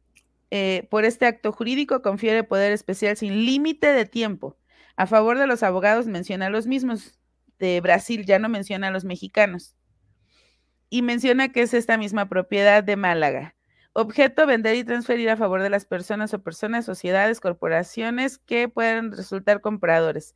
eh, 0.52 0.88
por 0.91 1.06
este 1.06 1.26
acto 1.26 1.52
jurídico, 1.52 2.04
confiere 2.04 2.43
poder 2.43 2.72
especial 2.72 3.18
sin 3.18 3.47
límite 3.47 3.88
de 3.88 4.06
tiempo 4.06 4.58
a 4.96 5.08
favor 5.08 5.38
de 5.38 5.48
los 5.48 5.64
abogados 5.64 6.08
menciona 6.08 6.48
a 6.48 6.50
los 6.50 6.68
mismos. 6.68 7.18
De 7.60 7.80
Brasil 7.82 8.26
ya 8.26 8.39
no 8.39 8.50
menciona 8.50 8.88
a 8.88 8.92
los 8.92 9.06
mexicanos. 9.06 9.76
Y 10.89 11.02
menciona 11.02 11.52
que 11.52 11.62
es 11.62 11.74
esta 11.74 11.98
misma 11.98 12.28
propiedad 12.28 12.84
de 12.84 12.96
Málaga. 12.96 13.56
Objeto, 13.94 14.46
vender 14.46 14.76
y 14.76 14.84
transferir 14.84 15.30
a 15.30 15.38
favor 15.38 15.62
de 15.62 15.70
las 15.70 15.86
personas 15.86 16.34
o 16.34 16.42
personas, 16.42 16.86
sociedades, 16.86 17.39
corporaciones 17.39 18.38
que 18.38 18.70
puedan 18.70 19.12
resultar 19.12 19.62
compradores. 19.62 20.36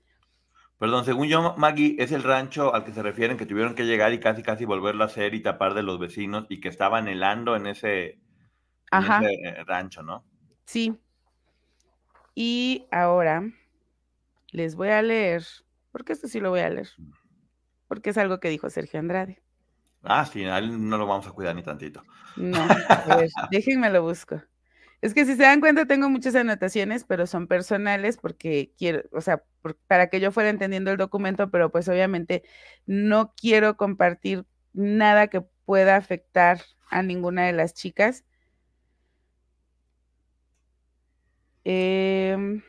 Perdón, 0.78 1.06
según 1.06 1.28
yo, 1.30 1.56
Maggie, 1.58 1.96
es 2.00 2.12
el 2.12 2.24
rancho 2.24 2.76
al 2.76 2.84
que 2.84 2.92
se 2.92 3.02
refieren 3.02 3.38
que 3.38 3.46
tuvieron 3.46 3.76
que 3.76 3.86
llegar 3.86 4.12
y 4.12 4.20
casi 4.20 4.44
casi 4.44 4.66
volverlo 4.66 5.04
a 5.04 5.08
hacer 5.08 5.34
y 5.34 5.42
tapar 5.42 5.74
de 5.74 5.84
los 5.84 6.00
vecinos 6.00 6.48
y 6.50 6.60
que 6.60 6.68
estaban 6.68 7.08
helando 7.08 7.56
en 7.56 7.68
ese, 7.68 8.20
en 8.92 9.04
ese 9.04 9.34
eh, 9.34 9.64
rancho, 9.66 10.04
¿no? 10.04 10.26
Sí. 10.66 11.00
Y 12.34 12.88
ahora 12.92 13.44
les 14.56 14.76
voy 14.76 14.90
a 14.90 15.02
leer, 15.02 15.44
porque 15.92 16.14
esto 16.14 16.28
sí 16.28 16.40
lo 16.40 16.50
voy 16.50 16.62
a 16.62 16.70
leer, 16.70 16.90
porque 17.88 18.12
es 18.12 18.18
algo 18.18 18.40
que 18.40 18.50
dijo 18.50 18.70
Sergio 18.70 19.00
Andrade. 19.00 19.42
Ah, 20.04 20.26
sí, 20.26 20.44
a 20.46 20.60
él 20.60 20.88
no 20.88 20.98
lo 20.98 21.08
vamos 21.08 21.28
a 21.28 21.32
cuidar 21.32 21.56
ni 21.56 21.64
tantito. 21.64 22.04
No, 22.36 22.58
a 22.90 23.18
ver, 23.18 23.30
déjenme 23.50 23.90
lo 23.90 24.04
busco. 24.04 24.42
Es 25.02 25.14
que 25.14 25.26
si 25.26 25.36
se 25.36 25.44
dan 25.44 25.60
cuenta, 25.60 25.86
tengo 25.86 26.10
muchas 26.10 26.36
anotaciones, 26.36 27.04
pero 27.04 27.28
son 27.28 27.48
personales 27.48 28.18
porque 28.18 28.74
quiero, 28.78 29.04
o 29.12 29.22
sea, 29.22 29.44
para 29.88 30.10
que 30.10 30.20
yo 30.20 30.32
fuera 30.32 30.50
entendiendo 30.50 30.92
el 30.92 30.98
documento, 30.98 31.52
pero 31.52 31.72
pues 31.72 31.88
obviamente 31.90 32.44
no 32.86 33.34
quiero 33.36 33.78
compartir 33.78 34.46
nada 34.74 35.28
que 35.28 35.42
pueda 35.66 35.96
afectar 35.96 36.62
a 36.90 37.04
ninguna 37.04 37.46
de 37.46 37.54
las 37.54 37.74
chicas. 37.74 38.24
Eh, 41.66 42.62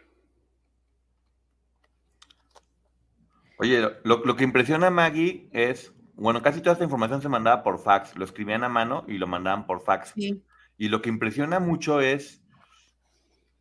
Oye, 3.59 3.88
lo, 4.04 4.36
que 4.36 4.44
impresiona 4.44 4.88
a 4.88 4.90
Maggie 4.90 5.48
es, 5.52 5.94
bueno, 6.14 6.42
casi 6.42 6.61
toda 6.61 6.72
esta 6.72 6.84
información 6.84 7.22
se 7.22 7.28
mandaba 7.28 7.62
por 7.62 7.78
fax, 7.78 8.14
lo 8.16 8.24
escribían 8.24 8.64
a 8.64 8.68
mano 8.68 9.04
y 9.09 9.16
lo 9.16 9.26
mandaban 9.26 9.66
por 9.66 9.80
fax. 9.80 10.12
Y 10.16 10.88
lo 10.88 11.00
que 11.00 11.09
impresiona 11.09 11.59
mucho 11.59 12.00
es 12.00 12.42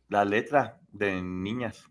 la 0.08 0.26
letra 0.26 0.78
de 0.92 1.22
niñas. 1.22 1.88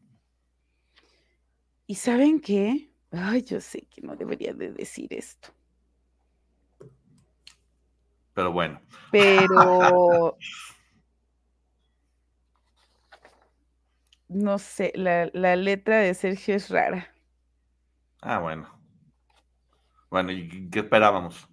¿Y 1.87 1.95
saben 1.95 2.39
qué? 2.39 2.91
Ay, 3.11 3.41
yo 3.41 3.59
sé 3.59 3.87
que 3.87 4.01
no 4.01 4.15
debería 4.15 4.53
de 4.53 4.71
decir 4.71 5.11
esto. 5.11 5.49
Pero 8.33 8.51
bueno. 8.51 8.81
Pero 9.11 10.37
no 14.27 14.59
sé, 14.59 14.91
la, 14.95 15.29
la 15.33 15.55
letra 15.55 15.99
de 15.99 16.13
Sergio 16.13 16.55
es 16.55 16.69
rara. 16.69 17.14
Ah, 18.27 18.39
bueno. 18.39 18.67
Bueno, 20.09 20.31
¿y 20.31 20.69
qué 20.71 20.79
esperábamos? 20.79 21.47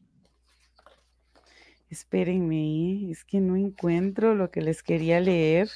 Espérenme, 1.91 3.11
es 3.11 3.25
que 3.25 3.41
no 3.41 3.57
encuentro 3.57 4.35
lo 4.35 4.51
que 4.51 4.63
les 4.63 4.83
quería 4.83 5.21
leer. 5.21 5.69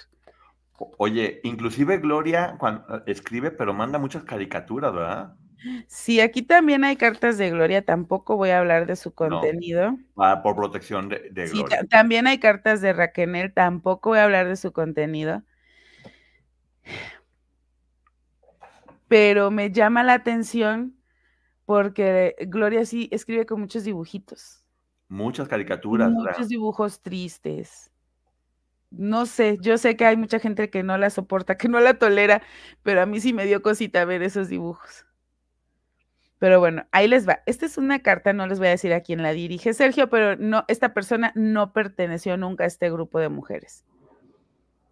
Oye, 0.96 1.40
inclusive 1.44 1.98
Gloria 1.98 2.56
cuando, 2.58 3.04
escribe, 3.06 3.50
pero 3.50 3.74
manda 3.74 3.98
muchas 3.98 4.24
caricaturas, 4.24 4.94
¿verdad? 4.94 5.34
Sí, 5.86 6.20
aquí 6.20 6.40
también 6.40 6.84
hay 6.84 6.96
cartas 6.96 7.36
de 7.36 7.50
Gloria, 7.50 7.84
tampoco 7.84 8.36
voy 8.36 8.50
a 8.50 8.58
hablar 8.58 8.86
de 8.86 8.96
su 8.96 9.12
contenido. 9.12 9.98
No, 10.16 10.42
por 10.42 10.56
protección 10.56 11.10
de, 11.10 11.28
de 11.30 11.48
sí, 11.48 11.62
también 11.90 12.26
hay 12.26 12.38
cartas 12.38 12.80
de 12.80 12.94
Raquel, 12.94 13.52
tampoco 13.52 14.10
voy 14.10 14.20
a 14.20 14.24
hablar 14.24 14.48
de 14.48 14.56
su 14.56 14.72
contenido. 14.72 15.42
Pero 19.08 19.50
me 19.50 19.70
llama 19.70 20.02
la 20.02 20.14
atención 20.14 20.96
porque 21.64 22.36
Gloria 22.46 22.84
sí 22.84 23.08
escribe 23.10 23.46
con 23.46 23.60
muchos 23.60 23.84
dibujitos. 23.84 24.64
Muchas 25.08 25.48
caricaturas. 25.48 26.10
Muchos 26.10 26.48
dibujos 26.48 27.00
tristes. 27.00 27.90
No 28.90 29.26
sé, 29.26 29.58
yo 29.60 29.78
sé 29.78 29.96
que 29.96 30.06
hay 30.06 30.16
mucha 30.16 30.38
gente 30.38 30.70
que 30.70 30.82
no 30.82 30.96
la 30.96 31.10
soporta, 31.10 31.56
que 31.56 31.68
no 31.68 31.80
la 31.80 31.94
tolera, 31.94 32.42
pero 32.82 33.02
a 33.02 33.06
mí 33.06 33.20
sí 33.20 33.32
me 33.32 33.44
dio 33.44 33.62
cosita 33.62 34.04
ver 34.04 34.22
esos 34.22 34.48
dibujos. 34.48 35.06
Pero 36.38 36.60
bueno, 36.60 36.86
ahí 36.92 37.08
les 37.08 37.26
va. 37.28 37.42
Esta 37.46 37.66
es 37.66 37.78
una 37.78 38.00
carta, 38.00 38.32
no 38.32 38.46
les 38.46 38.58
voy 38.58 38.68
a 38.68 38.72
decir 38.72 38.92
a 38.92 39.00
quién 39.00 39.22
la 39.22 39.32
dirige 39.32 39.74
Sergio, 39.74 40.08
pero 40.08 40.36
no, 40.36 40.64
esta 40.68 40.92
persona 40.92 41.32
no 41.34 41.72
perteneció 41.72 42.36
nunca 42.36 42.64
a 42.64 42.66
este 42.66 42.90
grupo 42.90 43.18
de 43.18 43.28
mujeres. 43.28 43.84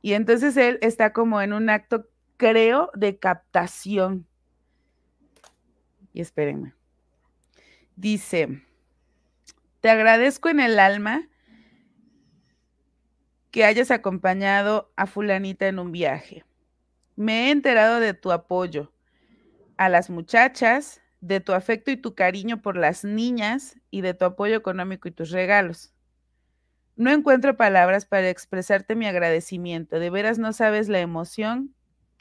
Y 0.00 0.14
entonces 0.14 0.56
él 0.56 0.78
está 0.82 1.12
como 1.12 1.40
en 1.40 1.52
un 1.52 1.70
acto 1.70 2.06
creo, 2.36 2.90
de 2.94 3.18
captación. 3.18 4.26
Y 6.12 6.20
espérenme. 6.20 6.74
Dice, 7.96 8.62
te 9.80 9.90
agradezco 9.90 10.48
en 10.48 10.60
el 10.60 10.78
alma 10.78 11.28
que 13.50 13.64
hayas 13.64 13.90
acompañado 13.90 14.92
a 14.96 15.06
fulanita 15.06 15.68
en 15.68 15.78
un 15.78 15.92
viaje. 15.92 16.44
Me 17.16 17.46
he 17.46 17.50
enterado 17.50 18.00
de 18.00 18.14
tu 18.14 18.32
apoyo 18.32 18.92
a 19.76 19.88
las 19.88 20.10
muchachas, 20.10 21.00
de 21.20 21.40
tu 21.40 21.52
afecto 21.52 21.90
y 21.90 21.96
tu 21.96 22.14
cariño 22.14 22.62
por 22.62 22.76
las 22.76 23.04
niñas 23.04 23.78
y 23.90 24.00
de 24.00 24.14
tu 24.14 24.24
apoyo 24.24 24.56
económico 24.56 25.06
y 25.06 25.12
tus 25.12 25.30
regalos. 25.30 25.94
No 26.96 27.10
encuentro 27.10 27.56
palabras 27.56 28.06
para 28.06 28.28
expresarte 28.28 28.94
mi 28.94 29.06
agradecimiento. 29.06 29.98
De 29.98 30.10
veras 30.10 30.38
no 30.38 30.52
sabes 30.52 30.88
la 30.88 31.00
emoción 31.00 31.74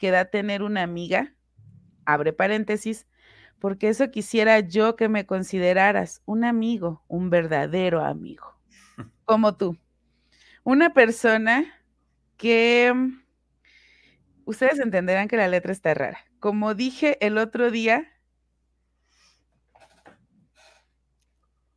que 0.04 0.10
da 0.10 0.26
tener 0.26 0.62
una 0.62 0.82
amiga, 0.82 1.32
abre 2.04 2.34
paréntesis, 2.34 3.06
porque 3.58 3.88
eso 3.88 4.10
quisiera 4.10 4.60
yo 4.60 4.96
que 4.96 5.08
me 5.08 5.24
consideraras 5.24 6.20
un 6.26 6.44
amigo, 6.44 7.02
un 7.08 7.30
verdadero 7.30 8.04
amigo, 8.04 8.54
como 9.24 9.56
tú. 9.56 9.78
Una 10.62 10.92
persona 10.92 11.64
que 12.36 12.92
mm, 12.94 13.22
ustedes 14.44 14.78
entenderán 14.78 15.26
que 15.26 15.38
la 15.38 15.48
letra 15.48 15.72
está 15.72 15.94
rara. 15.94 16.18
Como 16.38 16.74
dije 16.74 17.16
el 17.24 17.38
otro 17.38 17.70
día, 17.70 18.06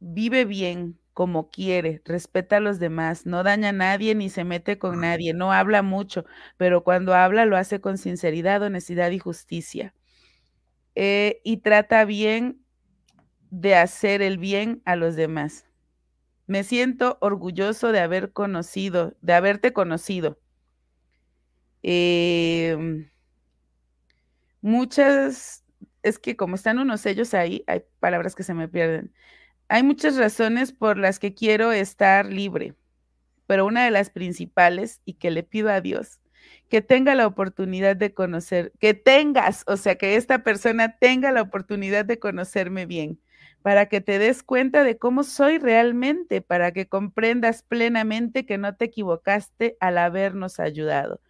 vive 0.01 0.43
bien, 0.43 0.99
como 1.18 1.49
quiere, 1.49 1.99
respeta 2.05 2.57
a 2.57 2.59
los 2.59 2.78
demás, 2.78 3.26
no 3.26 3.41
daña 3.41 3.70
a 3.70 3.72
nadie 3.72 4.13
ni 4.13 4.30
se 4.30 4.43
mete 4.43 4.78
con 4.78 5.01
nadie, 5.01 5.34
no 5.34 5.51
habla 5.51 5.82
mucho, 5.82 6.26
pero 6.57 6.84
cuando 6.84 7.15
habla 7.15 7.45
lo 7.47 7.57
hace 7.57 7.82
con 7.82 7.97
sinceridad, 7.97 8.61
honestidad 8.61 9.09
y 9.09 9.18
justicia. 9.18 9.95
Eh, 10.93 11.41
y 11.43 11.57
trata 11.57 12.05
bien 12.05 12.63
de 13.49 13.74
hacer 13.74 14.22
el 14.22 14.38
bien 14.38 14.84
a 14.86 14.95
los 14.95 15.15
demás. 15.15 15.65
Me 16.45 16.63
siento 16.63 17.18
orgulloso 17.20 17.91
de 17.91 17.99
haber 17.99 18.32
conocido, 18.32 19.15
de 19.22 19.34
haberte 19.34 19.74
conocido. 19.74 20.38
Em, 21.82 23.09
muchas, 24.61 25.65
es 26.03 26.20
que 26.20 26.38
como 26.38 26.53
están 26.53 26.78
unos 26.78 27.01
sellos 27.01 27.34
ahí, 27.34 27.63
hay 27.65 27.86
palabras 27.99 28.36
que 28.36 28.43
se 28.43 28.53
me 28.53 28.68
pierden. 28.68 29.11
Hay 29.70 29.84
muchas 29.84 30.15
razones 30.18 30.72
por 30.72 30.97
las 30.97 31.20
que 31.20 31.34
quiero 31.34 31.72
estar 31.72 32.26
libre, 32.26 32.76
pero 33.47 33.65
una 33.65 33.86
de 33.86 33.91
las 33.91 34.09
principales 34.09 35.01
y 35.05 35.13
que 35.13 35.32
le 35.32 35.43
pido 35.43 35.70
a 35.70 35.82
Dios 35.82 36.20
que 36.70 36.82
tenga 36.82 37.15
la 37.15 37.28
oportunidad 37.28 37.95
de 37.95 38.13
conocer, 38.13 38.74
que 38.80 38.93
tengas, 38.93 39.63
o 39.68 39.78
sea, 39.78 39.95
que 39.95 40.15
esta 40.15 40.43
persona 40.43 40.97
tenga 40.97 41.32
la 41.32 41.41
oportunidad 41.41 42.05
de 42.05 42.20
conocerme 42.20 42.86
bien, 42.86 43.20
para 43.61 43.88
que 43.88 44.01
te 44.01 44.20
des 44.20 44.43
cuenta 44.43 44.84
de 44.84 44.97
cómo 44.97 45.24
soy 45.24 45.59
realmente, 45.59 46.41
para 46.41 46.72
que 46.72 46.88
comprendas 46.88 47.63
plenamente 47.63 48.45
que 48.45 48.57
no 48.57 48.76
te 48.76 48.86
equivocaste 48.86 49.78
al 49.80 49.97
habernos 49.97 50.59
ayudado, 50.59 51.22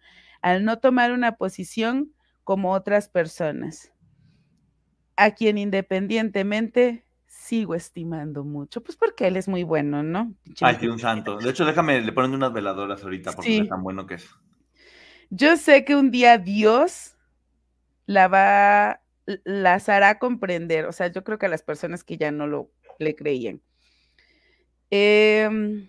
al 0.42 0.64
no 0.64 0.78
tomar 0.78 1.12
una 1.12 1.36
posición 1.36 2.12
como 2.44 2.72
otras 2.72 3.08
personas, 3.08 3.92
a 5.16 5.32
quien 5.32 5.58
independientemente 5.58 7.04
sigo 7.48 7.74
estimando 7.74 8.44
mucho, 8.44 8.82
pues 8.82 8.96
porque 8.96 9.26
él 9.26 9.36
es 9.38 9.48
muy 9.48 9.62
bueno, 9.62 10.02
¿no? 10.02 10.34
Ay, 10.60 10.76
sí, 10.78 10.86
un 10.86 10.98
santo. 10.98 11.38
De 11.38 11.48
hecho, 11.48 11.64
déjame, 11.64 11.98
le 12.02 12.12
ponen 12.12 12.34
unas 12.34 12.52
veladoras 12.52 13.02
ahorita 13.02 13.32
porque 13.32 13.56
es 13.56 13.68
tan 13.68 13.82
bueno 13.82 14.06
que 14.06 14.16
es. 14.16 14.28
Yo 15.30 15.56
sé 15.56 15.86
que 15.86 15.96
un 15.96 16.10
día 16.10 16.36
Dios 16.36 17.16
la 18.04 18.28
va, 18.28 19.00
las 19.44 19.88
hará 19.88 20.18
comprender. 20.18 20.84
O 20.84 20.92
sea, 20.92 21.06
yo 21.06 21.24
creo 21.24 21.38
que 21.38 21.46
a 21.46 21.48
las 21.48 21.62
personas 21.62 22.04
que 22.04 22.18
ya 22.18 22.30
no 22.30 22.46
lo 22.46 22.70
le 22.98 23.14
creían. 23.14 23.62
Em, 24.90 25.88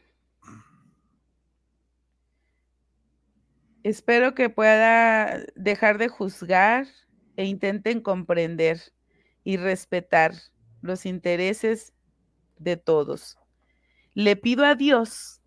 espero 3.84 4.34
que 4.34 4.49
pueda 4.49 5.43
dejar 5.55 5.97
de 5.97 6.07
juzgar 6.07 6.88
e 7.36 7.43
intenten 7.43 7.99
comprender 7.99 8.80
y 9.43 9.57
respetar 9.57 10.34
los 10.82 11.06
intereses 11.06 11.94
de 12.58 12.78
todos. 12.78 13.38
Le 14.14 14.36
pido 14.36 14.66
a 14.66 14.76
Dios 14.76 15.42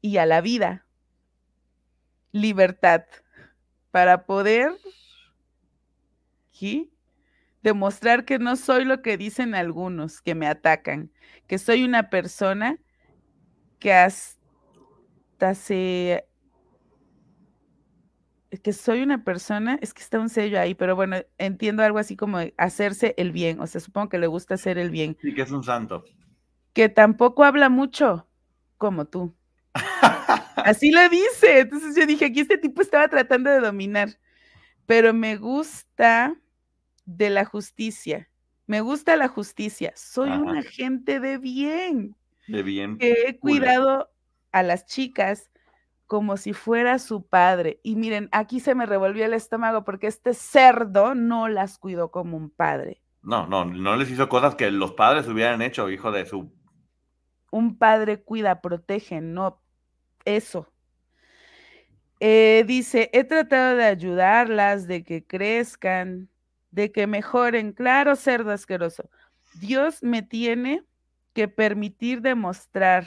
y 0.00 0.18
a 0.18 0.26
la 0.26 0.40
vida 0.40 0.86
libertad 2.32 3.04
para 3.90 4.26
poder 4.26 4.72
demostrar 7.62 8.24
que 8.24 8.38
no 8.38 8.56
soy 8.56 8.84
lo 8.84 9.02
que 9.02 9.16
dicen 9.16 9.54
algunos 9.54 10.20
que 10.20 10.34
me 10.34 10.46
atacan, 10.46 11.12
que 11.46 11.58
soy 11.58 11.84
una 11.84 12.10
persona 12.10 12.78
que 13.78 13.92
hasta 13.92 15.54
se 15.54 16.26
que 18.60 18.72
soy 18.72 19.02
una 19.02 19.24
persona, 19.24 19.78
es 19.80 19.94
que 19.94 20.02
está 20.02 20.18
un 20.20 20.28
sello 20.28 20.60
ahí, 20.60 20.74
pero 20.74 20.96
bueno, 20.96 21.16
entiendo 21.38 21.82
algo 21.82 21.98
así 21.98 22.16
como 22.16 22.38
hacerse 22.56 23.14
el 23.16 23.32
bien, 23.32 23.60
o 23.60 23.66
sea, 23.66 23.80
supongo 23.80 24.08
que 24.10 24.18
le 24.18 24.26
gusta 24.26 24.54
hacer 24.54 24.78
el 24.78 24.90
bien. 24.90 25.16
Sí, 25.20 25.34
que 25.34 25.42
es 25.42 25.50
un 25.50 25.62
santo. 25.62 26.04
Que 26.72 26.88
tampoco 26.88 27.44
habla 27.44 27.68
mucho 27.68 28.26
como 28.76 29.06
tú. 29.06 29.34
Así 30.56 30.90
lo 30.90 31.08
dice. 31.08 31.60
Entonces 31.60 31.94
yo 31.96 32.06
dije, 32.06 32.26
aquí 32.26 32.40
este 32.40 32.58
tipo 32.58 32.82
estaba 32.82 33.08
tratando 33.08 33.50
de 33.50 33.60
dominar, 33.60 34.18
pero 34.86 35.12
me 35.12 35.36
gusta 35.36 36.34
de 37.04 37.30
la 37.30 37.44
justicia. 37.44 38.28
Me 38.66 38.80
gusta 38.80 39.16
la 39.16 39.28
justicia. 39.28 39.92
Soy 39.94 40.30
un 40.30 40.56
agente 40.56 41.20
de 41.20 41.38
bien. 41.38 42.16
De 42.48 42.62
bien. 42.62 42.98
Que 42.98 43.12
he 43.26 43.38
cuidado 43.38 44.10
a 44.52 44.62
las 44.62 44.86
chicas 44.86 45.50
como 46.06 46.36
si 46.36 46.52
fuera 46.52 46.98
su 46.98 47.26
padre. 47.26 47.80
Y 47.82 47.96
miren, 47.96 48.28
aquí 48.32 48.60
se 48.60 48.74
me 48.74 48.86
revolvió 48.86 49.24
el 49.24 49.34
estómago 49.34 49.84
porque 49.84 50.06
este 50.06 50.34
cerdo 50.34 51.14
no 51.14 51.48
las 51.48 51.78
cuidó 51.78 52.10
como 52.10 52.36
un 52.36 52.50
padre. 52.50 53.02
No, 53.22 53.46
no, 53.46 53.64
no 53.64 53.96
les 53.96 54.10
hizo 54.10 54.28
cosas 54.28 54.54
que 54.54 54.70
los 54.70 54.92
padres 54.92 55.26
hubieran 55.28 55.62
hecho, 55.62 55.88
hijo 55.88 56.12
de 56.12 56.26
su. 56.26 56.52
Un 57.50 57.78
padre 57.78 58.22
cuida, 58.22 58.60
protege, 58.60 59.20
no 59.20 59.62
eso. 60.24 60.68
Eh, 62.20 62.64
dice, 62.66 63.10
he 63.12 63.24
tratado 63.24 63.76
de 63.76 63.84
ayudarlas, 63.84 64.86
de 64.86 65.04
que 65.04 65.26
crezcan, 65.26 66.28
de 66.70 66.92
que 66.92 67.06
mejoren. 67.06 67.72
Claro, 67.72 68.16
cerdo 68.16 68.50
asqueroso. 68.52 69.08
Dios 69.54 70.02
me 70.02 70.22
tiene 70.22 70.84
que 71.32 71.48
permitir 71.48 72.20
demostrar 72.20 73.06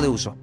de 0.00 0.08
uso. 0.08 0.36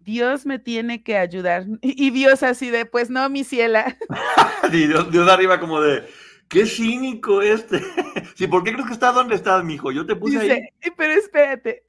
Dios 0.00 0.46
me 0.46 0.58
tiene 0.58 1.02
que 1.02 1.16
ayudar. 1.16 1.66
Y 1.82 2.10
Dios 2.10 2.42
así 2.42 2.70
de, 2.70 2.86
pues 2.86 3.10
no, 3.10 3.28
mi 3.28 3.44
ciela. 3.44 3.96
Dios, 4.72 5.10
Dios 5.10 5.28
arriba 5.28 5.60
como 5.60 5.80
de, 5.80 6.08
qué 6.48 6.66
cínico 6.66 7.42
este. 7.42 7.80
sí, 8.34 8.46
¿por 8.46 8.64
qué 8.64 8.72
crees 8.72 8.86
que 8.86 8.92
está 8.92 9.12
donde 9.12 9.36
estás, 9.36 9.64
mijo? 9.64 9.92
Yo 9.92 10.04
te 10.04 10.16
puse 10.16 10.38
ahí. 10.38 10.68
Pero 10.96 11.12
espérate, 11.12 11.84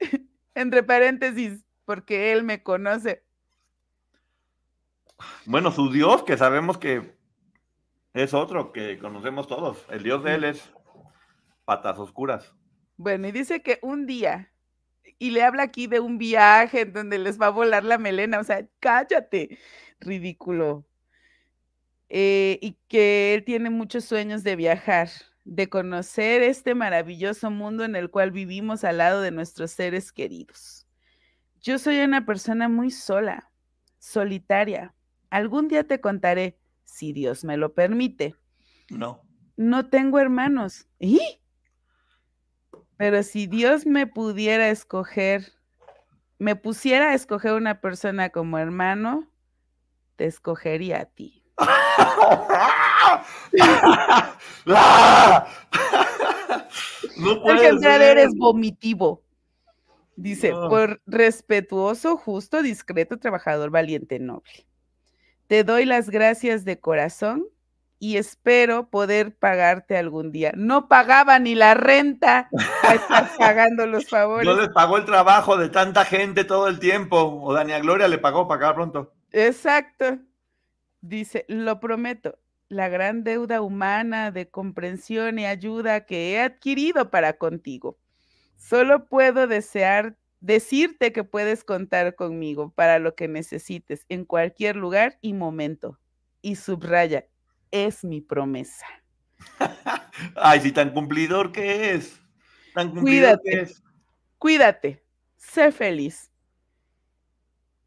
entre 0.54 0.82
paréntesis, 0.82 1.64
porque 1.84 2.32
él 2.32 2.44
me 2.44 2.62
conoce. 2.62 3.24
Bueno, 5.44 5.70
su 5.72 5.90
Dios, 5.90 6.22
que 6.22 6.36
sabemos 6.36 6.78
que 6.78 7.16
es 8.14 8.34
otro, 8.34 8.72
que 8.72 8.98
conocemos 8.98 9.46
todos. 9.46 9.84
El 9.90 10.02
Dios 10.02 10.22
de 10.22 10.34
él 10.34 10.44
es 10.44 10.72
patas 11.64 11.98
oscuras. 11.98 12.54
Bueno, 12.96 13.28
y 13.28 13.32
dice 13.32 13.62
que 13.62 13.78
un 13.82 14.06
día 14.06 14.51
y 15.22 15.30
le 15.30 15.44
habla 15.44 15.62
aquí 15.62 15.86
de 15.86 16.00
un 16.00 16.18
viaje 16.18 16.80
en 16.80 16.92
donde 16.92 17.16
les 17.16 17.40
va 17.40 17.46
a 17.46 17.50
volar 17.50 17.84
la 17.84 17.96
melena, 17.96 18.40
o 18.40 18.44
sea, 18.44 18.66
cállate, 18.80 19.56
ridículo. 20.00 20.84
Eh, 22.08 22.58
y 22.60 22.76
que 22.88 23.32
él 23.32 23.44
tiene 23.44 23.70
muchos 23.70 24.04
sueños 24.04 24.42
de 24.42 24.56
viajar, 24.56 25.10
de 25.44 25.68
conocer 25.68 26.42
este 26.42 26.74
maravilloso 26.74 27.52
mundo 27.52 27.84
en 27.84 27.94
el 27.94 28.10
cual 28.10 28.32
vivimos 28.32 28.82
al 28.82 28.98
lado 28.98 29.20
de 29.20 29.30
nuestros 29.30 29.70
seres 29.70 30.10
queridos. 30.10 30.88
Yo 31.60 31.78
soy 31.78 32.00
una 32.00 32.26
persona 32.26 32.68
muy 32.68 32.90
sola, 32.90 33.48
solitaria. 34.00 34.92
Algún 35.30 35.68
día 35.68 35.84
te 35.84 36.00
contaré, 36.00 36.58
si 36.82 37.12
Dios 37.12 37.44
me 37.44 37.56
lo 37.56 37.74
permite. 37.74 38.34
No. 38.90 39.22
No 39.56 39.88
tengo 39.88 40.18
hermanos. 40.18 40.88
¿Y? 40.98 41.20
Pero 42.96 43.22
si 43.22 43.46
Dios 43.46 43.86
me 43.86 44.06
pudiera 44.06 44.68
escoger, 44.68 45.52
me 46.38 46.56
pusiera 46.56 47.10
a 47.10 47.14
escoger 47.14 47.54
una 47.54 47.80
persona 47.80 48.30
como 48.30 48.58
hermano, 48.58 49.28
te 50.16 50.26
escogería 50.26 51.00
a 51.00 51.04
ti. 51.06 51.44
no 57.16 57.42
puedes 57.42 57.82
eres 57.82 58.34
vomitivo. 58.36 59.22
Dice, 60.16 60.52
por 60.52 61.00
respetuoso, 61.06 62.16
justo, 62.16 62.62
discreto, 62.62 63.18
trabajador, 63.18 63.70
valiente, 63.70 64.18
noble. 64.18 64.66
Te 65.46 65.64
doy 65.64 65.86
las 65.86 66.10
gracias 66.10 66.64
de 66.64 66.78
corazón 66.78 67.46
y 68.02 68.16
espero 68.16 68.90
poder 68.90 69.32
pagarte 69.32 69.96
algún 69.96 70.32
día. 70.32 70.52
No 70.56 70.88
pagaba 70.88 71.38
ni 71.38 71.54
la 71.54 71.74
renta 71.74 72.50
a 72.82 72.94
estar 72.96 73.30
pagando 73.38 73.86
los 73.86 74.08
favores. 74.08 74.44
No 74.44 74.60
les 74.60 74.70
pagó 74.70 74.96
el 74.96 75.04
trabajo 75.04 75.56
de 75.56 75.68
tanta 75.68 76.04
gente 76.04 76.42
todo 76.42 76.66
el 76.66 76.80
tiempo. 76.80 77.16
O 77.40 77.54
Dania 77.54 77.78
Gloria 77.78 78.08
le 78.08 78.18
pagó 78.18 78.48
para 78.48 78.66
acá 78.66 78.74
pronto. 78.74 79.12
Exacto. 79.30 80.18
Dice, 81.00 81.44
lo 81.46 81.78
prometo, 81.78 82.40
la 82.68 82.88
gran 82.88 83.22
deuda 83.22 83.60
humana 83.60 84.32
de 84.32 84.50
comprensión 84.50 85.38
y 85.38 85.46
ayuda 85.46 86.04
que 86.04 86.32
he 86.32 86.40
adquirido 86.40 87.08
para 87.08 87.34
contigo. 87.34 88.00
Solo 88.56 89.06
puedo 89.06 89.46
desear 89.46 90.16
decirte 90.40 91.12
que 91.12 91.22
puedes 91.22 91.62
contar 91.62 92.16
conmigo 92.16 92.72
para 92.74 92.98
lo 92.98 93.14
que 93.14 93.28
necesites 93.28 94.06
en 94.08 94.24
cualquier 94.24 94.74
lugar 94.74 95.20
y 95.20 95.34
momento. 95.34 96.00
Y 96.44 96.56
subraya, 96.56 97.26
es 97.72 98.04
mi 98.04 98.20
promesa. 98.20 98.86
Ay, 100.36 100.60
si 100.60 100.70
tan 100.70 100.92
cumplidor 100.92 101.50
que 101.50 101.94
es. 101.94 102.20
Tan 102.74 102.90
cumplidor 102.90 103.40
cuídate, 103.40 103.50
que 103.50 103.60
es. 103.60 103.82
Cuídate, 104.38 105.04
sé 105.36 105.72
feliz 105.72 106.30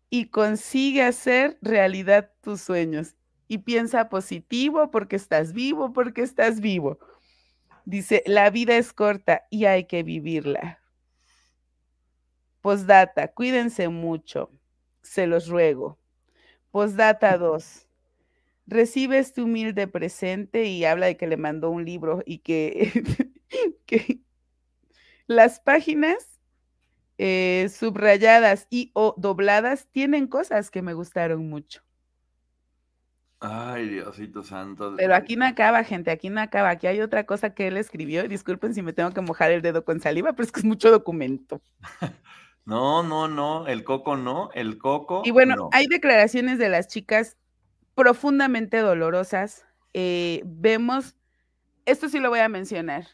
y 0.10 0.30
consigue 0.30 1.04
hacer 1.04 1.58
realidad 1.62 2.32
tus 2.42 2.62
sueños. 2.62 3.16
Y 3.48 3.60
piensa 3.60 4.10
positivo 4.10 4.90
porque 4.90 5.16
estás 5.16 5.54
vivo, 5.54 5.94
porque 5.94 6.24
estás 6.24 6.60
vivo. 6.60 7.00
Dice, 7.86 8.24
la 8.26 8.50
vida 8.50 8.76
es 8.76 8.92
corta 8.92 9.46
y 9.52 9.66
hay 9.66 9.86
que 9.86 10.02
vivirla. 10.02 10.80
Postdata, 12.62 13.28
cuídense 13.28 13.90
mucho, 13.90 14.52
se 15.04 15.28
los 15.28 15.48
ruego. 15.48 16.00
Postdata 16.72 17.38
2 17.38 17.85
recibe 18.68 19.20
este 19.20 19.42
humilde 19.42 19.88
presente 19.88 20.66
y 20.66 20.86
habla 20.86 21.08
de 21.08 21.18
que 21.18 21.28
le 21.28 21.38
mandó 21.38 21.70
un 21.70 21.86
libro 21.86 22.24
y 22.26 22.40
que, 23.86 24.22
las 25.28 25.60
páginas 25.60 26.40
eh, 27.18 27.70
subrayadas 27.70 28.68
y 28.70 28.92
o 28.94 29.16
dobladas 29.18 29.88
tienen 29.92 30.28
cosas 30.28 30.70
que 30.70 30.82
me 30.82 30.94
gustaron 30.94 31.50
mucho. 31.50 31.82
Ay, 33.40 33.90
Diosito 33.90 34.44
santo. 34.44 34.96
Pero 34.98 35.14
aquí 35.14 35.36
no 35.36 35.46
acaba, 35.46 35.84
gente, 35.84 36.10
aquí 36.10 36.30
no 36.30 36.42
acaba. 36.42 36.70
Aquí 36.70 36.88
hay 36.88 37.02
otra 37.02 37.26
cosa 37.26 37.54
que 37.54 37.68
él 37.68 37.78
escribió. 37.78 38.28
Disculpen 38.28 38.74
si 38.74 38.82
me 38.82 38.94
tengo 38.94 39.12
que 39.12 39.22
mojar 39.22 39.52
el 39.52 39.62
dedo 39.62 39.86
con 39.86 40.00
saliva, 40.00 40.34
pero 40.34 40.46
es 40.46 40.52
que 40.52 40.62
es 40.62 40.66
mucho 40.66 40.90
documento. 40.92 41.62
No, 42.68 43.04
no, 43.04 43.28
no, 43.28 43.68
el 43.68 43.84
coco 43.84 44.18
no, 44.18 44.50
el 44.56 44.80
coco. 44.80 45.22
Y 45.24 45.30
bueno, 45.30 45.70
hay 45.72 45.86
declaraciones 45.86 46.58
de 46.58 46.68
las 46.68 46.88
chicas 46.88 47.38
profundamente 47.96 48.78
dolorosas 48.78 49.66
eh, 49.94 50.42
vemos, 50.46 51.16
esto 51.86 52.10
sí 52.10 52.20
lo 52.20 52.30
voy 52.30 52.40
a 52.40 52.50
mencionar, 52.50 53.08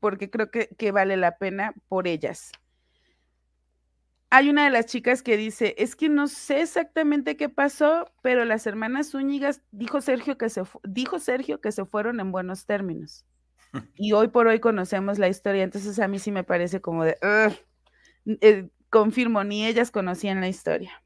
porque 0.00 0.30
creo 0.30 0.50
que, 0.50 0.68
que 0.76 0.92
vale 0.92 1.16
la 1.16 1.38
pena 1.38 1.74
por 1.88 2.08
ellas 2.08 2.52
hay 4.30 4.50
una 4.50 4.64
de 4.64 4.70
las 4.70 4.86
chicas 4.86 5.22
que 5.22 5.36
dice, 5.36 5.74
es 5.78 5.94
que 5.94 6.08
no 6.08 6.26
sé 6.26 6.60
exactamente 6.60 7.36
qué 7.36 7.48
pasó, 7.48 8.12
pero 8.22 8.44
las 8.44 8.66
hermanas 8.66 9.10
Zúñigas 9.10 9.62
dijo 9.70 10.00
Sergio 10.00 10.36
que 10.36 10.50
se 10.50 10.62
dijo 10.84 11.18
Sergio 11.18 11.60
que 11.60 11.72
se 11.72 11.84
fueron 11.84 12.20
en 12.20 12.32
buenos 12.32 12.66
términos. 12.66 13.24
Y 13.96 14.12
hoy 14.12 14.28
por 14.28 14.46
hoy 14.46 14.60
conocemos 14.60 15.18
la 15.18 15.28
historia, 15.28 15.62
entonces 15.62 15.98
a 15.98 16.08
mí 16.08 16.18
sí 16.18 16.32
me 16.32 16.44
parece 16.44 16.80
como 16.80 17.04
de, 17.04 17.18
eh, 17.22 18.68
confirmo, 18.90 19.44
ni 19.44 19.66
ellas 19.66 19.90
conocían 19.90 20.40
la 20.40 20.48
historia. 20.48 21.02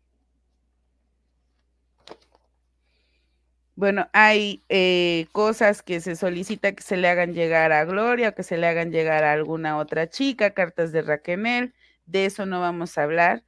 Bueno, 3.81 4.11
hay 4.13 4.63
eh, 4.69 5.27
cosas 5.33 5.83
que 5.83 6.03
se 6.03 6.15
solicita 6.15 6.73
que 6.73 6.83
se 6.83 6.99
le 6.99 7.09
hagan 7.09 7.33
llegar 7.33 7.73
a 7.73 7.87
Gloria, 7.87 8.33
que 8.33 8.43
se 8.43 8.59
le 8.59 8.67
hagan 8.67 8.93
llegar 8.93 9.25
a 9.25 9.33
alguna 9.33 9.79
otra 9.79 10.11
chica, 10.11 10.51
cartas 10.51 10.93
de 10.93 11.01
Raquel 11.01 11.73
de 12.05 12.27
eso 12.27 12.45
no 12.45 12.61
vamos 12.61 12.99
a 12.99 13.05
hablar. 13.05 13.43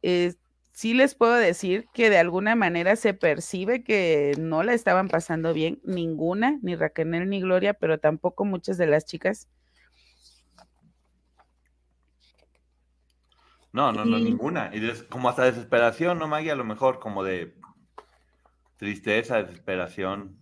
Eh, 0.00 0.32
sí 0.72 0.94
les 0.94 1.14
puedo 1.14 1.34
decir 1.34 1.86
que 1.92 2.08
de 2.08 2.16
alguna 2.16 2.54
manera 2.56 2.96
se 2.96 3.12
percibe 3.12 3.84
que 3.84 4.32
no 4.38 4.62
la 4.62 4.72
estaban 4.72 5.08
pasando 5.08 5.52
bien, 5.52 5.82
ninguna, 5.84 6.58
ni 6.62 6.74
Raquel 6.74 7.28
ni 7.28 7.42
Gloria, 7.42 7.74
pero 7.74 8.00
tampoco 8.00 8.46
muchas 8.46 8.78
de 8.78 8.86
las 8.86 9.04
chicas. 9.04 9.48
No, 13.74 13.92
no, 13.92 14.06
no, 14.06 14.18
ninguna. 14.18 14.70
Y 14.72 14.80
como 15.10 15.28
hasta 15.28 15.44
desesperación, 15.44 16.18
¿no, 16.18 16.26
Maggie? 16.26 16.52
A 16.52 16.56
lo 16.56 16.64
mejor 16.64 17.00
como 17.00 17.22
de 17.22 17.54
tristeza, 18.78 19.42
desesperación. 19.42 20.38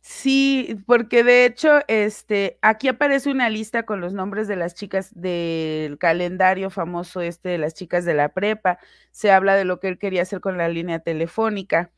Sí, 0.00 0.82
porque 0.86 1.22
de 1.22 1.44
hecho, 1.44 1.78
este, 1.86 2.58
aquí 2.60 2.88
aparece 2.88 3.30
una 3.30 3.48
lista 3.48 3.84
con 3.84 4.00
los 4.00 4.12
nombres 4.14 4.48
de 4.48 4.56
las 4.56 4.74
chicas 4.74 5.10
del 5.14 5.96
calendario 5.98 6.70
famoso 6.70 7.20
este 7.20 7.50
de 7.50 7.58
las 7.58 7.74
chicas 7.74 8.04
de 8.04 8.14
la 8.14 8.30
prepa. 8.30 8.80
Se 9.12 9.30
habla 9.30 9.54
de 9.54 9.64
lo 9.64 9.78
que 9.78 9.86
él 9.86 9.98
quería 9.98 10.22
hacer 10.22 10.40
con 10.40 10.58
la 10.58 10.68
línea 10.68 10.98
telefónica. 10.98 11.92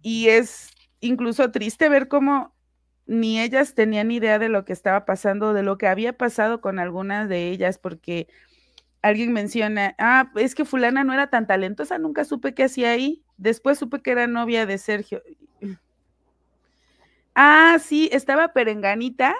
Y 0.00 0.28
es 0.28 0.70
incluso 1.00 1.50
triste 1.50 1.90
ver 1.90 2.08
cómo 2.08 2.54
ni 3.06 3.38
ellas 3.38 3.74
tenían 3.74 4.10
idea 4.10 4.38
de 4.38 4.48
lo 4.48 4.64
que 4.64 4.72
estaba 4.72 5.04
pasando, 5.04 5.52
de 5.52 5.62
lo 5.62 5.76
que 5.76 5.88
había 5.88 6.14
pasado 6.14 6.62
con 6.62 6.78
algunas 6.78 7.28
de 7.28 7.50
ellas, 7.50 7.76
porque 7.78 8.28
alguien 9.04 9.34
menciona, 9.34 9.94
ah, 9.98 10.32
es 10.34 10.54
que 10.54 10.64
fulana 10.64 11.04
no 11.04 11.12
era 11.12 11.28
tan 11.28 11.46
talentosa, 11.46 11.98
nunca 11.98 12.24
supe 12.24 12.54
qué 12.54 12.64
hacía 12.64 12.90
ahí. 12.90 13.22
Después 13.36 13.78
supe 13.78 14.00
que 14.00 14.12
era 14.12 14.26
novia 14.26 14.64
de 14.64 14.78
Sergio. 14.78 15.22
Ah, 17.34 17.76
sí, 17.82 18.08
estaba 18.12 18.54
Perenganita, 18.54 19.34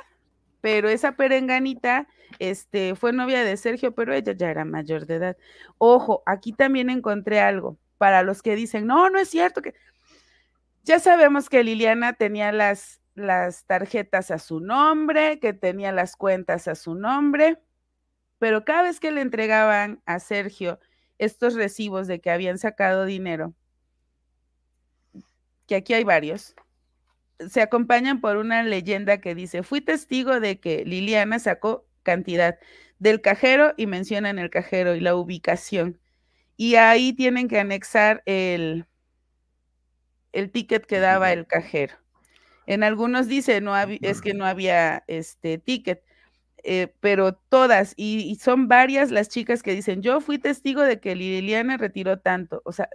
pero 0.60 0.90
esa 0.90 1.12
Perenganita 1.12 2.06
este, 2.38 2.94
fue 2.94 3.14
novia 3.14 3.42
de 3.42 3.56
Sergio, 3.56 3.94
pero 3.94 4.12
ella 4.12 4.32
ya 4.32 4.50
era 4.50 4.66
mayor 4.66 5.06
de 5.06 5.14
edad. 5.14 5.36
Ojo, 5.78 6.22
aquí 6.26 6.52
también 6.52 6.90
encontré 6.90 7.40
algo 7.40 7.78
para 7.96 8.22
los 8.22 8.42
que 8.42 8.56
dicen, 8.56 8.86
no, 8.86 9.08
no 9.08 9.18
es 9.18 9.30
cierto 9.30 9.62
que... 9.62 9.74
Ya 10.82 10.98
sabemos 10.98 11.48
que 11.48 11.64
Liliana 11.64 12.12
tenía 12.12 12.52
las, 12.52 13.00
las 13.14 13.64
tarjetas 13.64 14.30
a 14.30 14.38
su 14.38 14.60
nombre, 14.60 15.38
que 15.38 15.54
tenía 15.54 15.90
las 15.90 16.16
cuentas 16.16 16.68
a 16.68 16.74
su 16.74 16.94
nombre, 16.94 17.58
pero 18.44 18.62
cada 18.62 18.82
vez 18.82 19.00
que 19.00 19.10
le 19.10 19.22
entregaban 19.22 20.02
a 20.04 20.18
Sergio 20.18 20.78
estos 21.16 21.54
recibos 21.54 22.06
de 22.06 22.20
que 22.20 22.30
habían 22.30 22.58
sacado 22.58 23.06
dinero, 23.06 23.54
que 25.66 25.76
aquí 25.76 25.94
hay 25.94 26.04
varios, 26.04 26.54
se 27.48 27.62
acompañan 27.62 28.20
por 28.20 28.36
una 28.36 28.62
leyenda 28.62 29.22
que 29.22 29.34
dice, 29.34 29.62
fui 29.62 29.80
testigo 29.80 30.40
de 30.40 30.60
que 30.60 30.84
Liliana 30.84 31.38
sacó 31.38 31.86
cantidad 32.02 32.58
del 32.98 33.22
cajero 33.22 33.72
y 33.78 33.86
mencionan 33.86 34.38
el 34.38 34.50
cajero 34.50 34.94
y 34.94 35.00
la 35.00 35.16
ubicación. 35.16 35.98
Y 36.58 36.74
ahí 36.74 37.14
tienen 37.14 37.48
que 37.48 37.60
anexar 37.60 38.22
el, 38.26 38.84
el 40.32 40.50
ticket 40.50 40.84
que 40.84 40.98
daba 40.98 41.32
el 41.32 41.46
cajero. 41.46 41.94
En 42.66 42.82
algunos 42.82 43.26
dice, 43.26 43.62
no 43.62 43.74
es 43.74 44.20
que 44.20 44.34
no 44.34 44.44
había 44.44 45.02
este 45.06 45.56
ticket, 45.56 46.04
eh, 46.64 46.94
pero 47.00 47.34
todas, 47.34 47.94
y, 47.96 48.34
son 48.36 48.68
varias 48.68 49.10
las 49.10 49.28
chicas 49.28 49.62
que 49.62 49.74
dicen, 49.74 50.02
yo 50.02 50.20
fui 50.20 50.38
testigo 50.38 50.82
de 50.82 50.98
que 50.98 51.14
Liliana 51.14 51.76
retiró 51.76 52.18
tanto. 52.18 52.62
O 52.64 52.72
sea, 52.72 52.88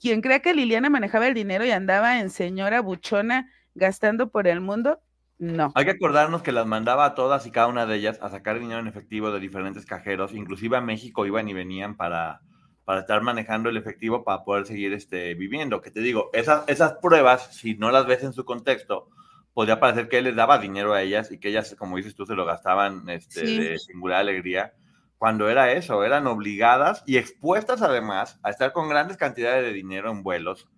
quien 0.00 0.20
crea 0.20 0.40
que 0.40 0.54
Liliana 0.54 0.90
manejaba 0.90 1.26
el 1.28 1.34
dinero 1.34 1.64
y 1.64 1.70
andaba 1.70 2.18
en 2.18 2.30
señora 2.30 2.80
buchona 2.80 3.50
gastando 3.74 4.30
por 4.30 4.48
el 4.48 4.60
mundo, 4.60 5.00
no. 5.38 5.70
Hay 5.74 5.84
que 5.84 5.90
acordarnos 5.90 6.42
que 6.42 6.50
las 6.50 6.66
mandaba 6.66 7.04
a 7.04 7.14
todas 7.14 7.46
y 7.46 7.50
cada 7.50 7.66
una 7.66 7.84
de 7.84 7.96
ellas 7.96 8.18
a 8.22 8.30
sacar 8.30 8.58
dinero 8.58 8.80
en 8.80 8.86
efectivo 8.86 9.30
de 9.30 9.38
diferentes 9.38 9.84
cajeros, 9.84 10.32
inclusive 10.32 10.78
a 10.78 10.80
México 10.80 11.26
iban 11.26 11.46
y 11.48 11.52
venían 11.52 11.94
para, 11.96 12.40
para 12.84 13.00
estar 13.00 13.20
manejando 13.20 13.68
el 13.68 13.76
efectivo 13.76 14.24
para 14.24 14.44
poder 14.44 14.64
seguir 14.64 14.94
este, 14.94 15.34
viviendo. 15.34 15.82
Que 15.82 15.90
te 15.90 16.00
digo, 16.00 16.30
esas, 16.32 16.66
esas 16.68 16.94
pruebas, 17.02 17.54
si 17.54 17.74
no 17.74 17.90
las 17.90 18.06
ves 18.06 18.24
en 18.24 18.32
su 18.32 18.46
contexto, 18.46 19.10
podría 19.56 19.80
parecer 19.80 20.10
que 20.10 20.18
él 20.18 20.24
les 20.24 20.36
daba 20.36 20.58
dinero 20.58 20.92
a 20.92 21.00
ellas 21.00 21.32
y 21.32 21.38
que 21.38 21.48
ellas, 21.48 21.74
como 21.78 21.96
dices 21.96 22.14
tú, 22.14 22.26
se 22.26 22.34
lo 22.34 22.44
gastaban 22.44 23.08
este, 23.08 23.40
de 23.40 23.78
singular 23.78 24.20
alegría, 24.20 24.74
cuando 25.16 25.48
era 25.48 25.72
eso, 25.72 26.04
eran 26.04 26.26
obligadas 26.26 27.02
y 27.06 27.16
expuestas 27.16 27.80
además 27.80 28.38
a 28.42 28.50
estar 28.50 28.74
con 28.74 28.90
grandes 28.90 29.16
cantidades 29.16 29.64
de 29.64 29.72
dinero 29.72 30.10
en 30.10 30.22
vuelos 30.22 30.68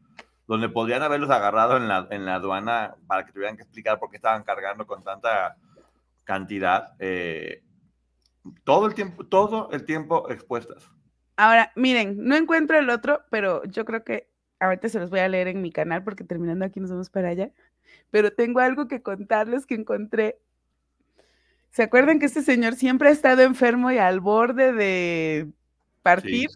donde 0.46 0.68
podrían 0.68 1.02
haberlos 1.02 1.28
agarrado 1.30 1.76
en 1.76 1.88
la, 1.88 2.06
en 2.12 2.24
la 2.24 2.36
aduana 2.36 2.94
para 3.08 3.26
que 3.26 3.32
tuvieran 3.32 3.56
que 3.56 3.64
explicar 3.64 3.98
por 3.98 4.10
qué 4.10 4.16
estaban 4.16 4.44
cargando 4.44 4.86
con 4.86 5.02
tanta 5.02 5.56
cantidad. 6.22 6.94
Eh, 7.00 7.64
todo 8.62 8.86
el 8.86 8.94
tiempo, 8.94 9.26
todo 9.26 9.70
el 9.72 9.84
tiempo 9.84 10.30
expuestas. 10.30 10.88
Ahora, 11.36 11.72
miren, 11.74 12.24
no 12.24 12.36
encuentro 12.36 12.78
el 12.78 12.90
otro, 12.90 13.22
pero 13.28 13.64
yo 13.64 13.84
creo 13.84 14.04
que 14.04 14.30
ahorita 14.60 14.88
se 14.88 15.00
los 15.00 15.10
voy 15.10 15.18
a 15.18 15.28
leer 15.28 15.48
en 15.48 15.62
mi 15.62 15.72
canal 15.72 16.04
porque 16.04 16.22
terminando 16.22 16.64
aquí 16.64 16.78
nos 16.78 16.92
vamos 16.92 17.10
para 17.10 17.30
allá. 17.30 17.50
Pero 18.10 18.32
tengo 18.32 18.60
algo 18.60 18.88
que 18.88 19.02
contarles 19.02 19.66
que 19.66 19.74
encontré. 19.74 20.38
¿Se 21.70 21.82
acuerdan 21.82 22.18
que 22.18 22.26
este 22.26 22.42
señor 22.42 22.74
siempre 22.74 23.08
ha 23.08 23.12
estado 23.12 23.42
enfermo 23.42 23.90
y 23.90 23.98
al 23.98 24.20
borde 24.20 24.72
de 24.72 25.48
partir? 26.02 26.48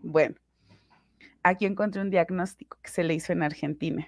Bueno, 0.00 0.36
aquí 1.42 1.66
encontré 1.66 2.00
un 2.00 2.10
diagnóstico 2.10 2.78
que 2.82 2.90
se 2.90 3.02
le 3.02 3.14
hizo 3.14 3.32
en 3.32 3.42
Argentina. 3.42 4.06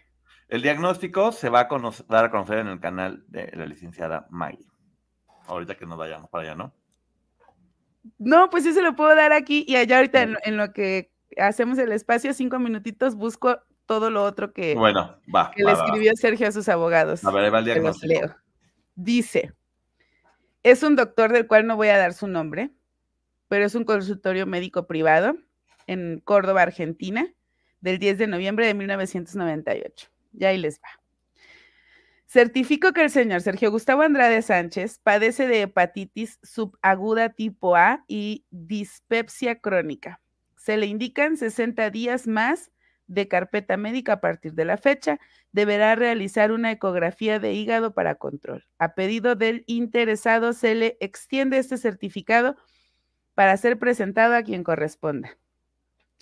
El 0.48 0.62
diagnóstico 0.62 1.32
se 1.32 1.48
va 1.48 1.60
a 1.60 1.68
dar 2.08 2.24
a 2.26 2.30
conocer 2.30 2.58
en 2.58 2.68
el 2.68 2.80
canal 2.80 3.24
de 3.28 3.50
la 3.54 3.66
licenciada 3.66 4.26
Maggie. 4.30 4.66
Ahorita 5.46 5.76
que 5.76 5.86
nos 5.86 5.98
vayamos 5.98 6.30
para 6.30 6.44
allá, 6.44 6.54
¿no? 6.54 6.72
No, 8.18 8.50
pues 8.50 8.64
sí 8.64 8.72
se 8.72 8.82
lo 8.82 8.94
puedo 8.94 9.14
dar 9.14 9.32
aquí 9.32 9.64
y 9.66 9.76
allá 9.76 9.96
ahorita 9.96 10.22
en, 10.22 10.56
lo 10.56 10.72
que 10.72 11.10
hacemos 11.38 11.78
el 11.78 11.92
espacio, 11.92 12.34
cinco 12.34 12.58
minutitos, 12.58 13.14
busco 13.14 13.60
todo 13.86 14.10
lo 14.10 14.24
otro 14.24 14.52
que, 14.52 14.74
bueno, 14.74 15.18
va, 15.34 15.50
que 15.50 15.64
le 15.64 15.72
escribió 15.72 16.12
Sergio 16.14 16.48
a 16.48 16.52
sus 16.52 16.68
abogados. 16.68 17.24
A 17.24 17.30
ver, 17.30 17.52
va 17.52 17.58
el 17.58 17.64
diagnóstico. 17.64 18.34
Dice, 18.94 19.52
es 20.62 20.82
un 20.82 20.96
doctor 20.96 21.32
del 21.32 21.46
cual 21.46 21.66
no 21.66 21.76
voy 21.76 21.88
a 21.88 21.98
dar 21.98 22.14
su 22.14 22.26
nombre, 22.26 22.70
pero 23.48 23.66
es 23.66 23.74
un 23.74 23.84
consultorio 23.84 24.46
médico 24.46 24.86
privado 24.86 25.36
en 25.86 26.20
Córdoba, 26.24 26.62
Argentina, 26.62 27.32
del 27.80 27.98
10 27.98 28.18
de 28.18 28.26
noviembre 28.26 28.66
de 28.66 28.74
1998. 28.74 30.08
Ya 30.32 30.48
ahí 30.48 30.58
les 30.58 30.80
va. 30.80 30.88
Certifico 32.26 32.92
que 32.92 33.02
el 33.02 33.10
señor 33.10 33.42
Sergio 33.42 33.70
Gustavo 33.70 34.02
Andrade 34.02 34.42
Sánchez 34.42 34.98
padece 35.02 35.46
de 35.46 35.62
hepatitis 35.62 36.40
subaguda 36.42 37.28
tipo 37.28 37.76
A 37.76 38.04
y 38.08 38.44
dispepsia 38.50 39.60
crónica. 39.60 40.20
Se 40.56 40.76
le 40.76 40.86
indican 40.86 41.36
60 41.36 41.90
días 41.90 42.26
más 42.26 42.72
de 43.06 43.28
carpeta 43.28 43.76
médica 43.76 44.14
a 44.14 44.20
partir 44.20 44.54
de 44.54 44.64
la 44.64 44.76
fecha. 44.76 45.18
Deberá 45.52 45.94
realizar 45.94 46.52
una 46.52 46.72
ecografía 46.72 47.38
de 47.38 47.52
hígado 47.52 47.94
para 47.94 48.14
control. 48.16 48.66
A 48.78 48.94
pedido 48.94 49.34
del 49.36 49.64
interesado 49.66 50.52
se 50.52 50.74
le 50.74 50.96
extiende 51.00 51.58
este 51.58 51.76
certificado 51.76 52.56
para 53.34 53.56
ser 53.56 53.78
presentado 53.78 54.34
a 54.34 54.42
quien 54.42 54.64
corresponda. 54.64 55.36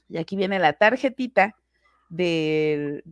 Y 0.08 0.18
aquí 0.18 0.36
viene 0.36 0.58
la 0.58 0.74
tarjetita 0.74 1.56
de 2.10 3.02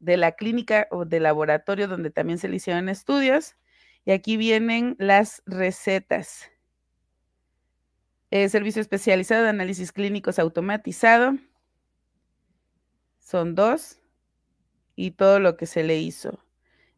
la 0.00 0.32
clínica 0.32 0.88
o 0.90 1.04
del 1.04 1.22
laboratorio 1.22 1.88
donde 1.88 2.10
también 2.10 2.38
se 2.38 2.48
le 2.48 2.56
hicieron 2.56 2.88
estudios. 2.88 3.56
Y 4.04 4.12
aquí 4.12 4.36
vienen 4.36 4.96
las 4.98 5.42
recetas. 5.46 6.50
servicio 8.30 8.82
especializado 8.82 9.44
de 9.44 9.48
análisis 9.50 9.92
clínicos 9.92 10.38
automatizado. 10.38 11.34
Son 13.26 13.54
dos. 13.54 13.98
Y 14.94 15.10
todo 15.10 15.40
lo 15.40 15.56
que 15.56 15.66
se 15.66 15.82
le 15.82 15.98
hizo. 15.98 16.38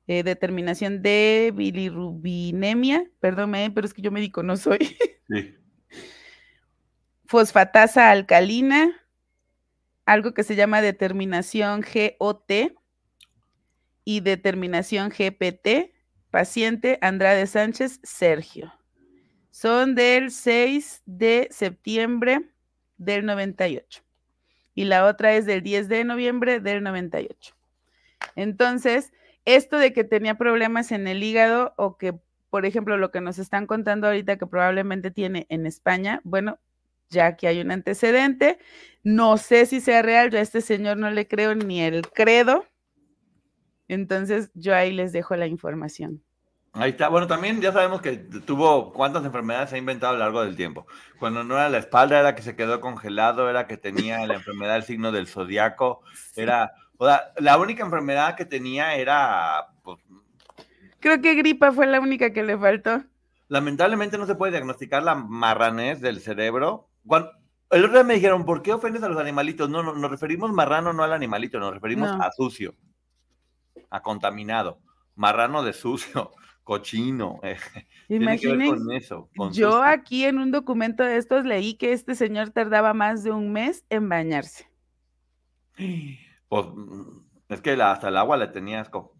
Eh, 0.06 0.22
determinación 0.22 1.02
de 1.02 1.52
bilirrubinemia. 1.54 3.10
Perdónme, 3.18 3.70
pero 3.74 3.86
es 3.86 3.94
que 3.94 4.02
yo 4.02 4.10
médico 4.10 4.42
no 4.42 4.56
soy. 4.56 4.78
Sí 5.28 5.54
fosfatasa 7.28 8.10
alcalina, 8.10 9.06
algo 10.06 10.32
que 10.32 10.42
se 10.42 10.56
llama 10.56 10.80
determinación 10.80 11.82
GOT, 11.82 12.74
y 14.04 14.20
determinación 14.20 15.10
GPT, 15.10 15.92
paciente 16.30 16.98
Andrade 17.02 17.46
Sánchez 17.46 18.00
Sergio. 18.02 18.72
Son 19.50 19.94
del 19.94 20.30
6 20.30 21.02
de 21.04 21.48
septiembre 21.50 22.48
del 22.96 23.26
98 23.26 24.02
y 24.78 24.84
la 24.84 25.06
otra 25.06 25.34
es 25.34 25.44
del 25.44 25.64
10 25.64 25.88
de 25.88 26.04
noviembre 26.04 26.60
del 26.60 26.84
98. 26.84 27.56
Entonces, 28.36 29.12
esto 29.44 29.76
de 29.76 29.92
que 29.92 30.04
tenía 30.04 30.38
problemas 30.38 30.92
en 30.92 31.08
el 31.08 31.20
hígado 31.20 31.74
o 31.76 31.98
que, 31.98 32.14
por 32.48 32.64
ejemplo, 32.64 32.96
lo 32.96 33.10
que 33.10 33.20
nos 33.20 33.40
están 33.40 33.66
contando 33.66 34.06
ahorita 34.06 34.38
que 34.38 34.46
probablemente 34.46 35.10
tiene 35.10 35.46
en 35.48 35.66
España, 35.66 36.20
bueno, 36.22 36.60
ya 37.10 37.34
que 37.34 37.48
hay 37.48 37.60
un 37.60 37.72
antecedente, 37.72 38.60
no 39.02 39.36
sé 39.36 39.66
si 39.66 39.80
sea 39.80 40.00
real, 40.00 40.30
yo 40.30 40.38
a 40.38 40.42
este 40.42 40.60
señor 40.60 40.96
no 40.96 41.10
le 41.10 41.26
creo 41.26 41.56
ni 41.56 41.80
el 41.80 42.08
credo, 42.08 42.64
entonces 43.88 44.52
yo 44.54 44.76
ahí 44.76 44.92
les 44.92 45.10
dejo 45.10 45.34
la 45.34 45.48
información. 45.48 46.22
Ahí 46.78 46.90
está. 46.90 47.08
Bueno, 47.08 47.26
también 47.26 47.60
ya 47.60 47.72
sabemos 47.72 48.00
que 48.00 48.16
tuvo 48.16 48.92
cuántas 48.92 49.24
enfermedades 49.24 49.70
se 49.70 49.76
ha 49.76 49.78
inventado 49.78 50.10
a 50.14 50.16
lo 50.16 50.24
largo 50.24 50.44
del 50.44 50.56
tiempo. 50.56 50.86
Cuando 51.18 51.42
no 51.42 51.54
era 51.54 51.68
la 51.68 51.78
espalda, 51.78 52.20
era 52.20 52.34
que 52.34 52.42
se 52.42 52.54
quedó 52.56 52.80
congelado, 52.80 53.50
era 53.50 53.66
que 53.66 53.76
tenía 53.76 54.24
la 54.26 54.34
enfermedad 54.34 54.74
del 54.74 54.84
signo 54.84 55.10
del 55.12 55.26
zodiaco, 55.26 56.02
era, 56.36 56.72
o 56.96 57.06
sea, 57.06 57.32
la 57.38 57.58
única 57.58 57.84
enfermedad 57.84 58.36
que 58.36 58.44
tenía 58.44 58.94
era, 58.94 59.68
pues, 59.82 59.98
Creo 61.00 61.20
que 61.20 61.34
gripa 61.34 61.70
fue 61.72 61.86
la 61.86 62.00
única 62.00 62.32
que 62.32 62.42
le 62.42 62.56
faltó. 62.58 63.02
lamentablemente 63.48 64.18
no 64.18 64.26
se 64.26 64.34
puede 64.34 64.52
diagnosticar 64.52 65.02
la 65.02 65.14
marranés 65.14 66.00
del 66.00 66.20
cerebro. 66.20 66.88
Cuando, 67.06 67.30
el 67.70 67.84
otro 67.84 67.94
día 67.98 68.04
me 68.04 68.14
dijeron, 68.14 68.44
¿por 68.44 68.62
qué 68.62 68.72
ofendes 68.72 69.02
a 69.02 69.08
los 69.08 69.18
animalitos? 69.18 69.68
No, 69.70 69.82
no 69.82 69.94
nos 69.94 70.10
referimos 70.10 70.52
marrano 70.52 70.92
no 70.92 71.02
al 71.04 71.12
animalito, 71.12 71.58
nos 71.60 71.72
referimos 71.74 72.10
No. 72.16 72.22
a 72.22 72.30
sucio, 72.32 72.74
a 73.90 74.00
contaminado, 74.02 74.80
marrano 75.14 75.62
de 75.62 75.72
sucio, 75.72 76.32
cochino. 76.68 77.40
Tiene 78.08 78.38
que 78.38 78.54
ver 78.54 78.68
con 78.68 78.92
eso. 78.92 79.30
con 79.34 79.52
yo 79.54 79.82
aquí 79.82 80.26
en 80.26 80.38
un 80.38 80.50
documento 80.50 81.02
de 81.02 81.16
estos 81.16 81.46
leí 81.46 81.74
que 81.78 81.94
este 81.94 82.14
señor 82.14 82.50
tardaba 82.50 82.92
más 82.92 83.24
de 83.24 83.30
un 83.30 83.50
mes 83.52 83.86
en 83.88 84.06
bañarse. 84.10 84.68
Pues 85.76 86.66
mm, 86.66 87.20
es 87.48 87.60
que 87.62 87.74
la- 87.74 87.92
hasta 87.92 88.08
el 88.08 88.18
agua 88.18 88.36
le 88.36 88.48
tenía 88.48 88.82
asco. 88.82 89.16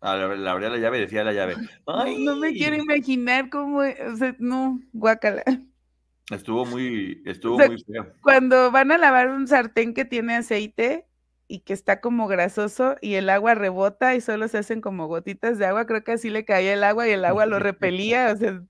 A 0.00 0.16
la- 0.16 0.34
Le 0.36 0.48
abría 0.48 0.70
la 0.70 0.78
llave 0.78 0.96
y 0.96 1.00
decía 1.02 1.22
la 1.22 1.34
llave. 1.34 1.56
¡Ay! 1.86 2.16
No 2.24 2.36
me 2.36 2.54
quiero 2.54 2.76
imaginar 2.76 3.50
cómo, 3.50 3.80
o 3.80 4.16
sea, 4.16 4.34
no, 4.38 4.80
guácala. 4.94 5.42
Estuvo 6.30 6.64
muy, 6.64 7.22
estuvo 7.26 7.58
sea, 7.58 7.66
muy 7.68 7.82
feo. 7.82 8.10
Cuando 8.22 8.70
van 8.70 8.90
a 8.90 8.96
lavar 8.96 9.28
un 9.28 9.46
sartén 9.46 9.92
que 9.92 10.06
tiene 10.06 10.36
aceite 10.36 11.07
y 11.48 11.60
que 11.60 11.72
está 11.74 12.00
como 12.00 12.28
grasoso 12.28 12.96
y 13.00 13.14
el 13.14 13.30
agua 13.30 13.54
rebota 13.54 14.14
y 14.14 14.20
solo 14.20 14.48
se 14.48 14.58
hacen 14.58 14.80
como 14.82 15.06
gotitas 15.08 15.58
de 15.58 15.66
agua, 15.66 15.86
creo 15.86 16.04
que 16.04 16.12
así 16.12 16.30
le 16.30 16.44
caía 16.44 16.74
el 16.74 16.84
agua 16.84 17.08
y 17.08 17.12
el 17.12 17.24
agua 17.24 17.46
lo 17.46 17.58
repelía, 17.60 18.32
o 18.34 18.36
sea, 18.36 18.62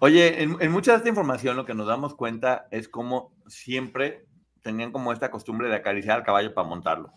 Oye, 0.00 0.42
en, 0.42 0.56
en 0.60 0.72
mucha 0.72 0.92
de 0.92 0.98
esta 0.98 1.08
información 1.08 1.56
lo 1.56 1.64
que 1.64 1.74
nos 1.74 1.86
damos 1.86 2.14
cuenta 2.14 2.66
es 2.70 2.88
cómo 2.88 3.32
siempre 3.46 4.26
tenían 4.62 4.92
como 4.92 5.12
esta 5.12 5.30
costumbre 5.30 5.68
de 5.68 5.76
acariciar 5.76 6.18
al 6.18 6.24
caballo 6.24 6.52
para 6.54 6.68
montarlo. 6.68 7.12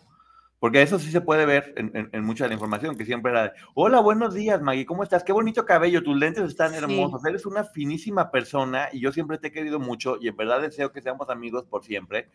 Porque 0.60 0.82
eso 0.82 0.98
sí 1.00 1.12
se 1.12 1.22
puede 1.22 1.46
ver 1.46 1.74
en, 1.78 1.92
en- 1.96 2.10
en 2.14 2.24
mucha 2.24 2.46
de 2.46 2.50
la 2.50 2.56
información, 2.56 2.98
que 2.98 3.06
siempre 3.06 3.32
era, 3.32 3.44
de, 3.44 3.52
hola, 3.76 4.00
buenos 4.00 4.34
días, 4.34 4.62
Maggie, 4.62 4.86
¿cómo 4.86 5.04
estás? 5.04 5.24
Qué 5.24 5.32
bonito 5.34 5.66
cabello, 5.66 6.04
tus 6.04 6.18
lentes 6.18 6.44
están 6.46 6.72
Sí. 6.72 6.78
hermosos, 6.78 7.26
eres 7.26 7.46
una 7.46 7.64
finísima 7.64 8.32
persona 8.32 8.90
y 8.92 9.00
yo 9.02 9.12
siempre 9.12 9.38
te 9.38 9.48
he 9.50 9.52
querido 9.52 9.80
mucho 9.80 10.18
y 10.20 10.28
en 10.30 10.36
verdad 10.38 10.62
deseo 10.62 10.92
que 10.92 11.02
seamos 11.02 11.30
amigos 11.30 11.66
por 11.66 11.84
siempre, 11.84 12.30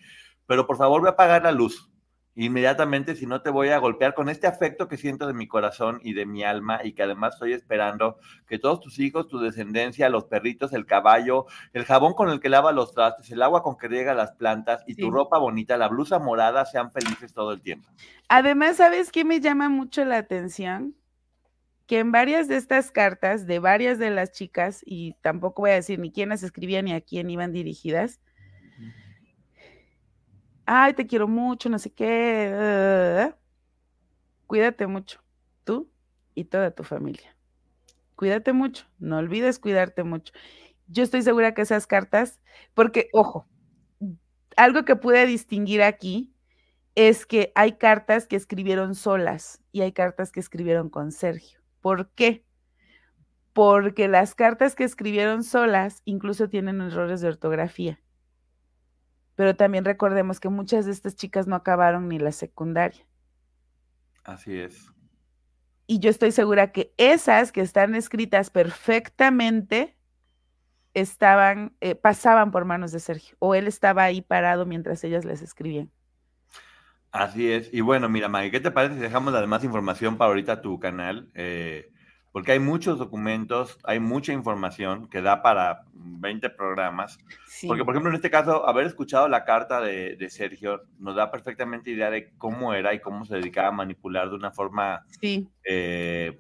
pero 0.46 0.66
por 0.66 0.76
favor 0.76 1.02
ve 1.02 1.08
a 1.08 1.12
apagar 1.12 1.42
la 1.44 1.52
luz 1.52 1.90
inmediatamente, 2.34 3.14
si 3.14 3.26
no 3.26 3.42
te 3.42 3.50
voy 3.50 3.68
a 3.68 3.78
golpear 3.78 4.14
con 4.14 4.28
este 4.28 4.46
afecto 4.46 4.88
que 4.88 4.96
siento 4.96 5.26
de 5.26 5.34
mi 5.34 5.46
corazón 5.46 6.00
y 6.02 6.14
de 6.14 6.24
mi 6.24 6.42
alma 6.44 6.80
y 6.82 6.92
que 6.94 7.02
además 7.02 7.34
estoy 7.34 7.52
esperando 7.52 8.18
que 8.46 8.58
todos 8.58 8.80
tus 8.80 8.98
hijos, 8.98 9.28
tu 9.28 9.38
descendencia, 9.38 10.08
los 10.08 10.24
perritos, 10.24 10.72
el 10.72 10.86
caballo, 10.86 11.46
el 11.72 11.84
jabón 11.84 12.14
con 12.14 12.30
el 12.30 12.40
que 12.40 12.48
lava 12.48 12.72
los 12.72 12.92
trastes, 12.92 13.30
el 13.30 13.42
agua 13.42 13.62
con 13.62 13.76
que 13.76 13.88
riega 13.88 14.14
las 14.14 14.32
plantas 14.32 14.82
y 14.86 14.94
Sí. 14.94 15.02
tu 15.02 15.10
ropa 15.10 15.38
bonita, 15.38 15.76
la 15.76 15.88
blusa 15.88 16.18
morada, 16.18 16.64
sean 16.64 16.90
felices 16.90 17.32
todo 17.34 17.52
el 17.52 17.60
tiempo. 17.60 17.88
Además, 18.28 18.76
¿sabes 18.76 19.12
qué 19.12 19.24
me 19.24 19.40
llama 19.40 19.68
mucho 19.68 20.04
la 20.04 20.16
atención? 20.16 20.94
Que 21.86 21.98
en 21.98 22.12
varias 22.12 22.48
de 22.48 22.56
estas 22.56 22.90
cartas 22.90 23.46
de 23.46 23.58
varias 23.58 23.98
de 23.98 24.08
las 24.10 24.32
chicas, 24.32 24.80
y 24.86 25.14
tampoco 25.20 25.62
voy 25.62 25.72
a 25.72 25.74
decir 25.74 25.98
ni 25.98 26.10
quién 26.10 26.30
las 26.30 26.42
escribía 26.42 26.80
ni 26.80 26.94
a 26.94 27.02
quién 27.02 27.28
iban 27.28 27.52
dirigidas, 27.52 28.20
ay, 30.66 30.94
te 30.94 31.06
quiero 31.06 31.28
mucho, 31.28 31.68
no 31.68 31.78
sé 31.78 31.90
qué, 31.92 33.30
uh, 33.32 33.34
cuídate 34.46 34.86
mucho, 34.86 35.20
tú 35.64 35.90
y 36.34 36.44
toda 36.44 36.70
tu 36.72 36.84
familia. 36.84 37.36
Cuídate 38.16 38.52
mucho, 38.52 38.86
no 38.98 39.18
olvides 39.18 39.58
cuidarte 39.58 40.04
mucho. 40.04 40.32
Yo 40.88 41.02
estoy 41.04 41.22
segura 41.22 41.54
que 41.54 41.62
esas 41.62 41.86
cartas, 41.86 42.40
porque, 42.74 43.08
ojo, 43.12 43.48
algo 44.56 44.84
que 44.84 44.96
pude 44.96 45.26
distinguir 45.26 45.82
aquí 45.82 46.32
es 46.94 47.26
que 47.26 47.52
hay 47.54 47.72
cartas 47.72 48.26
que 48.26 48.36
escribieron 48.36 48.94
solas 48.94 49.62
y 49.72 49.82
hay 49.82 49.92
cartas 49.92 50.32
que 50.32 50.40
escribieron 50.40 50.90
con 50.90 51.12
Sergio. 51.12 51.60
¿Por 51.80 52.10
qué? 52.10 52.44
Porque 53.54 54.08
las 54.08 54.34
cartas 54.34 54.74
que 54.74 54.84
escribieron 54.84 55.44
solas 55.44 56.00
incluso 56.06 56.48
tienen 56.48 56.80
errores 56.80 57.20
de 57.20 57.28
ortografía. 57.28 58.01
Pero 59.34 59.56
también 59.56 59.84
recordemos 59.84 60.40
que 60.40 60.48
muchas 60.48 60.86
de 60.86 60.92
estas 60.92 61.16
chicas 61.16 61.46
no 61.46 61.56
acabaron 61.56 62.08
ni 62.08 62.18
la 62.18 62.32
secundaria. 62.32 63.06
Así 64.24 64.56
es. 64.58 64.92
Y 65.86 65.98
yo 65.98 66.10
estoy 66.10 66.32
segura 66.32 66.72
que 66.72 66.94
esas 66.96 67.52
que 67.52 67.60
están 67.60 67.94
escritas 67.94 68.50
perfectamente 68.50 69.96
estaban, 70.94 71.74
eh, 71.80 71.94
pasaban 71.94 72.50
por 72.50 72.64
manos 72.64 72.92
de 72.92 73.00
Sergio, 73.00 73.36
o 73.38 73.54
él 73.54 73.66
estaba 73.66 74.04
ahí 74.04 74.20
parado 74.20 74.66
mientras 74.66 75.02
ellas 75.04 75.24
les 75.24 75.42
escribían. 75.42 75.90
Así 77.10 77.50
es. 77.50 77.68
Y 77.72 77.82
bueno, 77.82 78.08
mira, 78.08 78.28
Maggie, 78.28 78.50
¿qué 78.50 78.60
te 78.60 78.70
parece 78.70 78.94
si 78.94 79.00
dejamos 79.00 79.32
la 79.32 79.40
demás 79.40 79.64
información 79.64 80.16
para 80.16 80.28
ahorita 80.28 80.62
tu 80.62 80.78
canal? 80.80 81.30
Eh, 81.34 81.92
porque 82.32 82.52
hay 82.52 82.58
muchos 82.58 82.98
documentos, 82.98 83.78
hay 83.84 84.00
mucha 84.00 84.32
información 84.32 85.08
que 85.08 85.20
da 85.20 85.42
para 85.42 85.84
20 85.92 86.48
programas. 86.50 87.18
Sí. 87.46 87.66
Porque, 87.66 87.84
por 87.84 87.94
ejemplo, 87.94 88.10
en 88.10 88.16
este 88.16 88.30
caso, 88.30 88.66
haber 88.66 88.86
escuchado 88.86 89.28
la 89.28 89.44
carta 89.44 89.80
de, 89.82 90.16
de 90.16 90.30
Sergio 90.30 90.82
nos 90.98 91.14
da 91.14 91.30
perfectamente 91.30 91.90
idea 91.90 92.10
de 92.10 92.32
cómo 92.38 92.72
era 92.72 92.94
y 92.94 93.00
cómo 93.00 93.26
se 93.26 93.36
dedicaba 93.36 93.68
a 93.68 93.72
manipular 93.72 94.30
de 94.30 94.36
una 94.36 94.50
forma 94.50 95.04
sí. 95.20 95.46
eh, 95.64 96.38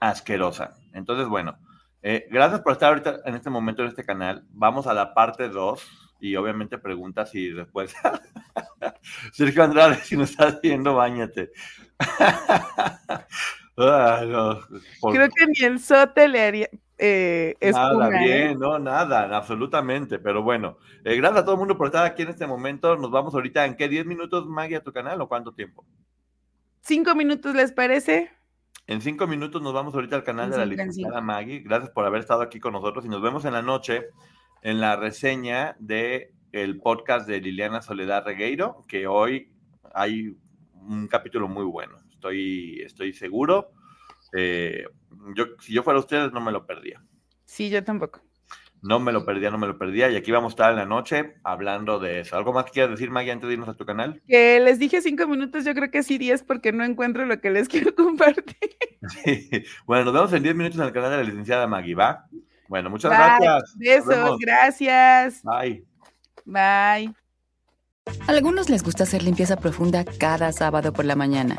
asquerosa. 0.00 0.74
Entonces, 0.92 1.28
bueno, 1.28 1.56
eh, 2.02 2.26
gracias 2.30 2.60
por 2.60 2.72
estar 2.72 2.88
ahorita 2.88 3.20
en 3.24 3.36
este 3.36 3.50
momento 3.50 3.82
en 3.82 3.88
este 3.88 4.04
canal. 4.04 4.44
Vamos 4.50 4.88
a 4.88 4.94
la 4.94 5.14
parte 5.14 5.48
2 5.48 6.16
y 6.20 6.34
obviamente 6.34 6.78
preguntas 6.78 7.32
y 7.36 7.52
respuestas. 7.52 8.20
Sergio 9.32 9.62
Andrade, 9.62 9.96
si 9.96 10.16
nos 10.16 10.30
estás 10.30 10.60
viendo, 10.60 10.94
bañate. 10.96 11.52
Ah, 13.78 14.24
no, 14.26 14.60
por- 15.00 15.14
Creo 15.14 15.28
que 15.28 15.46
ni 15.46 15.64
el 15.64 15.78
sote 15.78 16.28
le 16.28 16.42
haría 16.42 16.68
eh. 16.98 17.54
Nada, 17.60 18.08
¿eh? 18.08 18.24
bien, 18.24 18.58
no, 18.58 18.78
nada, 18.78 19.36
absolutamente. 19.36 20.18
Pero 20.18 20.42
bueno, 20.42 20.78
eh, 21.04 21.14
gracias 21.16 21.42
a 21.42 21.44
todo 21.44 21.54
el 21.54 21.60
mundo 21.60 21.78
por 21.78 21.86
estar 21.86 22.04
aquí 22.04 22.22
en 22.22 22.28
este 22.28 22.46
momento. 22.46 22.96
Nos 22.96 23.10
vamos 23.10 23.34
ahorita 23.34 23.64
en 23.64 23.76
qué, 23.76 23.88
10 23.88 24.06
minutos, 24.06 24.46
Maggie, 24.46 24.76
a 24.76 24.82
tu 24.82 24.92
canal 24.92 25.20
o 25.20 25.28
cuánto 25.28 25.52
tiempo? 25.52 25.86
¿Cinco 26.80 27.14
minutos 27.14 27.54
les 27.54 27.72
parece? 27.72 28.30
En 28.86 29.00
cinco 29.02 29.26
minutos 29.26 29.60
nos 29.60 29.74
vamos 29.74 29.94
ahorita 29.94 30.16
al 30.16 30.24
canal 30.24 30.50
de 30.50 30.56
la 30.56 30.66
licenciada. 30.66 31.20
Maggie. 31.20 31.60
Gracias 31.60 31.90
por 31.90 32.06
haber 32.06 32.20
estado 32.20 32.40
aquí 32.40 32.58
con 32.58 32.72
nosotros 32.72 33.04
y 33.04 33.08
nos 33.08 33.20
vemos 33.20 33.44
en 33.44 33.52
la 33.52 33.62
noche 33.62 34.06
en 34.62 34.80
la 34.80 34.96
reseña 34.96 35.76
de 35.78 36.32
el 36.52 36.80
podcast 36.80 37.28
de 37.28 37.40
Liliana 37.40 37.82
Soledad 37.82 38.24
Regueiro, 38.24 38.84
que 38.88 39.06
hoy 39.06 39.52
hay 39.94 40.34
un 40.72 41.06
capítulo 41.06 41.48
muy 41.48 41.64
bueno. 41.64 41.97
Estoy, 42.18 42.82
estoy 42.84 43.12
seguro. 43.12 43.70
Eh, 44.32 44.84
yo, 45.36 45.44
si 45.60 45.72
yo 45.72 45.84
fuera 45.84 46.00
ustedes, 46.00 46.32
no 46.32 46.40
me 46.40 46.50
lo 46.50 46.66
perdía. 46.66 47.00
Sí, 47.44 47.70
yo 47.70 47.84
tampoco. 47.84 48.20
No 48.82 48.98
me 48.98 49.12
lo 49.12 49.24
perdía, 49.24 49.50
no 49.50 49.58
me 49.58 49.68
lo 49.68 49.78
perdía. 49.78 50.10
Y 50.10 50.16
aquí 50.16 50.32
vamos 50.32 50.50
a 50.50 50.54
estar 50.54 50.70
en 50.70 50.78
la 50.78 50.84
noche 50.84 51.36
hablando 51.44 52.00
de 52.00 52.20
eso. 52.20 52.36
¿Algo 52.36 52.52
más 52.52 52.64
que 52.64 52.72
quieras 52.72 52.90
decir, 52.90 53.10
Maggie, 53.10 53.30
antes 53.30 53.46
de 53.46 53.54
irnos 53.54 53.68
a 53.68 53.74
tu 53.74 53.86
canal? 53.86 54.20
Que 54.26 54.58
les 54.58 54.80
dije 54.80 55.00
cinco 55.00 55.28
minutos, 55.28 55.64
yo 55.64 55.74
creo 55.74 55.92
que 55.92 56.02
sí 56.02 56.18
diez 56.18 56.42
porque 56.42 56.72
no 56.72 56.84
encuentro 56.84 57.24
lo 57.24 57.40
que 57.40 57.50
les 57.50 57.68
quiero 57.68 57.94
compartir. 57.94 58.76
Sí. 59.24 59.48
Bueno, 59.86 60.06
nos 60.06 60.14
vemos 60.14 60.32
en 60.32 60.42
10 60.42 60.54
minutos 60.56 60.78
en 60.80 60.86
el 60.86 60.92
canal 60.92 61.10
de 61.12 61.16
la 61.18 61.22
licenciada 61.22 61.68
Maggie, 61.68 61.94
¿va? 61.94 62.26
Bueno, 62.68 62.90
muchas 62.90 63.10
Bye. 63.10 63.18
gracias. 63.18 63.74
Besos, 63.76 64.38
gracias. 64.40 65.42
Bye. 65.44 65.84
Bye. 66.44 67.14
A 68.26 68.30
algunos 68.32 68.70
les 68.70 68.82
gusta 68.82 69.04
hacer 69.04 69.22
limpieza 69.22 69.56
profunda 69.56 70.04
cada 70.04 70.50
sábado 70.50 70.92
por 70.92 71.04
la 71.04 71.14
mañana. 71.14 71.58